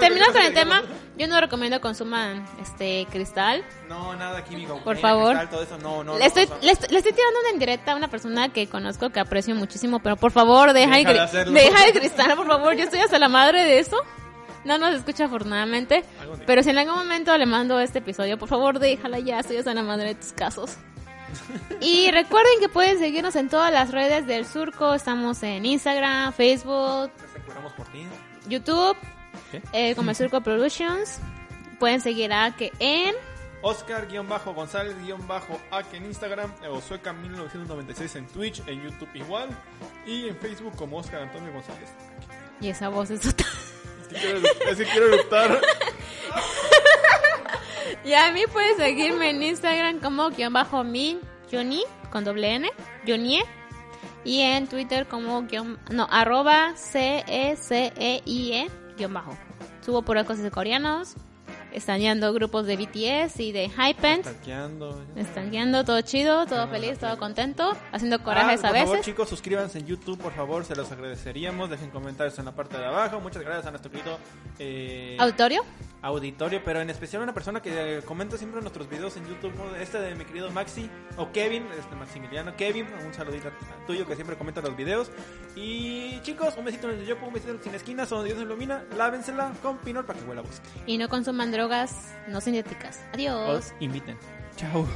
tema. 0.54 0.82
Yo 1.16 1.28
no 1.28 1.40
recomiendo 1.40 1.80
consuman 1.80 2.44
este 2.60 3.06
cristal. 3.10 3.64
No, 3.88 4.14
nada 4.16 4.42
químico. 4.42 4.80
Por 4.82 4.96
favor. 4.96 5.36
cristal, 5.36 5.48
todo 5.48 5.62
eso, 5.62 5.78
no, 5.78 6.02
no, 6.02 6.18
le, 6.18 6.26
estoy, 6.26 6.48
le, 6.60 6.72
estoy, 6.72 6.88
le 6.90 6.98
estoy 6.98 7.12
tirando 7.12 7.40
una 7.40 7.50
indirecta 7.50 7.92
a 7.92 7.96
una 7.96 8.08
persona 8.08 8.48
que 8.48 8.66
conozco 8.66 9.10
que 9.10 9.20
aprecio 9.20 9.54
muchísimo, 9.54 10.00
pero 10.00 10.16
por 10.16 10.32
favor, 10.32 10.72
deja, 10.72 10.96
Deja 10.96 11.22
el, 11.40 11.54
de 11.54 11.60
deja 11.60 11.86
el 11.86 11.92
cristal, 11.92 12.34
por 12.36 12.46
favor. 12.48 12.74
Yo 12.74 12.84
estoy 12.84 13.00
hasta 13.00 13.18
la 13.18 13.28
madre 13.28 13.64
de 13.64 13.78
eso. 13.78 13.96
No 14.64 14.78
nos 14.78 14.94
escucha 14.94 15.26
afortunadamente. 15.26 16.04
Pero 16.46 16.62
si 16.62 16.70
en 16.70 16.78
algún 16.78 16.96
momento 16.96 17.36
le 17.36 17.46
mando 17.46 17.78
este 17.78 17.98
episodio, 17.98 18.38
por 18.38 18.48
favor, 18.48 18.78
déjala 18.78 19.18
ya. 19.20 19.40
Estoy 19.40 19.58
hasta 19.58 19.74
la 19.74 19.82
madre 19.82 20.08
de 20.08 20.14
tus 20.16 20.32
casos. 20.32 20.76
Y 21.80 22.10
recuerden 22.10 22.60
que 22.60 22.68
pueden 22.68 22.98
seguirnos 22.98 23.36
en 23.36 23.48
todas 23.48 23.72
las 23.72 23.90
redes 23.90 24.26
del 24.26 24.46
surco. 24.46 24.94
Estamos 24.94 25.42
en 25.42 25.66
Instagram, 25.66 26.32
Facebook, 26.32 27.10
por 27.76 27.86
ti. 27.88 28.06
YouTube, 28.48 28.96
¿Qué? 29.50 29.62
eh, 29.72 29.94
como 29.94 30.10
el 30.10 30.16
Surco 30.16 30.40
Productions. 30.40 31.18
Pueden 31.78 32.00
seguir 32.00 32.32
a 32.32 32.54
que 32.56 32.72
en 32.78 33.14
Oscar-González-Ak 33.62 35.94
en 35.94 36.04
Instagram, 36.04 36.52
eh, 36.62 36.68
o 36.68 36.80
Sueca1996 36.80 38.16
en 38.16 38.26
Twitch, 38.26 38.62
en 38.66 38.82
YouTube 38.82 39.08
igual, 39.14 39.48
y 40.06 40.28
en 40.28 40.36
Facebook 40.36 40.76
como 40.76 40.98
Oscar 40.98 41.22
Antonio 41.22 41.52
González. 41.52 41.90
y 42.60 42.68
esa 42.68 42.88
voz 42.88 43.10
es 43.10 43.20
total. 43.22 43.46
Es 44.02 44.08
que 44.08 44.14
quiero, 44.16 44.38
es 44.70 44.76
que 44.78 44.84
quiero 44.84 45.06
eructar. 45.14 45.60
Y 48.04 48.12
a 48.12 48.32
mí 48.32 48.42
puedes 48.52 48.76
seguirme 48.76 49.30
en 49.30 49.42
Instagram 49.42 50.00
como 50.00 50.30
guion 50.30 50.52
bajo 50.52 50.84
mi 50.84 51.18
Johnny 51.50 51.82
con 52.10 52.24
doble 52.24 52.54
N, 52.54 52.70
Johnny. 53.06 53.42
Y 54.24 54.40
en 54.40 54.66
Twitter 54.66 55.06
como 55.06 55.42
guion, 55.42 55.78
no, 55.90 56.06
arroba 56.10 56.74
C 56.76 57.24
E 57.26 57.56
C 57.56 57.92
E 57.96 58.22
I 58.26 58.52
E 58.52 58.70
guion 58.96 59.14
bajo. 59.14 59.36
Subo 59.80 60.02
por 60.02 60.16
cosas 60.24 60.42
de 60.42 60.50
coreanos. 60.50 61.14
Estaneando 61.74 62.32
grupos 62.32 62.66
de 62.66 62.76
BTS 62.76 63.40
y 63.40 63.52
de 63.52 63.68
Hypent, 63.68 64.26
estaneando 65.16 65.84
todo 65.84 66.00
chido, 66.02 66.46
todo 66.46 66.68
feliz, 66.68 66.98
todo 66.98 67.18
contento, 67.18 67.76
haciendo 67.92 68.22
corajes 68.22 68.62
Ah, 68.64 68.68
a 68.68 68.70
por 68.70 68.78
favor, 68.78 68.96
veces. 68.96 69.06
chicos, 69.06 69.28
suscríbanse 69.28 69.78
en 69.80 69.86
YouTube, 69.86 70.18
por 70.18 70.32
favor, 70.32 70.64
se 70.64 70.74
los 70.76 70.90
agradeceríamos. 70.90 71.68
Dejen 71.70 71.90
comentarios 71.90 72.38
en 72.38 72.44
la 72.46 72.52
parte 72.52 72.78
de 72.78 72.84
abajo. 72.86 73.20
Muchas 73.20 73.42
gracias 73.42 73.66
a 73.66 73.70
nuestro 73.70 73.90
querido 73.90 74.18
eh, 74.58 75.16
Auditorio, 75.18 75.62
auditorio, 76.02 76.62
pero 76.64 76.80
en 76.80 76.90
especial 76.90 77.22
a 77.22 77.24
una 77.24 77.34
persona 77.34 77.60
que 77.60 77.98
eh, 77.98 78.02
comenta 78.02 78.36
siempre 78.36 78.60
nuestros 78.60 78.88
videos 78.88 79.16
en 79.16 79.26
YouTube, 79.26 79.52
este 79.80 79.98
de 79.98 80.14
mi 80.14 80.24
querido 80.24 80.50
Maxi, 80.50 80.88
o 81.16 81.30
Kevin, 81.32 81.66
este 81.78 81.94
Maximiliano, 81.96 82.54
Kevin, 82.56 82.86
un 83.06 83.12
saludito 83.14 83.48
tuyo 83.86 84.06
que 84.06 84.14
siempre 84.14 84.36
comenta 84.36 84.60
los 84.60 84.76
videos. 84.76 85.10
Y 85.56 86.20
chicos, 86.22 86.54
un 86.56 86.64
besito 86.64 86.90
en 86.90 87.00
el 87.00 87.06
yopo, 87.06 87.26
un 87.26 87.32
besito 87.34 87.56
sin 87.62 87.74
esquinas, 87.74 88.08
donde 88.10 88.32
Dios 88.32 88.40
ilumina, 88.42 88.84
lávensela 88.96 89.52
con 89.62 89.78
pinol 89.78 90.04
para 90.04 90.18
que 90.18 90.24
huela 90.24 90.40
a 90.40 90.44
bosque. 90.44 90.68
y 90.86 90.98
no 90.98 91.08
consuman 91.08 91.50
drogas 91.64 92.14
no 92.28 92.40
sintéticas. 92.40 93.00
Adiós. 93.12 93.72
Os 93.72 93.74
inviten. 93.80 94.16
Chao. 94.56 94.86